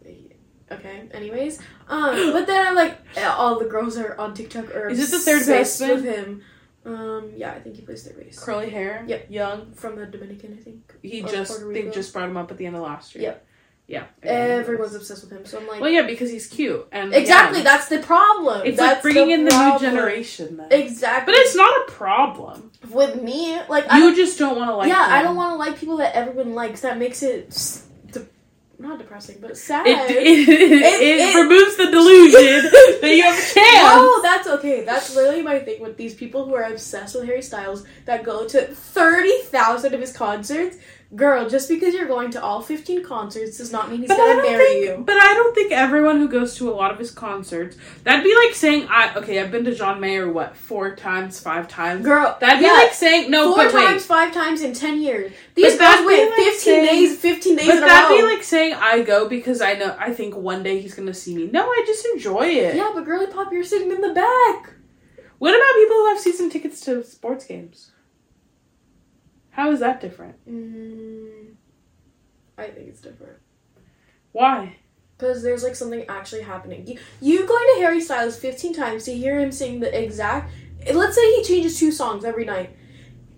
Okay. 0.70 1.08
Anyways, 1.12 1.58
um, 1.88 2.32
but 2.32 2.46
then 2.46 2.66
I'm 2.68 2.76
like, 2.76 2.98
all 3.18 3.58
the 3.58 3.66
girls 3.66 3.98
are 3.98 4.16
on 4.16 4.32
TikTok 4.32 4.74
are 4.74 4.88
Is 4.88 5.00
it 5.00 5.10
the 5.10 5.18
third 5.18 5.44
baseman? 5.46 5.90
with 5.90 6.04
him. 6.04 6.42
Um, 6.84 7.32
yeah, 7.36 7.52
I 7.52 7.60
think 7.60 7.76
he 7.76 7.82
plays 7.82 8.04
third 8.06 8.16
base. 8.18 8.38
Curly 8.38 8.70
hair, 8.70 9.04
Yep. 9.06 9.26
young. 9.28 9.72
From 9.72 9.96
the 9.96 10.06
Dominican, 10.06 10.56
I 10.58 10.62
think. 10.62 10.94
He 11.02 11.22
Or 11.22 11.28
just 11.28 11.68
they 11.72 11.90
just 11.90 12.12
brought 12.12 12.28
him 12.28 12.36
up 12.36 12.50
at 12.50 12.58
the 12.58 12.66
end 12.66 12.76
of 12.76 12.82
last 12.82 13.14
year. 13.14 13.22
Yep. 13.24 13.46
Yeah. 13.88 14.04
Everyone's 14.22 14.94
obsessed 14.94 15.22
with 15.24 15.32
him, 15.32 15.44
so 15.44 15.58
I'm 15.58 15.66
like, 15.66 15.80
Well, 15.80 15.90
yeah, 15.90 16.02
because 16.06 16.30
he's 16.30 16.46
cute 16.46 16.86
and 16.92 17.12
exactly. 17.12 17.58
young. 17.58 17.64
That's 17.64 17.88
the 17.88 17.98
problem. 17.98 18.62
It's 18.64 18.78
that's 18.78 18.94
like 18.96 19.02
bringing 19.02 19.28
the 19.28 19.34
in 19.34 19.44
the 19.58 19.72
new 19.72 19.78
generation. 19.80 20.56
Then. 20.56 20.68
Exactly. 20.72 21.32
But 21.34 21.38
it's 21.40 21.54
not 21.54 21.88
a 21.88 21.90
problem. 21.92 22.70
with 22.90 23.20
me. 23.22 23.58
Like, 23.68 23.86
I 23.90 23.98
You 23.98 24.04
don't, 24.04 24.16
just 24.16 24.38
don't 24.38 24.56
want 24.56 24.70
to 24.70 24.76
like. 24.76 24.88
yeah, 24.88 25.06
I 25.10 25.22
don't 25.22 25.36
want 25.36 25.52
to 25.52 25.56
like 25.56 25.78
people 25.78 25.98
that 25.98 26.14
everyone 26.14 26.54
likes. 26.54 26.80
That 26.82 26.96
makes 26.98 27.22
it 27.22 27.50
de- 28.12 28.26
not 28.78 28.98
depressing, 28.98 29.38
but 29.42 29.58
sad. 29.58 29.84
It, 29.86 30.10
it, 30.10 30.48
it, 30.48 31.34
it- 31.34 31.34
removes 31.36 31.76
the 31.76 31.86
delusion 31.90 32.70
that 33.02 33.14
you 33.14 33.22
have 33.24 33.36
a 33.36 33.42
chance. 33.54 33.96
No, 33.96 34.22
that's 34.22 34.46
okay. 34.46 34.84
That's 34.84 35.14
literally 35.14 35.42
my 35.42 35.58
thing 35.58 35.82
with 35.82 35.96
these 35.98 36.14
people 36.14 36.46
who 36.46 36.54
are 36.54 36.62
obsessed 36.64 37.14
with 37.14 37.24
Harry 37.26 37.42
Styles 37.42 37.84
that 38.06 38.22
go 38.24 38.46
to 38.48 38.62
30,000 38.62 39.92
of 39.92 40.00
his 40.00 40.12
concerts. 40.16 40.76
Girl, 41.14 41.46
just 41.46 41.68
because 41.68 41.92
you're 41.92 42.06
going 42.06 42.30
to 42.30 42.42
all 42.42 42.62
15 42.62 43.04
concerts 43.04 43.58
does 43.58 43.70
not 43.70 43.90
mean 43.90 44.00
he's 44.00 44.08
But 44.08 44.14
I 44.14 44.16
going 44.18 44.36
to 44.38 44.42
don't 44.44 44.52
marry 44.52 44.64
think, 44.66 44.84
you. 44.98 45.04
but 45.04 45.16
I 45.16 45.34
don't 45.34 45.54
think 45.54 45.70
everyone 45.70 46.16
who 46.16 46.26
goes 46.26 46.54
to 46.56 46.70
a 46.70 46.72
lot 46.72 46.90
of 46.90 46.98
his 46.98 47.10
concerts. 47.10 47.76
That'd 48.04 48.24
be 48.24 48.34
like 48.34 48.54
saying, 48.54 48.86
"I 48.88 49.14
okay, 49.16 49.38
I've 49.38 49.50
been 49.50 49.64
to 49.66 49.74
John 49.74 50.00
Mayer 50.00 50.32
what 50.32 50.56
four 50.56 50.96
times, 50.96 51.38
five 51.38 51.68
times." 51.68 52.02
Girl, 52.06 52.34
That'd 52.40 52.60
be 52.60 52.64
yeah, 52.64 52.72
like 52.72 52.94
saying 52.94 53.30
no, 53.30 53.54
four 53.54 53.64
but 53.66 53.74
wait. 53.74 53.84
times, 53.84 54.06
five 54.06 54.32
times 54.32 54.62
in 54.62 54.72
10 54.72 55.02
years. 55.02 55.32
These 55.54 55.72
But 55.74 55.78
that'd 55.80 55.98
girls 56.06 56.08
be 56.10 56.16
wait 56.22 56.30
like 56.30 56.38
15 56.38 56.60
saying- 56.60 56.86
days, 56.86 57.18
15 57.18 57.56
days 57.56 57.66
But 57.66 57.80
that'd 57.80 58.16
be 58.16 58.22
like 58.22 58.42
saying 58.42 58.72
I 58.74 59.02
go 59.02 59.28
because 59.28 59.60
I 59.60 59.74
know 59.74 59.94
I 60.00 60.14
think 60.14 60.34
one 60.34 60.62
day 60.62 60.80
he's 60.80 60.94
gonna 60.94 61.12
see 61.12 61.36
me. 61.36 61.46
No, 61.52 61.62
I 61.66 61.84
just 61.86 62.06
enjoy 62.14 62.46
it. 62.48 62.74
yeah, 62.74 62.90
but 62.94 63.04
girly 63.04 63.26
pop, 63.26 63.52
you're 63.52 63.64
sitting 63.64 63.90
in 63.90 64.00
the 64.00 64.14
back. 64.14 64.72
What 65.38 65.54
about 65.54 65.74
people 65.74 65.96
who 65.96 66.08
have 66.08 66.18
season 66.20 66.48
tickets 66.48 66.80
to 66.86 67.04
sports 67.04 67.44
games? 67.44 67.90
How 69.52 69.70
is 69.70 69.80
that 69.80 70.00
different? 70.00 70.34
Mm, 70.48 71.54
I 72.58 72.64
think 72.64 72.88
it's 72.88 73.00
different. 73.00 73.38
Why? 74.32 74.76
Because 75.16 75.42
there's 75.42 75.62
like 75.62 75.76
something 75.76 76.04
actually 76.08 76.42
happening. 76.42 76.86
You, 76.86 76.98
you 77.20 77.46
going 77.46 77.66
to 77.74 77.80
Harry 77.80 78.00
Styles 78.00 78.36
15 78.36 78.74
times 78.74 79.04
to 79.04 79.14
hear 79.14 79.38
him 79.38 79.52
sing 79.52 79.80
the 79.80 79.96
exact. 79.96 80.50
Let's 80.92 81.14
say 81.14 81.36
he 81.36 81.44
changes 81.44 81.78
two 81.78 81.92
songs 81.92 82.24
every 82.24 82.44
night. 82.44 82.76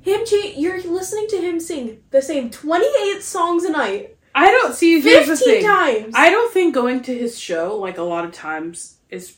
Him, 0.00 0.24
cha- 0.24 0.52
you're 0.56 0.82
listening 0.82 1.26
to 1.28 1.40
him 1.40 1.60
sing 1.60 1.98
the 2.10 2.22
same 2.22 2.50
28 2.50 3.22
songs 3.22 3.64
a 3.64 3.70
night, 3.70 4.16
I 4.34 4.50
don't 4.50 4.74
see. 4.74 5.00
Here's 5.00 5.28
the 5.28 5.36
15 5.36 5.54
thing. 5.54 5.64
times. 5.64 6.14
I 6.16 6.30
don't 6.30 6.52
think 6.52 6.74
going 6.74 7.02
to 7.02 7.16
his 7.16 7.38
show 7.38 7.76
like 7.76 7.98
a 7.98 8.02
lot 8.02 8.24
of 8.24 8.32
times 8.32 8.98
is 9.08 9.36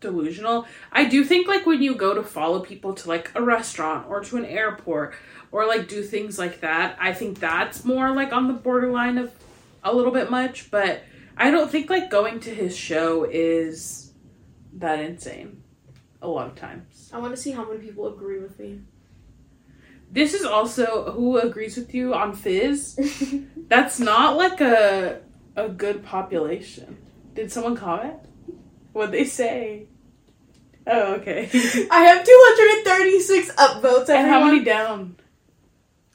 delusional. 0.00 0.66
I 0.92 1.04
do 1.04 1.24
think 1.24 1.48
like 1.48 1.66
when 1.66 1.82
you 1.82 1.96
go 1.96 2.14
to 2.14 2.22
follow 2.22 2.60
people 2.60 2.94
to 2.94 3.08
like 3.08 3.32
a 3.34 3.42
restaurant 3.42 4.06
or 4.08 4.20
to 4.20 4.36
an 4.36 4.44
airport 4.44 5.14
or 5.50 5.66
like 5.66 5.88
do 5.88 6.02
things 6.02 6.38
like 6.38 6.60
that, 6.60 6.96
I 7.00 7.12
think 7.12 7.38
that's 7.38 7.84
more 7.84 8.10
like 8.14 8.32
on 8.32 8.48
the 8.48 8.54
borderline 8.54 9.18
of 9.18 9.32
a 9.82 9.94
little 9.94 10.12
bit 10.12 10.30
much, 10.30 10.70
but 10.70 11.02
I 11.36 11.50
don't 11.50 11.70
think 11.70 11.90
like 11.90 12.10
going 12.10 12.40
to 12.40 12.54
his 12.54 12.76
show 12.76 13.24
is 13.24 14.12
that 14.74 15.00
insane 15.00 15.62
a 16.20 16.28
lot 16.28 16.48
of 16.48 16.56
times. 16.56 17.10
I 17.12 17.18
want 17.18 17.34
to 17.34 17.40
see 17.40 17.52
how 17.52 17.66
many 17.66 17.80
people 17.80 18.06
agree 18.12 18.40
with 18.40 18.58
me. 18.58 18.80
This 20.10 20.34
is 20.34 20.44
also 20.44 21.12
who 21.12 21.38
agrees 21.38 21.76
with 21.76 21.94
you 21.94 22.14
on 22.14 22.34
Fizz. 22.34 23.44
That's 23.68 24.00
not 24.00 24.36
like 24.36 24.60
a 24.60 25.20
a 25.56 25.68
good 25.68 26.04
population. 26.04 26.96
Did 27.34 27.52
someone 27.52 27.76
comment? 27.76 28.16
What'd 28.92 29.12
they 29.12 29.24
say? 29.24 29.86
Oh, 30.86 31.14
okay. 31.14 31.48
I 31.90 32.00
have 32.04 32.24
236 32.24 33.52
upvotes. 33.52 34.08
and 34.08 34.26
how 34.26 34.44
many 34.44 34.64
down? 34.64 35.16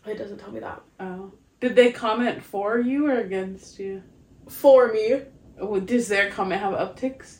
It 0.05 0.17
doesn't 0.17 0.37
tell 0.39 0.51
me 0.51 0.59
that. 0.59 0.81
Oh. 0.99 1.31
Did 1.61 1.75
they 1.75 1.91
comment 1.91 2.43
for 2.43 2.79
you 2.79 3.07
or 3.07 3.19
against 3.19 3.79
you? 3.79 4.03
For 4.49 4.91
me, 4.91 5.21
Oh, 5.59 5.79
Does 5.79 6.07
their 6.07 6.29
comment 6.31 6.61
have 6.61 6.73
upticks? 6.73 7.37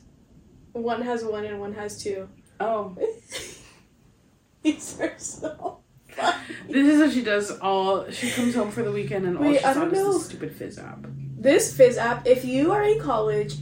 one 0.71 1.01
has 1.01 1.23
one 1.23 1.45
and 1.45 1.59
one 1.59 1.73
has 1.73 2.01
two. 2.01 2.29
Oh. 2.59 2.95
These 4.63 4.99
are 5.01 5.13
so 5.17 5.79
funny. 6.07 6.37
This 6.69 6.87
is 6.87 6.99
what 6.99 7.11
she 7.11 7.21
does 7.21 7.51
all. 7.59 8.09
She 8.09 8.31
comes 8.31 8.55
home 8.55 8.71
for 8.71 8.81
the 8.81 8.91
weekend 8.91 9.25
and 9.25 9.37
all 9.37 9.43
Wait, 9.43 9.57
she's 9.57 9.77
on 9.77 9.93
is 9.93 10.15
this 10.15 10.25
stupid 10.25 10.55
fizz 10.55 10.79
app. 10.79 11.05
This 11.37 11.75
Fizz 11.75 11.97
app, 11.97 12.25
if 12.25 12.45
you 12.45 12.71
are 12.71 12.83
in 12.83 12.99
college, 13.01 13.55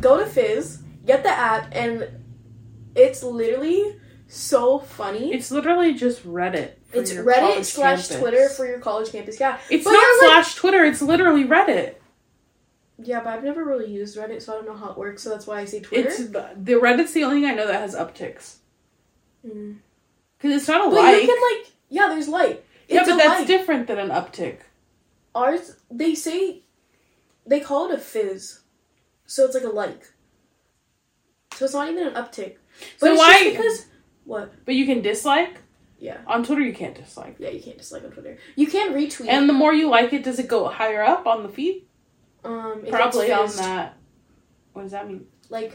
go 0.00 0.16
to 0.16 0.24
Fizz, 0.24 0.82
get 1.04 1.22
the 1.22 1.28
app, 1.28 1.68
and 1.72 2.08
it's 2.94 3.22
literally 3.22 3.96
so 4.28 4.78
funny. 4.78 5.34
It's 5.34 5.50
literally 5.50 5.92
just 5.92 6.26
Reddit. 6.26 6.77
It's 6.92 7.12
Reddit 7.12 7.64
slash 7.64 8.08
campus. 8.08 8.18
Twitter 8.18 8.48
for 8.48 8.66
your 8.66 8.78
college 8.78 9.12
campus. 9.12 9.38
Yeah, 9.38 9.58
It's 9.70 9.84
But 9.84 9.92
not 9.92 10.00
you're 10.00 10.28
like- 10.28 10.44
slash 10.44 10.54
Twitter. 10.54 10.84
It's 10.84 11.02
literally 11.02 11.44
Reddit. 11.44 11.96
yeah, 12.98 13.20
but 13.20 13.30
I've 13.34 13.44
never 13.44 13.64
really 13.64 13.90
used 13.92 14.16
Reddit, 14.16 14.40
so 14.42 14.52
I 14.52 14.56
don't 14.56 14.66
know 14.66 14.76
how 14.76 14.90
it 14.92 14.98
works. 14.98 15.22
So 15.22 15.30
that's 15.30 15.46
why 15.46 15.60
I 15.60 15.64
say 15.66 15.80
Twitter. 15.80 16.08
It's 16.08 16.18
the 16.28 16.74
Reddit's 16.74 17.12
the 17.12 17.24
only 17.24 17.42
thing 17.42 17.50
I 17.50 17.54
know 17.54 17.66
that 17.66 17.80
has 17.82 17.94
upticks. 17.94 18.56
Mm. 19.46 19.76
Because 20.38 20.56
it's 20.62 20.68
not 20.68 20.86
a 20.86 20.90
But 20.90 20.96
like. 20.96 21.22
you 21.22 21.28
can 21.28 21.56
like, 21.58 21.72
yeah, 21.90 22.08
there's 22.08 22.28
light. 22.28 22.64
yeah, 22.88 23.00
It's 23.00 23.08
but 23.10 23.16
that's 23.18 23.40
like. 23.40 23.46
different 23.46 23.86
than 23.86 23.98
an 23.98 24.08
uptick. 24.10 24.60
Ours, 25.34 25.76
they 25.90 26.14
say, 26.14 26.62
they 27.46 27.60
call 27.60 27.90
it 27.90 27.94
a 27.94 27.98
fizz, 27.98 28.60
so 29.26 29.44
it's 29.44 29.54
like 29.54 29.64
a 29.64 29.68
like. 29.68 30.06
So 31.54 31.64
it's 31.66 31.74
not 31.74 31.90
even 31.90 32.06
an 32.06 32.14
uptick. 32.14 32.56
But 33.00 33.08
So 33.08 33.14
why- 33.16 33.50
because 33.50 33.86
what? 34.24 34.64
But 34.64 34.74
you 34.74 34.86
can 34.86 35.02
dislike. 35.02 35.58
Yeah, 36.00 36.18
On 36.28 36.44
Twitter, 36.44 36.60
you 36.62 36.72
can't 36.72 36.94
dislike. 36.94 37.36
yeah, 37.40 37.50
you 37.50 37.60
can't 37.60 37.76
dislike 37.76 38.04
on 38.04 38.12
Twitter. 38.12 38.38
You 38.54 38.68
can 38.68 38.92
retweet. 38.94 39.26
And 39.28 39.48
the 39.48 39.52
more 39.52 39.74
you 39.74 39.88
like 39.88 40.12
it, 40.12 40.22
does 40.22 40.38
it 40.38 40.46
go 40.46 40.68
higher 40.68 41.02
up 41.02 41.26
on 41.26 41.42
the 41.42 41.48
feed? 41.48 41.86
um, 42.44 42.84
Probably 42.88 43.32
on 43.32 43.48
that. 43.56 43.96
What 44.72 44.82
does 44.82 44.92
that 44.92 45.08
mean? 45.08 45.26
Like, 45.50 45.74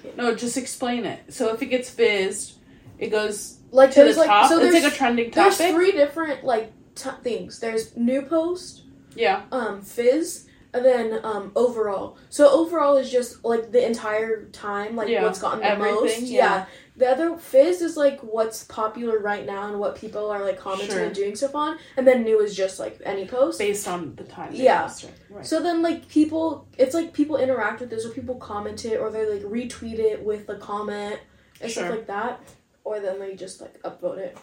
okay. 0.00 0.12
No, 0.16 0.34
just 0.34 0.56
explain 0.58 1.06
it. 1.06 1.32
So 1.32 1.54
if 1.54 1.62
it 1.62 1.66
gets 1.66 1.88
fizzed, 1.88 2.58
it 2.98 3.08
goes 3.10 3.58
like 3.70 3.92
to 3.92 4.04
the 4.04 4.12
like 4.14 4.26
top. 4.28 4.48
so 4.50 4.58
it's 4.60 4.74
like 4.74 4.92
a 4.92 4.94
trending 4.94 5.30
topic. 5.30 5.56
there's 5.56 5.72
three 5.74 5.92
different 5.92 6.44
like 6.44 6.70
t- 6.94 7.08
things. 7.22 7.58
There's 7.60 7.96
new 7.96 8.22
post, 8.22 8.82
Yeah. 9.16 9.42
um, 9.52 9.80
fizz, 9.80 10.48
and 10.74 10.84
then 10.84 11.20
um 11.24 11.52
overall. 11.56 12.18
So 12.28 12.50
overall 12.50 12.96
is 12.98 13.10
just 13.10 13.42
like 13.44 13.72
the 13.72 13.86
entire 13.86 14.44
time, 14.50 14.96
like 14.96 15.08
Yeah, 15.08 15.22
what's 15.22 15.40
gotten 15.40 15.60
the 15.60 15.66
everything, 15.70 15.94
most. 16.02 16.20
yeah. 16.22 16.66
The 16.94 17.08
other 17.08 17.38
fizz 17.38 17.80
is 17.80 17.96
like 17.96 18.20
what's 18.20 18.64
popular 18.64 19.18
right 19.18 19.46
now 19.46 19.66
and 19.68 19.80
what 19.80 19.96
people 19.96 20.30
are 20.30 20.42
like 20.44 20.58
commenting 20.58 20.94
Sure. 20.94 21.04
and 21.04 21.14
doing 21.14 21.34
stuff 21.34 21.54
on, 21.54 21.78
and 21.96 22.06
then 22.06 22.22
new 22.22 22.40
is 22.40 22.54
just 22.54 22.78
like 22.78 23.00
any 23.04 23.26
post. 23.26 23.58
Based 23.58 23.88
on 23.88 24.14
the 24.16 24.24
time. 24.24 24.50
Yeah. 24.52 24.82
post 24.82 25.04
it. 25.04 25.14
Right. 25.30 25.46
So 25.46 25.62
then 25.62 25.80
like 25.80 26.06
people, 26.08 26.68
it's 26.76 26.94
like 26.94 27.14
people 27.14 27.36
interact 27.38 27.80
with 27.80 27.88
this, 27.90 28.04
or 28.04 28.10
people 28.10 28.34
comment 28.34 28.84
it, 28.84 28.98
or 28.98 29.10
they 29.10 29.26
like 29.26 29.42
retweet 29.42 29.98
it 29.98 30.22
with 30.22 30.48
a 30.50 30.56
comment 30.56 31.18
and 31.62 31.70
Sure. 31.70 31.84
stuff 31.84 31.96
like 31.96 32.06
that, 32.08 32.40
or 32.84 33.00
then 33.00 33.18
they 33.18 33.36
just 33.36 33.60
like 33.62 33.80
upvote 33.82 34.18
it. 34.18 34.36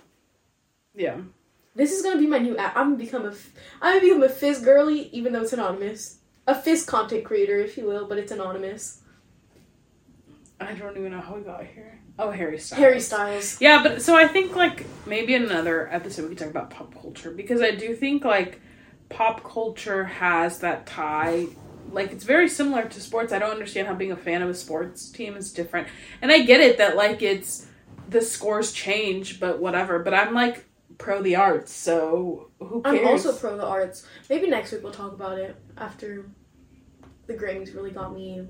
yeah. 0.96 1.18
This 1.76 1.92
is 1.94 2.02
gonna 2.02 2.20
be 2.20 2.26
my 2.28 2.40
new 2.40 2.58
app. 2.58 2.76
I'm 2.76 2.88
gonna 2.88 2.98
become 2.98 3.26
a, 3.26 3.30
f- 3.32 3.52
I'm 3.80 4.00
gonna 4.00 4.06
become 4.08 4.24
a 4.24 4.30
fizz 4.30 4.62
girly, 4.62 5.04
even 5.14 5.32
though 5.34 5.44
it's 5.44 5.54
anonymous. 5.54 6.18
A 6.48 6.56
fizz 6.56 6.84
content 6.84 7.24
creator, 7.24 7.60
if 7.60 7.78
you 7.78 7.86
will, 7.86 8.08
but 8.08 8.18
it's 8.18 8.32
anonymous. 8.32 9.02
I 10.60 10.74
don't 10.74 10.98
even 10.98 11.12
know 11.12 11.22
how 11.22 11.36
we 11.36 11.42
got 11.42 11.64
here. 11.64 11.99
Oh, 12.20 12.32
Harry 12.32 12.60
Styles. 12.60 12.80
Harry 12.80 13.00
Styles. 13.00 13.62
Yeah, 13.62 13.82
but 13.82 14.02
so 14.02 14.16
I 14.16 14.28
think 14.28 14.54
like 14.54 14.86
maybe 15.08 15.34
in 15.34 15.44
another 15.44 15.88
episode 15.92 16.24
we 16.24 16.36
can 16.36 16.38
talk 16.38 16.50
about 16.50 16.70
pop 16.70 16.94
culture 17.02 17.32
because 17.32 17.62
I 17.62 17.72
do 17.72 17.96
think 17.96 18.26
like 18.26 18.60
pop 19.08 19.42
culture 19.42 20.04
has 20.04 20.60
that 20.60 20.86
tie. 20.86 21.48
Like 21.94 22.12
it's 22.12 22.26
very 22.26 22.50
similar 22.50 22.90
to 22.90 23.02
sports. 23.02 23.32
I 23.32 23.40
don't 23.40 23.52
understand 23.52 23.88
how 23.88 23.96
being 23.96 24.12
a 24.12 24.18
fan 24.18 24.42
of 24.42 24.50
a 24.50 24.54
sports 24.54 25.10
team 25.10 25.38
is 25.38 25.54
different. 25.54 25.88
And 26.22 26.30
I 26.30 26.40
get 26.40 26.60
it 26.60 26.78
that 26.78 26.98
like 26.98 27.22
it's 27.22 27.68
the 28.10 28.22
scores 28.22 28.74
change, 28.74 29.40
but 29.40 29.60
whatever. 29.60 30.00
But 30.00 30.14
I'm 30.14 30.34
like 30.34 30.66
pro 30.98 31.24
the 31.24 31.38
arts, 31.38 31.72
so 31.72 32.50
who 32.60 32.82
cares? 32.82 33.00
I'm 33.00 33.08
also 33.08 33.34
pro 33.34 33.58
the 33.58 33.66
arts. 33.66 34.06
Maybe 34.30 34.48
next 34.48 34.74
week 34.74 34.84
we'll 34.84 34.92
talk 34.92 35.14
about 35.14 35.38
it 35.38 35.56
after 35.78 36.26
the 37.28 37.36
Grammys 37.36 37.74
really 37.74 37.92
got 37.92 38.14
me 38.14 38.46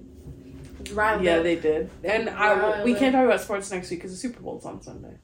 riled 0.93 1.23
Yeah, 1.23 1.39
they 1.39 1.55
did. 1.55 1.89
And 2.03 2.29
I, 2.29 2.83
we 2.83 2.93
can't 2.95 3.13
talk 3.13 3.25
about 3.25 3.41
sports 3.41 3.71
next 3.71 3.89
week 3.89 3.99
because 3.99 4.11
the 4.11 4.17
Super 4.17 4.41
Bowl's 4.41 4.65
on 4.65 4.81
Sunday. 4.81 5.15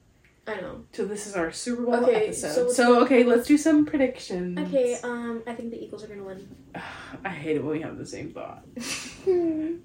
I 0.48 0.60
know. 0.60 0.84
So 0.92 1.04
this 1.04 1.26
is 1.26 1.34
our 1.34 1.50
Super 1.50 1.82
Bowl 1.82 1.96
Okay, 2.04 2.26
episode. 2.26 2.52
so 2.54 2.68
So, 2.70 2.90
what's- 2.94 3.06
okay, 3.06 3.24
let's 3.24 3.46
do 3.48 3.58
some 3.58 3.84
predictions. 3.84 4.58
Okay, 4.68 4.96
um, 5.02 5.42
I 5.46 5.54
think 5.54 5.70
the 5.72 5.82
Eagles 5.82 6.04
are 6.04 6.06
gonna 6.08 6.22
win. 6.22 6.48
I 7.24 7.28
hate 7.30 7.56
it 7.56 7.64
when 7.64 7.72
we 7.76 7.82
have 7.82 7.98
the 7.98 8.06
same 8.06 8.32
thought. 8.32 8.62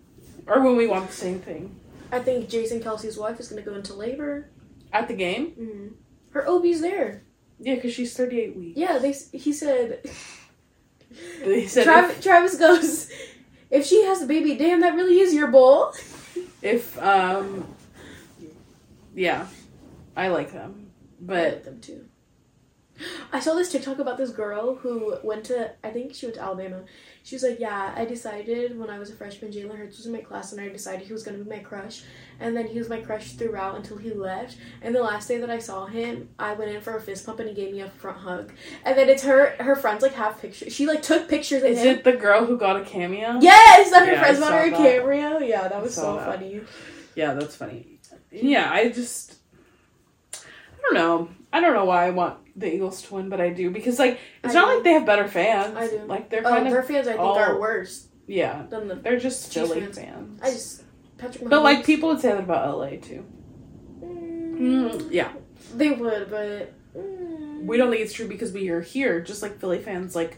Or 0.47 0.61
when 0.63 0.76
we 0.76 0.88
want 0.88 1.07
the 1.07 1.13
same 1.15 1.39
thing. 1.39 1.80
I 2.11 2.19
think 2.19 2.49
Jason 2.49 2.82
Kelce's 2.82 3.15
wife 3.17 3.39
is 3.39 3.47
gonna 3.47 3.61
go 3.61 3.76
into 3.76 3.93
labor. 3.93 4.49
At 4.91 5.07
the 5.07 5.13
game? 5.13 5.51
Mm. 5.59 5.93
Her 6.32 6.47
OB's 6.49 6.82
there. 6.82 7.24
Yeah, 7.59 7.76
because 7.76 7.93
she's 7.93 8.15
38 8.17 8.55
weeks. 8.57 8.78
Yeah, 8.78 8.97
they. 8.97 9.11
s- 9.11 9.30
He 9.32 9.53
said. 9.53 9.99
They 11.45 11.67
said 11.67 11.84
Travis, 11.84 12.24
Travis 12.24 12.57
goes. 12.57 13.11
If 13.72 13.86
she 13.86 14.03
has 14.03 14.22
a 14.22 14.26
baby, 14.26 14.55
damn, 14.55 14.82
that 14.82 14.95
really 14.95 15.19
is 15.19 15.34
your 15.34 15.47
bowl. 15.47 15.93
if, 16.61 17.01
um, 17.01 17.74
yeah, 19.15 19.47
I 20.15 20.28
like 20.28 20.51
them. 20.51 20.91
I 21.19 21.24
But 21.26 21.53
like 21.53 21.63
them 21.63 21.80
too. 21.80 22.05
I 23.32 23.39
saw 23.39 23.55
this 23.55 23.72
TikTok 23.72 23.99
about 23.99 24.17
this 24.17 24.30
girl 24.30 24.76
who 24.76 25.17
went 25.24 25.45
to, 25.45 25.72
I 25.84 25.89
think 25.89 26.13
she 26.13 26.26
went 26.28 26.36
to 26.36 26.41
Alabama. 26.41 26.84
She 27.24 27.36
was 27.36 27.43
like, 27.43 27.59
Yeah, 27.59 27.93
I 27.95 28.05
decided 28.05 28.78
when 28.80 28.89
I 28.89 28.97
was 28.99 29.09
a 29.09 29.13
freshman, 29.13 29.51
Jalen 29.51 29.78
Hurts 29.78 29.97
was 29.97 30.05
in 30.07 30.11
my 30.11 30.22
class, 30.22 30.51
and 30.51 30.59
I 30.61 30.69
decided 30.69 31.05
he 31.07 31.13
was 31.13 31.24
going 31.24 31.38
to 31.38 31.43
be 31.43 31.49
my 31.49 31.59
crush. 31.59 32.03
And 32.39 32.57
then 32.57 32.67
he 32.67 32.80
was 32.80 32.89
my 32.89 32.99
crush 33.01 33.34
throughout 33.34 33.76
until 33.76 33.97
he 33.97 34.11
left. 34.11 34.57
And 34.82 34.95
the 34.95 35.03
last 35.03 35.28
day 35.28 35.38
that 35.38 35.49
I 35.49 35.59
saw 35.59 35.86
him, 35.86 36.30
I 36.39 36.53
went 36.53 36.72
in 36.72 36.82
for 36.82 36.95
a 36.97 37.01
fist 37.01 37.26
pump 37.26 37.39
and 37.39 37.47
he 37.49 37.53
gave 37.53 37.72
me 37.72 37.82
a 37.82 37.89
front 37.89 38.17
hug. 38.17 38.51
And 38.84 38.97
then 38.97 39.07
it's 39.09 39.24
her, 39.24 39.51
her 39.59 39.76
friends 39.76 40.01
like 40.01 40.13
have 40.13 40.41
pictures. 40.41 40.74
She 40.74 40.88
like 40.88 41.03
took 41.03 41.30
pictures 41.30 41.61
of 41.61 41.69
is 41.69 41.80
him. 41.80 41.97
it 41.97 42.03
the 42.03 42.13
girl 42.13 42.45
who 42.45 42.57
got 42.57 42.82
a 42.82 42.84
cameo? 42.84 43.38
Yes, 43.39 43.91
that 43.91 44.07
her 44.07 44.13
Yeah, 44.13 44.22
friends 44.22 44.39
saw 44.39 44.51
her 44.51 44.61
a 44.65 44.72
cameo. 44.72 45.38
Yeah, 45.39 45.67
that 45.67 45.82
was 45.82 45.93
so 45.93 46.15
that. 46.15 46.26
funny. 46.26 46.61
Yeah, 47.15 47.34
that's 47.36 47.55
funny. 47.55 47.99
Yeah, 48.32 48.72
I 48.72 48.89
just 48.89 49.36
I 50.34 50.82
don't 50.82 50.93
know. 50.95 51.30
I 51.54 51.60
don't 51.60 51.74
know 51.74 51.86
why 51.86 52.08
I 52.08 52.12
want 52.12 52.38
the 52.60 52.74
Eagles 52.74 53.02
to 53.04 53.16
win, 53.16 53.30
but 53.30 53.41
I 53.41 53.49
do 53.49 53.70
because 53.72 53.99
like 53.99 54.20
it's 54.43 54.56
I 54.56 54.60
not 54.60 54.68
do. 54.70 54.76
like 54.76 54.84
they 54.84 54.93
have 54.93 55.06
better 55.06 55.28
fans. 55.28 55.76
I 55.76 55.88
do. 55.88 55.99
Like 56.06 56.30
they're 56.30 56.41
Oh, 56.45 56.49
kind 56.49 56.66
of 56.68 56.72
their 56.74 56.84
fans, 56.84 57.08
I 57.08 57.12
think, 57.12 57.22
all- 57.24 57.38
are 57.38 57.60
worse 57.60 58.08
yeah. 58.28 58.64
than 58.70 58.88
the. 58.88 58.95
They're 58.95 59.20
just 59.20 59.52
Chiefs 59.52 59.68
Philly 59.70 59.82
fans. 59.82 59.97
fans. 59.97 60.39
I 60.41 60.52
just 60.52 60.84
Patrick 61.18 61.43
Mahomes. 61.43 61.49
but 61.49 61.64
like 61.64 61.86
people 61.86 62.10
would 62.10 62.20
say 62.22 62.30
that 62.30 62.39
about 62.39 62.78
LA 62.78 62.97
too. 62.97 63.26
Mm, 64.04 64.91
Mm, 64.91 65.08
yeah, 65.12 65.34
They 65.76 65.91
would, 65.91 66.30
but 66.30 66.74
mm, 66.95 67.66
we 67.66 67.78
don't 67.78 67.89
think 67.89 68.02
it's 68.04 68.14
true 68.14 68.28
because 68.28 68.52
we 68.52 68.70
are 68.70 68.82
here. 68.82 69.20
Just 69.22 69.41
like 69.41 69.60
Philly 69.60 69.80
fans, 69.80 70.16
like 70.16 70.38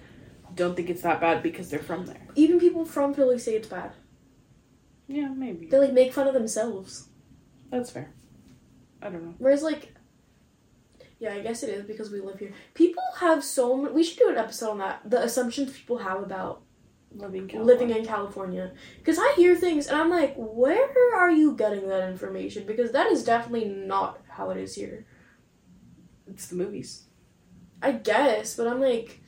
don't 0.56 0.76
think 0.76 0.90
it's 0.90 1.02
that 1.02 1.20
bad 1.20 1.42
because 1.44 1.70
they're 1.70 1.80
from 1.80 2.06
there. 2.06 2.28
even 2.36 2.60
people 2.60 2.86
from 2.86 3.14
Philly 3.14 3.38
say 3.40 3.56
it's 3.56 3.68
bad. 3.68 3.92
Yeah, 5.08 5.28
maybe 5.30 5.68
They 5.68 5.78
like 5.80 5.94
make 5.94 6.14
fun 6.14 6.28
of 6.28 6.34
themselves. 6.34 7.10
that's 7.70 7.90
fair. 7.92 8.14
I 9.02 9.10
don't 9.10 9.24
know. 9.26 9.34
Whereas 9.38 9.62
like, 9.64 9.93
yeah, 11.24 11.36
I 11.36 11.40
guess 11.40 11.64
it 11.64 11.70
is 11.70 11.86
because 11.86 12.12
we 12.12 12.20
live 12.20 12.38
here. 12.38 12.52
People 12.74 13.02
have 13.18 13.46
so 13.46 13.78
many. 13.78 13.94
We 13.94 14.04
should 14.04 14.20
do 14.20 14.28
an 14.28 14.38
episode 14.38 14.72
on 14.72 14.78
that. 14.80 15.10
The 15.10 15.24
assumptions 15.24 15.72
people 15.72 16.00
have 16.00 16.22
about 16.22 16.64
Living 17.16 17.48
California. 17.48 17.74
living 17.74 17.90
in 17.96 18.06
California. 18.06 18.74
Because 18.98 19.18
I 19.18 19.34
hear 19.38 19.56
things 19.56 19.88
and 19.88 19.96
I'm 19.96 20.10
like, 20.10 20.34
where 20.36 21.16
are 21.16 21.32
you 21.32 21.56
getting 21.56 21.88
that 21.88 22.10
information? 22.10 22.66
Because 22.68 22.92
that 22.92 23.08
is 23.08 23.24
definitely 23.24 23.70
not 23.70 24.20
how 24.28 24.50
it 24.50 24.58
is 24.58 24.76
here. 24.76 25.06
it's 26.28 26.48
the 26.48 26.58
movies. 26.58 27.06
I 27.82 27.94
guess, 27.94 28.58
but 28.58 28.68
I'm 28.68 28.82
like, 28.82 29.22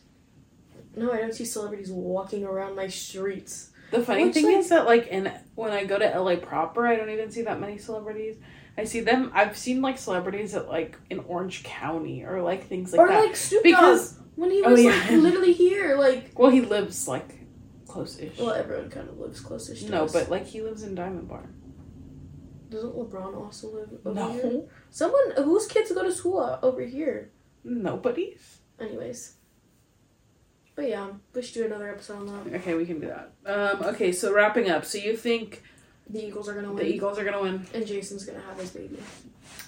no, 0.97 1.13
I 1.13 1.17
don't 1.21 1.33
see 1.33 1.45
celebrities 1.45 1.91
walking 1.91 2.43
around 2.43 2.75
my 2.75 2.87
streets. 2.87 3.71
The 3.91 4.01
funny 4.01 4.33
thing 4.33 4.47
like- 4.47 4.57
is 4.57 4.67
that 4.67 4.85
like 4.85 5.07
in 5.07 5.31
when 5.55 5.71
I 5.71 5.85
go 5.85 5.97
to 5.97 6.19
LA 6.19 6.35
proper, 6.35 6.85
I 6.85 6.97
don't 6.97 7.09
even 7.09 7.31
see 7.31 7.43
that 7.43 7.61
many 7.61 7.77
celebrities. 7.77 8.35
I 8.77 8.83
see 8.83 8.99
them. 9.01 9.31
I've 9.33 9.57
seen 9.57 9.81
like 9.81 9.97
celebrities 9.97 10.53
at 10.55 10.67
like 10.67 10.97
in 11.09 11.19
Orange 11.19 11.63
County 11.63 12.23
or 12.25 12.41
like 12.41 12.67
things 12.67 12.91
like 12.91 12.99
or 12.99 13.07
that. 13.07 13.25
like 13.25 13.35
Snoop 13.35 13.63
because 13.63 14.11
Dogg 14.13 14.25
when 14.35 14.51
he 14.51 14.61
Oh, 14.63 14.71
was 14.71 14.83
yeah. 14.83 14.89
like 14.91 15.11
literally 15.11 15.53
here, 15.53 15.95
like. 15.97 16.37
well, 16.37 16.51
he 16.51 16.61
lives 16.61 17.07
like 17.07 17.39
close-ish. 17.87 18.37
Well, 18.37 18.51
everyone 18.51 18.89
kind 18.89 19.07
of 19.07 19.17
lives 19.17 19.39
closest 19.39 19.85
to 19.85 19.91
no, 19.91 20.03
us. 20.05 20.11
but 20.13 20.29
like 20.29 20.45
he 20.45 20.61
lives 20.61 20.83
in 20.83 20.93
Diamond 20.95 21.29
Bar. 21.29 21.47
doesn't 22.69 22.93
LeBron 22.93 23.37
also 23.37 23.69
live 23.69 23.89
over 24.03 24.13
No. 24.13 24.31
here? 24.33 24.63
Someone 24.89 25.31
whose 25.37 25.67
kids 25.67 25.91
go 25.93 26.03
to 26.03 26.11
school 26.11 26.59
over 26.61 26.81
here. 26.81 27.31
Nobody's. 27.63 28.59
Anyways, 28.79 29.35
but 30.75 30.89
yeah, 30.89 31.07
we 31.33 31.41
should 31.41 31.53
do 31.53 31.65
another 31.65 31.89
episode 31.89 32.27
on 32.29 32.43
that. 32.51 32.55
Okay, 32.59 32.73
we 32.73 32.85
can 32.85 32.99
do 32.99 33.07
that. 33.07 33.31
Um, 33.45 33.83
okay, 33.93 34.11
so 34.11 34.33
wrapping 34.33 34.69
up. 34.69 34.83
So 34.83 34.97
you 34.97 35.15
think 35.15 35.63
The 36.09 36.25
Eagles 36.27 36.47
are 36.49 36.53
gonna 36.53 36.67
win. 36.69 36.77
The 36.77 36.85
Eagles 36.93 37.17
are 37.19 37.23
gonna 37.25 37.41
win. 37.41 37.65
And 37.73 37.85
Jason's 37.85 38.25
gonna 38.25 38.41
have 38.41 38.57
his 38.59 38.69
baby. 38.71 38.99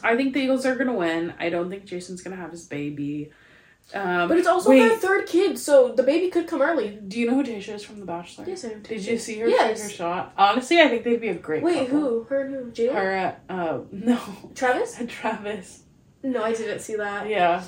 I 0.04 0.16
think 0.16 0.34
the 0.34 0.40
Eagles 0.42 0.66
are 0.66 0.76
gonna 0.76 0.94
win. 0.94 1.34
I 1.40 1.50
don't 1.50 1.70
think 1.70 1.86
Jason's 1.86 2.22
gonna 2.22 2.36
have 2.36 2.52
his 2.52 2.66
baby. 2.66 3.32
Um, 3.94 4.28
But 4.28 4.38
it's 4.38 4.48
also 4.48 4.70
wait, 4.70 4.80
their 4.80 4.98
third 4.98 5.28
kid, 5.28 5.58
so 5.58 5.94
the 5.94 6.04
baby 6.04 6.30
could 6.30 6.46
come 6.46 6.62
early. 6.62 7.00
do 7.08 7.18
you 7.18 7.26
know 7.26 7.36
who 7.36 7.44
Tasha 7.44 7.76
is 7.76 7.84
from 7.86 8.00
The 8.02 8.06
Bachelor? 8.06 8.44
Yes, 8.48 8.66
I 8.66 8.70
know. 8.70 8.76
Did 8.84 9.06
you 9.06 9.18
see 9.18 9.40
her 9.40 9.48
Yes. 9.48 9.82
her 9.82 9.90
shot? 9.90 10.34
Honestly, 10.38 10.82
I 10.82 10.90
think 10.90 11.06
they'd 11.06 11.22
be 11.22 11.30
a 11.30 11.34
great. 11.36 11.64
Wait, 11.64 11.88
couple. 11.88 12.00
who? 12.02 12.24
Her 12.24 12.42
and 12.42 12.56
who? 12.56 12.72
Jalen? 12.72 12.94
Her, 12.94 13.40
uh, 13.50 13.54
uh, 13.54 13.80
no, 13.92 14.20
Travis? 14.56 15.02
Travis. 15.08 15.84
No, 16.22 16.44
I 16.44 16.52
didn't 16.54 16.80
see 16.82 16.96
that. 16.98 17.30
Yeah, 17.30 17.64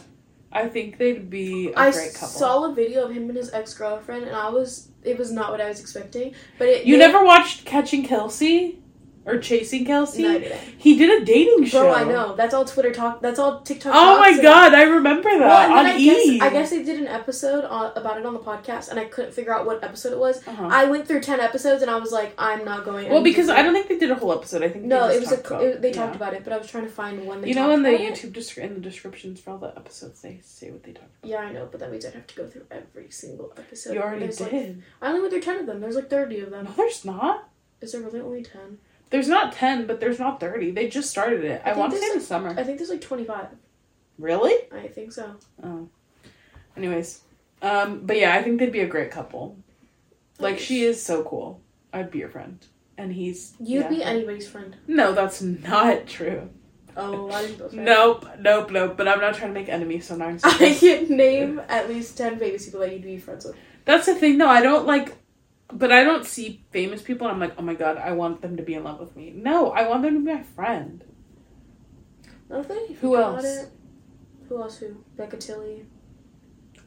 I 0.52 0.68
think 0.68 0.98
they'd 0.98 1.30
be 1.30 1.72
a 1.72 1.80
I 1.80 1.92
great 1.92 2.14
couple. 2.14 2.28
I 2.28 2.40
saw 2.40 2.72
a 2.72 2.74
video 2.74 3.06
of 3.06 3.12
him 3.12 3.30
and 3.30 3.38
his 3.38 3.52
ex 3.54 3.74
girlfriend, 3.74 4.24
and 4.26 4.36
I 4.36 4.50
was. 4.50 4.90
It 5.04 5.18
was 5.18 5.32
not 5.32 5.52
what 5.52 5.62
I 5.62 5.70
was 5.70 5.80
expecting. 5.80 6.34
But 6.58 6.68
it. 6.70 6.86
you 6.86 6.98
they- 6.98 7.06
never 7.06 7.24
watched 7.24 7.66
Catching 7.66 8.06
Kelce 8.06 8.76
or 9.26 9.38
Chasing 9.38 9.86
Kelce? 9.86 10.20
No, 10.20 10.40
He 10.78 10.98
did 10.98 11.22
a 11.22 11.26
dating 11.26 11.66
show. 11.66 11.82
Bro, 11.84 11.94
I 11.94 12.04
know. 12.04 12.36
That's 12.36 12.54
all 12.54 12.66
Twitter 12.66 12.92
talk. 12.92 13.22
That's 13.22 13.38
all 13.38 13.62
TikTok. 13.62 13.94
Oh 13.96 14.18
my 14.20 14.42
god, 14.42 14.74
I 14.74 14.84
remember 14.84 15.30
that 15.30 15.40
Well, 15.40 15.72
on 15.80 15.86
I 15.86 15.98
E. 15.98 16.06
guess, 16.38 16.42
I 16.42 16.50
guess 16.50 16.70
they 16.72 16.84
did 16.84 17.00
an 17.00 17.08
episode 17.08 17.66
on, 17.66 17.92
about 17.96 18.18
it 18.18 18.26
on 18.26 18.34
the 18.34 18.40
podcast, 18.40 18.90
and 18.90 19.00
I 19.00 19.06
couldn't 19.06 19.34
figure 19.34 19.54
out 19.54 19.66
what 19.66 19.84
episode 19.84 20.14
it 20.14 20.20
was. 20.20 20.46
Uh-huh. 20.48 20.68
I 20.72 20.86
went 20.86 21.08
through 21.08 21.20
ten 21.22 21.40
episodes, 21.40 21.82
and 21.82 21.92
I 21.92 21.98
was 21.98 22.12
like, 22.12 22.34
I'm 22.38 22.64
not 22.66 22.86
going. 22.86 23.10
well, 23.10 23.22
because 23.24 23.50
I 23.50 23.62
don't 23.62 23.74
think 23.74 23.88
they 23.88 23.98
did 24.00 24.10
a 24.12 24.16
whole 24.16 24.32
episode. 24.34 24.64
I 24.64 24.70
think 24.70 24.86
No, 24.86 25.08
they 25.10 25.16
it 25.18 25.20
was 25.20 25.32
a. 25.32 25.36
about- 25.40 25.64
It, 25.64 25.82
they 25.82 25.92
talked 25.92 26.16
about 26.16 26.34
it, 26.34 26.44
but 26.44 26.54
I 26.54 26.58
was 26.58 26.68
trying 26.68 26.86
to 26.86 26.90
find 26.92 27.26
one. 27.26 27.46
You 27.46 27.56
know, 27.56 27.72
in 27.72 27.84
the. 27.84 27.90
YouTube 27.92 28.32
descri- 28.32 28.64
in 28.64 28.74
the 28.76 28.80
descriptions 28.80 29.40
for 29.40 29.52
all 29.52 29.58
the 29.58 29.68
episodes, 29.78 30.22
they 30.22 30.40
say 30.44 30.72
what 30.72 30.84
they 30.84 30.94
talk 30.94 31.04
about. 31.04 31.30
Yeah, 31.30 31.38
I 31.40 31.52
know, 31.52 31.68
but 31.70 31.80
that 31.82 31.92
means 31.92 32.06
I'd 32.06 32.14
have 32.14 32.28
to 32.28 32.36
go 32.36 32.48
through 32.48 32.66
every 32.72 33.12
single 33.12 33.54
episode. 33.58 33.94
you 33.94 34.02
already 34.02 34.22
There's, 34.22 34.40
like- 34.42 34.52
did. 34.52 34.82
I 35.02 35.10
only 35.10 35.20
went 35.22 35.34
through 35.34 35.42
ten 35.42 35.58
of 35.60 35.66
them. 35.68 35.82
There's 35.82 35.96
like 35.96 36.10
thirty 36.10 36.40
of 36.40 36.50
them. 36.50 36.66
No, 36.66 36.72
there's 36.72 37.04
not. 37.06 37.50
Is 37.82 37.92
there 37.94 38.02
really 38.02 38.20
only 38.22 38.44
ten? 38.44 38.78
There's 39.10 39.28
not 39.28 39.54
ten, 39.54 39.88
but 39.88 40.00
there's 40.00 40.20
not 40.20 40.40
thirty. 40.40 40.72
They 40.72 40.88
just 40.88 41.10
started 41.10 41.44
it. 41.44 41.62
I 41.66 41.72
I, 41.72 41.78
want 41.78 41.94
to 41.94 42.00
say 42.00 42.10
like- 42.10 42.20
the 42.20 42.26
summer. 42.26 42.50
I 42.50 42.64
think 42.64 42.78
there's 42.78 42.90
like 42.90 43.02
twenty 43.02 43.26
five. 43.26 43.48
Really? 44.18 44.54
I 44.72 44.88
think 44.88 45.12
so. 45.14 45.36
Oh. 45.64 45.88
Anyways, 46.76 47.22
um, 47.62 48.02
but 48.06 48.18
yeah, 48.18 48.36
I 48.36 48.44
think 48.44 48.60
they'd 48.60 48.72
be 48.72 48.82
a 48.82 48.88
great 48.88 49.12
couple. 49.12 49.58
Like 50.40 50.56
Nice. 50.56 50.64
she 50.64 50.84
is 50.84 51.02
so 51.02 51.24
cool. 51.24 51.62
I'd 51.92 52.12
be 52.12 52.20
your 52.20 52.30
friend, 52.30 52.64
and 52.98 53.12
he's. 53.14 53.54
You'd 53.60 53.84
yeah. 53.84 53.90
be 53.90 54.04
anybody's 54.04 54.48
friend. 54.48 54.76
No, 54.88 55.14
that's 55.14 55.42
not 55.42 56.08
true. 56.08 56.50
Oh, 56.96 57.28
why 57.28 57.46
didn't 57.46 57.74
Nope, 57.74 58.26
nope, 58.40 58.72
nope. 58.72 58.98
But 58.98 59.08
I'm 59.08 59.20
not 59.22 59.36
trying 59.36 59.54
to 59.54 59.60
make 59.60 59.70
enemies, 59.70 60.08
so 60.08 60.16
now 60.16 60.28
I'm 60.28 60.40
I 60.44 60.76
can 60.80 61.16
name 61.16 61.62
at 61.70 61.88
least 61.90 62.18
ten 62.18 62.38
famous 62.38 62.66
people 62.66 62.82
that 62.82 62.92
you'd 62.92 63.04
be 63.04 63.18
friends 63.18 63.46
with. 63.46 63.56
That's 63.86 64.06
the 64.06 64.16
thing, 64.16 64.38
though. 64.38 64.50
I 64.50 64.62
don't 64.62 64.86
like, 64.86 65.16
but 65.72 65.92
I 65.92 66.04
don't 66.04 66.26
see 66.26 66.64
famous 66.72 67.02
people, 67.02 67.28
I'm 67.28 67.40
like, 67.40 67.54
oh 67.58 67.62
my 67.62 67.74
god, 67.76 67.98
I 67.98 68.12
want 68.14 68.42
them 68.42 68.58
to 68.58 68.64
be 68.64 68.74
in 68.74 68.84
love 68.84 69.00
with 69.00 69.16
me. 69.16 69.32
No, 69.36 69.72
I 69.72 69.88
want 69.88 70.02
them 70.04 70.14
to 70.16 70.20
be 70.20 70.34
my 70.34 70.44
friend. 70.44 71.04
Nothing. 72.50 72.98
Who 73.02 73.16
else? 73.16 73.68
Who 74.48 74.62
else? 74.62 74.78
Who? 74.80 75.04
Becca 75.16 75.38
Tilley. 75.38 75.86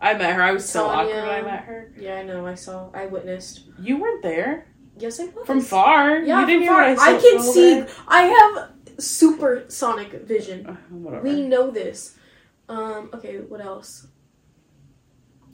I 0.00 0.14
met 0.14 0.34
her. 0.34 0.42
I 0.42 0.50
was 0.50 0.68
so 0.68 0.86
Tanya. 0.88 1.14
awkward 1.14 1.26
when 1.28 1.34
I 1.36 1.42
met 1.42 1.64
her. 1.64 1.92
Yeah, 1.96 2.16
I 2.16 2.22
know. 2.24 2.44
I 2.44 2.54
saw. 2.54 2.90
I 2.92 3.06
witnessed. 3.06 3.66
You 3.78 3.98
weren't 3.98 4.22
there 4.22 4.66
Yes, 4.98 5.20
I 5.20 5.26
was. 5.26 5.46
from 5.46 5.60
far. 5.60 6.18
Yeah, 6.18 6.40
you 6.40 6.46
didn't 6.46 6.62
hear 6.62 6.72
far. 6.72 6.82
I 6.82 7.16
I 7.16 7.20
can 7.20 7.40
see. 7.40 7.74
there? 7.74 7.88
I 8.08 8.22
have 8.24 8.70
supersonic 8.98 10.12
vision. 10.26 10.66
Uh. 10.66 11.20
We 11.22 11.42
know 11.42 11.70
this. 11.70 12.16
Um. 12.68 13.10
Okay. 13.14 13.36
What 13.38 13.60
else? 13.60 14.08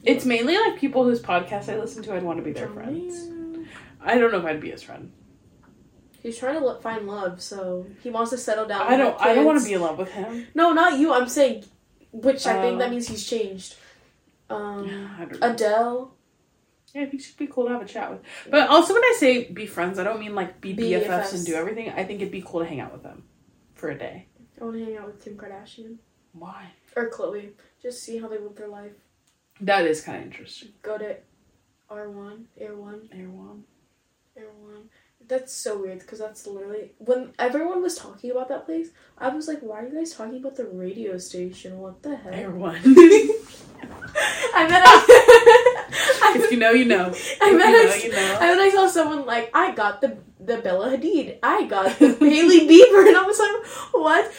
It's 0.05 0.25
mainly 0.25 0.57
like 0.57 0.79
people 0.79 1.05
whose 1.05 1.21
podcasts 1.21 1.73
I 1.73 1.79
listen 1.79 2.03
to. 2.05 2.15
I'd 2.15 2.23
want 2.23 2.39
to 2.39 2.45
be 2.45 2.53
their 2.53 2.69
friends. 2.69 3.69
I 4.01 4.17
don't 4.17 4.31
know 4.33 4.39
if 4.39 4.45
I'd 4.45 4.61
be 4.61 4.71
his 4.71 4.83
friend. 4.83 5.13
He's 6.23 6.39
trying 6.39 6.55
to 6.55 6.65
lo- 6.65 6.79
find 6.79 7.07
love, 7.07 7.41
so 7.41 7.87
he 8.03 8.11
wants 8.11 8.31
to 8.31 8.39
settle 8.39 8.67
down. 8.67 8.83
I 8.83 8.97
don't. 8.97 9.21
I 9.21 9.35
don't 9.35 9.45
want 9.45 9.61
to 9.61 9.65
be 9.65 9.75
in 9.75 9.81
love 9.81 9.99
with 9.99 10.11
him. 10.11 10.47
No, 10.55 10.73
not 10.73 10.99
you. 10.99 11.13
I'm 11.13 11.29
saying, 11.29 11.65
which 12.13 12.47
I 12.47 12.61
think 12.61 12.79
that 12.79 12.91
means 12.91 13.09
he's 13.09 13.27
changed. 13.27 13.77
Um, 14.51 15.11
I 15.19 15.25
don't 15.25 15.41
know. 15.41 15.53
Adele. 15.53 16.15
Yeah, 16.95 17.03
I 17.03 17.07
think 17.07 17.23
she'd 17.23 17.37
be 17.37 17.47
cool 17.47 17.67
to 17.67 17.73
have 17.73 17.83
a 17.83 17.85
chat 17.85 18.11
with. 18.11 18.21
But 18.51 18.69
also, 18.69 18.95
when 18.95 19.05
I 19.05 19.15
say 19.19 19.45
be 19.51 19.67
friends, 19.67 19.99
I 19.99 20.05
don't 20.05 20.19
mean 20.21 20.35
like 20.35 20.61
be 20.61 20.75
BFFs, 20.75 21.07
BFFs. 21.07 21.35
and 21.35 21.47
do 21.47 21.55
everything. 21.55 21.91
I 21.91 22.05
think 22.05 22.21
it'd 22.21 22.33
be 22.33 22.43
cool 22.45 22.61
to 22.61 22.67
hang 22.67 22.81
out 22.81 22.93
with 22.93 23.03
them 23.03 23.25
for 23.75 23.91
a 23.91 23.99
day. 23.99 24.27
I 24.61 24.65
want 24.65 24.77
to 24.77 24.85
hang 24.85 24.97
out 24.97 25.07
with 25.07 25.23
Kim 25.23 25.37
Kardashian 25.37 25.97
Why? 26.33 26.73
or 26.97 27.11
Khloe. 27.11 27.51
Just 27.81 28.03
see 28.03 28.19
how 28.19 28.27
they 28.27 28.39
live 28.39 28.57
their 28.57 28.69
life. 28.69 28.93
That 29.61 29.87
is 29.87 30.01
kind 30.01 30.19
of 30.19 30.25
interesting. 30.25 30.71
Go 30.83 30.99
to 30.99 31.17
R 31.91 32.11
one, 32.11 32.47
Air 32.59 32.75
One, 32.77 33.09
Air 33.13 33.29
one. 33.29 33.65
Air 34.37 34.47
One. 34.61 34.89
That's 35.27 35.53
so 35.53 35.79
weird 35.83 35.99
because 35.99 36.21
that's 36.21 36.47
literally 36.47 36.93
when 36.99 37.33
everyone 37.39 37.83
was 37.83 37.97
talking 37.97 38.31
about 38.31 38.49
that 38.49 38.65
place. 38.67 38.89
I 39.19 39.29
was 39.29 39.49
like, 39.49 39.61
"Why 39.61 39.81
are 39.83 39.87
you 39.89 39.95
guys 39.95 40.15
talking 40.15 40.37
about 40.39 40.57
the 40.57 40.65
radio 40.67 41.19
station? 41.19 41.79
What 41.81 42.03
the 42.03 42.17
heck?" 42.17 42.35
Air 42.35 42.51
one. 42.51 42.77
I 44.55 44.67
meant 44.69 44.85
I, 44.87 46.33
if 46.37 46.51
you 46.51 46.59
know, 46.59 46.71
you 46.71 46.85
know. 46.87 47.07
I 47.43 47.51
you 47.51 47.57
I, 47.63 47.73
know, 47.73 47.95
you 47.95 48.11
know. 48.13 48.39
And 48.41 48.51
then 48.51 48.61
I 48.61 48.71
saw 48.71 48.87
someone 48.89 49.27
like, 49.27 49.51
I 49.55 49.73
got 49.75 50.01
the 50.01 50.17
the 50.41 50.59
Bella 50.59 50.97
Hadid. 50.97 51.39
I 51.43 51.65
got 51.65 51.99
the 51.99 52.09
Hailey 52.15 52.61
Bieber. 52.69 53.07
And 53.09 53.17
I 53.17 53.23
was 53.27 53.39
like, 53.39 53.67
what? 53.93 54.33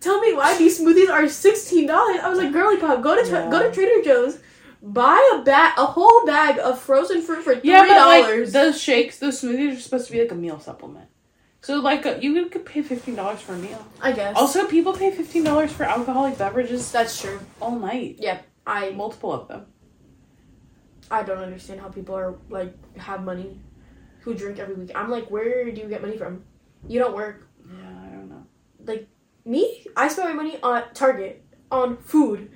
Tell 0.00 0.20
me 0.20 0.34
why 0.34 0.56
these 0.58 0.80
smoothies 0.80 1.10
are 1.10 1.28
sixteen 1.28 1.86
dollars. 1.86 2.16
I 2.22 2.28
was 2.28 2.38
like, 2.38 2.52
girly 2.52 2.78
pop, 2.78 3.02
go 3.02 3.22
to 3.22 3.28
Yeah. 3.30 3.50
go 3.50 3.62
to 3.62 3.72
Trader 3.72 4.02
Joe's, 4.02 4.38
buy 4.84 5.18
a 5.34 5.42
bag, 5.42 5.72
a 5.78 5.86
whole 5.86 6.26
bag 6.26 6.58
of 6.58 6.78
frozen 6.78 7.22
fruit 7.22 7.42
for 7.42 7.54
three 7.54 7.70
Yeah, 7.70 7.82
but 7.86 8.06
like 8.06 8.24
dollars. 8.24 8.52
those 8.52 8.80
shakes, 8.80 9.18
those 9.18 9.40
smoothies 9.40 9.76
are 9.78 9.80
supposed 9.80 10.06
to 10.06 10.12
be 10.12 10.20
like 10.20 10.30
a 10.30 10.34
meal 10.34 10.60
supplement. 10.60 11.08
So 11.62 11.80
like 11.80 12.04
uh, 12.04 12.18
you 12.20 12.46
could 12.50 12.66
pay 12.66 12.82
fifteen 12.82 13.14
dollars 13.14 13.40
for 13.40 13.54
a 13.54 13.58
meal. 13.58 13.84
I 14.02 14.12
guess. 14.12 14.36
Also, 14.36 14.66
people 14.66 14.92
pay 14.92 15.10
fifteen 15.10 15.42
dollars 15.44 15.72
for 15.72 15.84
alcoholic 15.84 16.36
beverages 16.36 16.92
that's 16.92 17.18
true. 17.20 17.40
all 17.60 17.76
night. 17.78 18.16
Yep. 18.20 18.46
I 18.66 18.90
Multiple 18.90 19.32
of 19.32 19.48
them. 19.48 19.66
I 21.10 21.22
don't 21.22 21.38
understand 21.38 21.80
how 21.80 21.88
people 21.88 22.14
are 22.16 22.34
like 22.50 22.74
have 22.98 23.24
money, 23.24 23.58
who 24.20 24.34
drink 24.34 24.58
every 24.58 24.74
week. 24.74 24.90
I'm 24.94 25.10
like, 25.10 25.30
where 25.30 25.70
do 25.70 25.80
you 25.80 25.88
get 25.88 26.02
money 26.02 26.16
from? 26.18 26.44
You 26.86 26.98
don't 26.98 27.14
work. 27.14 27.48
Yeah, 27.66 27.88
I 27.88 28.08
don't 28.10 28.28
know. 28.28 28.46
Like 28.84 29.08
me, 29.46 29.86
I 29.96 30.08
spend 30.08 30.28
my 30.28 30.34
money 30.34 30.58
on 30.62 30.82
Target 30.92 31.44
on 31.70 31.96
food. 31.96 32.50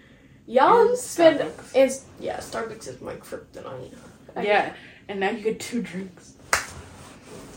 Y'all 0.48 0.88
And 0.88 0.98
spend 0.98 1.40
Starbucks. 1.40 1.74
and 1.76 2.00
yeah, 2.24 2.38
Starbucks 2.38 2.88
is 2.88 3.00
my 3.02 3.14
kryptonite. 3.16 3.94
I- 4.34 4.42
Yeah, 4.42 4.74
and 5.08 5.20
now 5.20 5.30
you 5.30 5.42
get 5.42 5.60
two 5.60 5.82
drinks. 5.82 6.34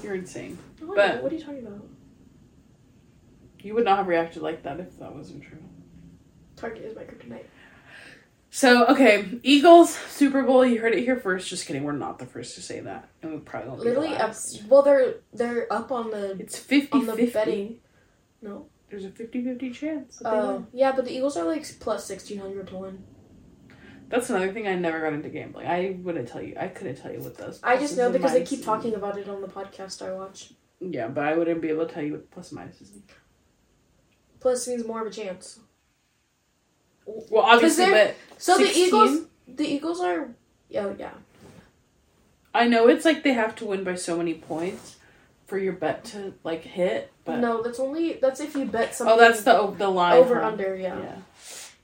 You're 0.03 0.15
insane. 0.15 0.57
Oh, 0.83 0.93
but- 0.95 1.23
what 1.23 1.31
are 1.31 1.35
you 1.35 1.41
talking 1.41 1.65
about? 1.65 1.85
You 3.61 3.75
would 3.75 3.85
not 3.85 3.97
have 3.97 4.07
reacted 4.07 4.41
like 4.41 4.63
that 4.63 4.79
if 4.79 4.97
that 4.99 5.15
wasn't 5.15 5.43
true. 5.43 5.59
Target 6.57 6.83
is 6.83 6.95
my 6.95 7.03
kryptonite. 7.03 7.45
So, 8.49 8.85
okay, 8.87 9.39
Eagles, 9.43 9.95
Super 10.09 10.43
Bowl, 10.43 10.65
you 10.65 10.81
heard 10.81 10.93
it 10.93 11.03
here 11.03 11.15
first. 11.15 11.47
Just 11.47 11.65
kidding, 11.67 11.83
we're 11.85 11.93
not 11.93 12.19
the 12.19 12.25
first 12.25 12.55
to 12.55 12.61
say 12.61 12.81
that. 12.81 13.07
And 13.21 13.31
we 13.31 13.39
probably 13.39 13.69
won't 13.69 13.79
Literally, 13.81 14.09
be 14.09 14.15
the 14.15 14.23
up, 14.25 14.35
well, 14.67 14.81
they're 14.81 15.13
they're 15.31 15.71
up 15.71 15.91
on 15.93 16.11
the 16.11 16.31
It's 16.37 16.57
50 16.59 16.89
on 16.97 17.05
the 17.05 17.15
50. 17.15 17.31
betting. 17.33 17.79
No, 18.41 18.65
There's 18.91 19.05
a 19.05 19.09
50 19.09 19.43
50 19.45 19.71
chance. 19.71 20.17
That 20.17 20.31
they 20.31 20.37
oh, 20.37 20.53
win. 20.55 20.67
yeah, 20.73 20.91
but 20.91 21.05
the 21.05 21.15
Eagles 21.15 21.37
are 21.37 21.45
like 21.45 21.65
plus 21.79 22.05
sixteen 22.05 22.39
hundred 22.39 22.67
to 22.67 22.75
win. 22.75 23.03
That's 24.09 24.29
another 24.29 24.51
thing 24.51 24.67
I 24.67 24.75
never 24.75 24.99
got 24.99 25.13
into 25.13 25.29
gambling. 25.29 25.65
I 25.65 25.95
wouldn't 26.03 26.27
tell 26.27 26.41
you. 26.41 26.57
I 26.59 26.67
couldn't 26.67 26.97
tell 26.97 27.13
you 27.13 27.21
what 27.21 27.37
those. 27.37 27.61
I 27.63 27.77
just 27.77 27.93
pluses 27.93 27.97
know 27.97 28.05
and 28.07 28.13
because 28.13 28.33
they 28.33 28.43
keep 28.43 28.65
talking 28.65 28.93
about 28.93 29.17
it 29.17 29.29
on 29.29 29.41
the 29.41 29.47
podcast 29.47 30.05
I 30.05 30.11
watch. 30.11 30.51
Yeah, 30.81 31.07
but 31.07 31.23
I 31.23 31.37
wouldn't 31.37 31.61
be 31.61 31.69
able 31.69 31.87
to 31.87 31.93
tell 31.93 32.03
you 32.03 32.11
what 32.13 32.29
plus 32.31 32.51
and 32.51 32.59
minuses 32.59 32.91
mean. 32.91 33.03
Plus 34.41 34.67
means 34.67 34.85
more 34.85 34.99
of 34.99 35.07
a 35.07 35.11
chance. 35.11 35.59
Well, 37.05 37.43
obviously, 37.43 37.85
they're- 37.85 38.15
but 38.33 38.41
So 38.41 38.57
16? 38.57 38.73
the 38.73 38.87
Eagles, 38.87 39.27
the 39.47 39.67
Eagles 39.67 40.01
are, 40.01 40.29
oh 40.75 40.95
yeah, 40.99 41.11
I 42.53 42.67
know 42.67 42.89
it's 42.89 43.05
like 43.05 43.23
they 43.23 43.33
have 43.33 43.55
to 43.57 43.65
win 43.65 43.83
by 43.85 43.95
so 43.95 44.17
many 44.17 44.33
points 44.33 44.97
for 45.51 45.57
your 45.57 45.73
bet 45.73 46.05
to 46.05 46.33
like 46.45 46.63
hit. 46.63 47.11
But 47.25 47.39
no, 47.39 47.61
that's 47.61 47.77
only 47.79 48.13
that's 48.13 48.39
if 48.39 48.55
you 48.55 48.63
bet 48.65 48.95
something. 48.95 49.13
oh, 49.13 49.19
that's 49.19 49.43
the 49.43 49.67
the 49.77 49.89
line 49.89 50.17
over 50.17 50.35
from- 50.35 50.53
under, 50.53 50.75
yeah. 50.77 50.97
Yeah, 50.97 51.15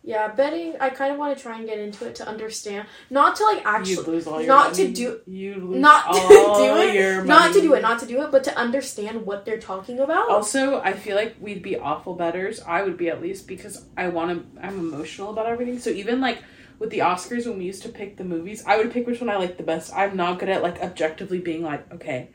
Yeah, 0.03 0.27
betting. 0.29 0.75
I 0.79 0.89
kind 0.89 1.11
of 1.11 1.19
want 1.19 1.35
to 1.37 1.43
try 1.43 1.57
and 1.57 1.67
get 1.67 1.77
into 1.79 2.07
it 2.07 2.15
to 2.15 2.27
understand, 2.27 2.87
not 3.09 3.35
to 3.35 3.43
like 3.43 3.61
actually, 3.65 4.05
lose 4.13 4.25
all 4.25 4.39
your 4.39 4.47
not 4.47 4.73
to 4.75 4.83
money. 4.83 4.93
do- 4.93 5.19
you 5.27 5.55
lose 5.55 5.81
not 5.81 6.13
to 6.13 6.19
do 6.63 6.77
it, 6.77 7.25
not 7.25 7.53
to 7.53 7.59
do 7.61 7.73
it, 7.73 7.81
not 7.81 7.99
to 7.99 8.05
do 8.05 8.21
it, 8.23 8.31
but 8.31 8.45
to 8.45 8.57
understand 8.57 9.25
what 9.25 9.43
they're 9.43 9.59
talking 9.59 9.99
about. 9.99 10.29
Also, 10.29 10.79
I 10.79 10.93
feel 10.93 11.17
like 11.17 11.35
we'd 11.41 11.61
be 11.61 11.75
awful 11.77 12.13
betters. 12.15 12.61
I 12.65 12.83
would 12.83 12.95
be 12.95 13.09
at 13.09 13.21
least 13.21 13.49
because 13.49 13.83
I 13.97 14.07
want 14.07 14.29
to. 14.55 14.65
I'm 14.65 14.79
emotional 14.79 15.29
about 15.31 15.45
everything. 15.47 15.77
So 15.77 15.89
even 15.89 16.21
like 16.21 16.39
with 16.79 16.89
the 16.89 16.99
Oscars, 16.99 17.45
when 17.45 17.57
we 17.57 17.65
used 17.65 17.83
to 17.83 17.89
pick 17.89 18.15
the 18.17 18.23
movies, 18.23 18.63
I 18.65 18.77
would 18.77 18.91
pick 18.93 19.05
which 19.07 19.19
one 19.19 19.29
I 19.29 19.35
like 19.37 19.57
the 19.57 19.63
best. 19.63 19.93
I'm 19.93 20.15
not 20.15 20.39
good 20.39 20.47
at 20.49 20.63
like 20.63 20.79
objectively 20.81 21.39
being 21.39 21.63
like, 21.63 21.83
okay, 21.95 22.29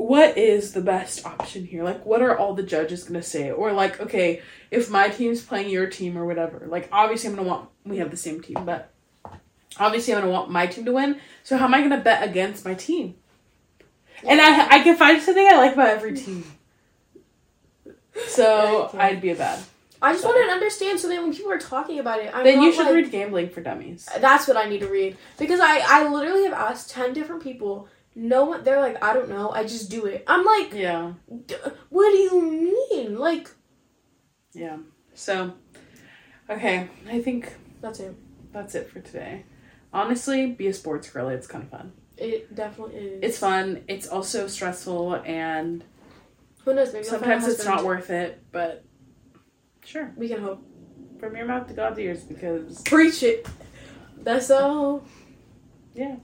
what 0.00 0.38
is 0.38 0.72
the 0.72 0.80
best 0.80 1.26
option 1.26 1.66
here? 1.66 1.84
Like, 1.84 2.06
what 2.06 2.22
are 2.22 2.36
all 2.36 2.54
the 2.54 2.62
judges 2.62 3.04
gonna 3.04 3.22
say? 3.22 3.50
Or 3.50 3.72
like, 3.72 4.00
okay, 4.00 4.40
if 4.70 4.90
my 4.90 5.10
team's 5.10 5.42
playing 5.42 5.68
your 5.68 5.88
team 5.88 6.16
or 6.16 6.24
whatever, 6.24 6.64
like 6.66 6.88
obviously 6.90 7.28
I'm 7.28 7.36
gonna 7.36 7.46
want 7.46 7.68
we 7.84 7.98
have 7.98 8.10
the 8.10 8.16
same 8.16 8.40
team, 8.40 8.64
but 8.64 8.90
obviously 9.78 10.14
I'm 10.14 10.20
gonna 10.20 10.32
want 10.32 10.50
my 10.50 10.66
team 10.66 10.86
to 10.86 10.92
win. 10.92 11.20
So 11.44 11.58
how 11.58 11.66
am 11.66 11.74
I 11.74 11.82
gonna 11.82 12.00
bet 12.00 12.26
against 12.26 12.64
my 12.64 12.74
team? 12.74 13.16
And 14.26 14.40
I 14.40 14.76
I 14.76 14.80
can 14.82 14.96
find 14.96 15.20
something 15.20 15.46
I 15.46 15.56
like 15.58 15.74
about 15.74 15.88
every 15.88 16.16
team. 16.16 16.44
So 18.28 18.90
Yeah, 18.94 19.02
I'd 19.02 19.20
be 19.20 19.30
a 19.30 19.36
bad. 19.36 19.62
I 20.02 20.14
just 20.14 20.24
want 20.24 20.38
to 20.48 20.50
understand 20.50 20.98
so 20.98 21.08
that 21.08 21.22
when 21.22 21.34
people 21.34 21.52
are 21.52 21.58
talking 21.58 21.98
about 21.98 22.20
it, 22.20 22.34
I'm 22.34 22.42
Then 22.42 22.62
you 22.62 22.72
should 22.72 22.86
like, 22.86 22.94
read 22.94 23.10
Gambling 23.10 23.50
for 23.50 23.60
Dummies. 23.60 24.08
That's 24.18 24.48
what 24.48 24.56
I 24.56 24.66
need 24.66 24.80
to 24.80 24.88
read 24.88 25.18
because 25.38 25.60
I 25.60 25.82
I 25.86 26.08
literally 26.08 26.44
have 26.44 26.54
asked 26.54 26.90
ten 26.90 27.12
different 27.12 27.42
people. 27.42 27.86
No 28.14 28.44
one, 28.44 28.64
they're 28.64 28.80
like, 28.80 29.02
I 29.02 29.12
don't 29.14 29.28
know. 29.28 29.50
I 29.50 29.62
just 29.64 29.90
do 29.90 30.06
it. 30.06 30.24
I'm 30.26 30.44
like, 30.44 30.72
Yeah. 30.74 31.12
D- 31.46 31.54
what 31.90 32.10
do 32.10 32.16
you 32.18 32.42
mean? 32.90 33.16
Like, 33.18 33.48
Yeah. 34.52 34.78
So 35.14 35.54
okay, 36.48 36.88
I 37.08 37.20
think 37.22 37.52
that's 37.80 38.00
it. 38.00 38.14
that's 38.52 38.74
it 38.74 38.90
for 38.90 39.00
today. 39.00 39.44
Honestly, 39.92 40.46
be 40.46 40.66
a 40.68 40.72
sports 40.74 41.08
girly. 41.10 41.34
It's 41.34 41.46
kind 41.46 41.64
of 41.64 41.70
fun. 41.70 41.92
It 42.16 42.54
definitely 42.54 42.96
is. 42.96 43.18
It's 43.22 43.38
fun. 43.38 43.84
It's 43.88 44.06
also 44.06 44.46
stressful, 44.46 45.14
and 45.24 45.82
Who 46.64 46.74
knows? 46.74 46.92
Maybe 46.92 47.06
I'll 47.06 47.12
find 47.18 47.22
a 47.22 47.26
sometimes 47.40 47.48
it's 47.54 47.64
not 47.64 47.84
worth 47.84 48.10
it. 48.10 48.42
But 48.52 48.84
sure, 49.84 50.12
We 50.16 50.28
can 50.28 50.40
hope. 50.42 50.62
from 51.18 51.34
your 51.36 51.46
mouth 51.46 51.66
to 51.68 51.74
God's 51.74 51.98
ears, 51.98 52.22
because 52.22 52.82
Preach 52.82 53.22
it. 53.22 53.48
That's 54.18 54.50
all. 54.50 55.02
yeah. 55.94 56.16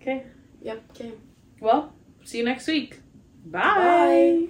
Okay. 0.00 0.24
Yep. 0.62 0.82
Okay. 0.92 1.12
Well, 1.62 1.94
see 2.24 2.38
you 2.38 2.44
next 2.44 2.66
week. 2.66 2.98
Bye. 3.46 3.60
Bye. 3.60 4.48